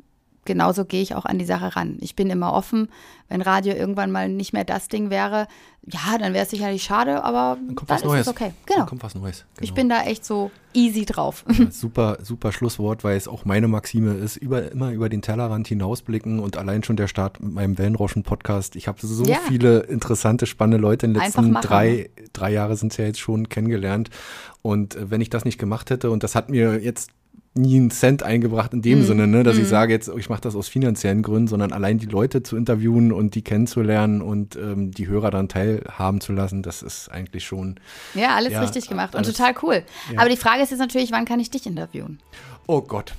[0.49, 1.97] genauso gehe ich auch an die Sache ran.
[2.01, 2.89] Ich bin immer offen.
[3.29, 5.47] Wenn Radio irgendwann mal nicht mehr das Ding wäre,
[5.87, 8.27] ja, dann wäre es sicherlich schade, aber Dann kommt dann was ist Neues.
[8.27, 8.53] es okay.
[8.67, 8.87] Dann Genau.
[8.87, 9.45] kommt was Neues.
[9.55, 9.65] Genau.
[9.65, 11.45] Ich bin da echt so easy drauf.
[11.57, 15.69] Ja, super, super Schlusswort, weil es auch meine Maxime ist, über, immer über den Tellerrand
[15.69, 18.77] hinausblicken und allein schon der Start mit meinem Wellenrauschen-Podcast.
[18.77, 19.39] Ich habe so Ja.
[19.47, 23.49] viele interessante, spannende Leute in den letzten drei, drei Jahre sind es ja jetzt schon
[23.49, 24.11] kennengelernt.
[24.63, 27.11] Und äh, wenn ich das nicht gemacht hätte, und das hat mir jetzt
[27.59, 28.83] nie einen Cent eingebracht in Mhm.
[28.83, 31.99] dem Sinne, ne, dass ich sage jetzt, ich mache das aus finanziellen Gründen, sondern allein
[31.99, 36.63] die Leute zu interviewen und die kennenzulernen und ähm, die Hörer dann teilhaben zu lassen,
[36.63, 37.77] das ist eigentlich schon
[38.15, 39.83] Ja, alles Ja, richtig gemacht und total cool.
[40.13, 40.21] Ja.
[40.21, 42.19] Aber die Frage ist jetzt natürlich, wann kann ich dich intervieuen?
[42.71, 43.15] Oh Gott.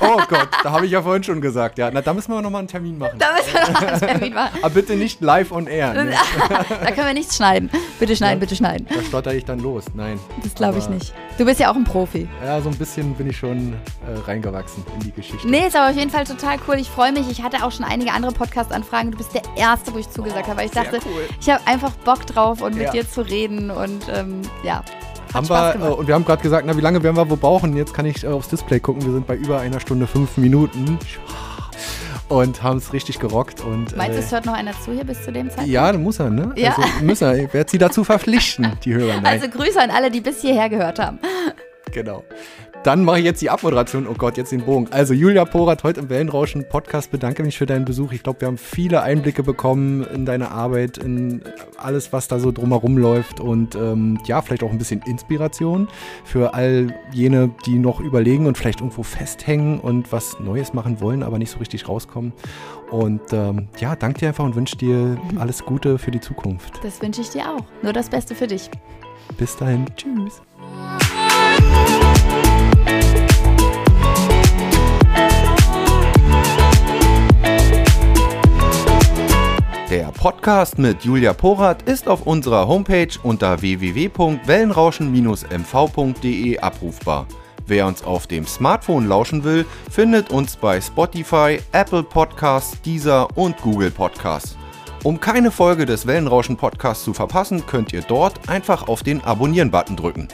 [0.00, 1.76] Oh Gott, da habe ich ja vorhin schon gesagt.
[1.76, 3.18] Ja, na, da müssen wir nochmal einen Termin machen.
[3.18, 4.58] Da müssen wir noch einen Termin machen.
[4.62, 5.92] Aber bitte nicht live on air.
[5.92, 6.14] Ne?
[6.48, 7.68] Da können wir nichts schneiden.
[8.00, 8.86] Bitte schneiden, bitte schneiden.
[8.88, 9.84] Da stotter ich dann los.
[9.94, 10.18] Nein.
[10.42, 11.12] Das glaube ich nicht.
[11.36, 12.26] Du bist ja auch ein Profi.
[12.42, 15.46] Ja, so ein bisschen bin ich schon äh, reingewachsen in die Geschichte.
[15.48, 16.76] Nee, ist aber auf jeden Fall total cool.
[16.76, 17.30] Ich freue mich.
[17.30, 19.10] Ich hatte auch schon einige andere Podcast-Anfragen.
[19.10, 21.28] Du bist der Erste, wo ich zugesagt habe, weil ich dachte, cool.
[21.38, 22.90] ich habe einfach Bock drauf und mit Ja.
[22.92, 24.82] dir zu reden und ähm, ja.
[25.34, 27.76] Haben wir, äh, und wir haben gerade gesagt, na, wie lange werden wir wo brauchen?
[27.76, 29.04] Jetzt kann ich äh, aufs Display gucken.
[29.04, 30.98] Wir sind bei über einer Stunde fünf Minuten.
[32.28, 33.60] Und haben es richtig gerockt.
[33.60, 35.70] Und, Meinst du, äh, es hört noch einer zu hier bis zu dem Zeitpunkt?
[35.70, 36.52] ja, dann muss er, ne?
[36.56, 36.74] Ja.
[36.76, 37.36] Also, muss er.
[37.36, 39.14] Ich werde sie dazu verpflichten, die Hörer.
[39.22, 39.26] Nein.
[39.26, 41.18] Also Grüße an alle, die bis hierher gehört haben.
[41.92, 42.24] Genau.
[42.84, 44.06] Dann mache ich jetzt die Abmoderation.
[44.06, 44.88] Oh Gott, jetzt den Bogen.
[44.90, 47.10] Also Julia Porat heute im Wellenrauschen Podcast.
[47.10, 48.12] Bedanke mich für deinen Besuch.
[48.12, 51.42] Ich glaube, wir haben viele Einblicke bekommen in deine Arbeit, in
[51.78, 55.88] alles, was da so drumherum läuft und ähm, ja, vielleicht auch ein bisschen Inspiration
[56.24, 61.22] für all jene, die noch überlegen und vielleicht irgendwo festhängen und was Neues machen wollen,
[61.22, 62.34] aber nicht so richtig rauskommen.
[62.90, 66.80] Und ähm, ja, danke dir einfach und wünsche dir alles Gute für die Zukunft.
[66.82, 67.64] Das wünsche ich dir auch.
[67.82, 68.70] Nur das Beste für dich.
[69.38, 69.86] Bis dahin.
[69.96, 70.42] Tschüss.
[79.94, 87.28] Der Podcast mit Julia Porath ist auf unserer Homepage unter www.wellenrauschen-mv.de abrufbar.
[87.68, 93.56] Wer uns auf dem Smartphone lauschen will, findet uns bei Spotify, Apple Podcasts, Deezer und
[93.58, 94.56] Google Podcasts.
[95.04, 99.94] Um keine Folge des Wellenrauschen Podcasts zu verpassen, könnt ihr dort einfach auf den Abonnieren-Button
[99.94, 100.26] drücken.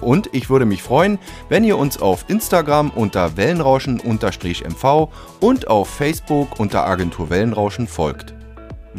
[0.00, 5.08] Und ich würde mich freuen, wenn ihr uns auf Instagram unter Wellenrauschen-MV
[5.38, 8.35] und auf Facebook unter Agentur Wellenrauschen folgt.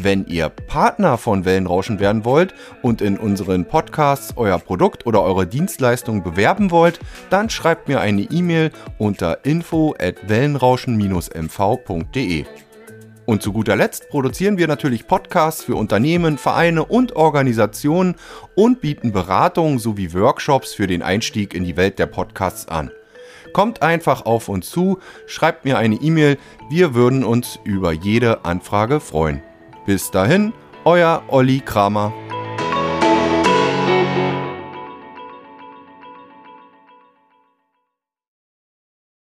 [0.00, 5.44] Wenn ihr Partner von Wellenrauschen werden wollt und in unseren Podcasts euer Produkt oder eure
[5.44, 7.00] Dienstleistung bewerben wollt,
[7.30, 12.44] dann schreibt mir eine E-Mail unter info at wellenrauschen-mv.de.
[13.26, 18.14] Und zu guter Letzt produzieren wir natürlich Podcasts für Unternehmen, Vereine und Organisationen
[18.54, 22.92] und bieten Beratungen sowie Workshops für den Einstieg in die Welt der Podcasts an.
[23.52, 26.38] Kommt einfach auf uns zu, schreibt mir eine E-Mail,
[26.70, 29.42] wir würden uns über jede Anfrage freuen.
[29.88, 30.52] Bis dahin,
[30.84, 32.12] euer Olli Kramer.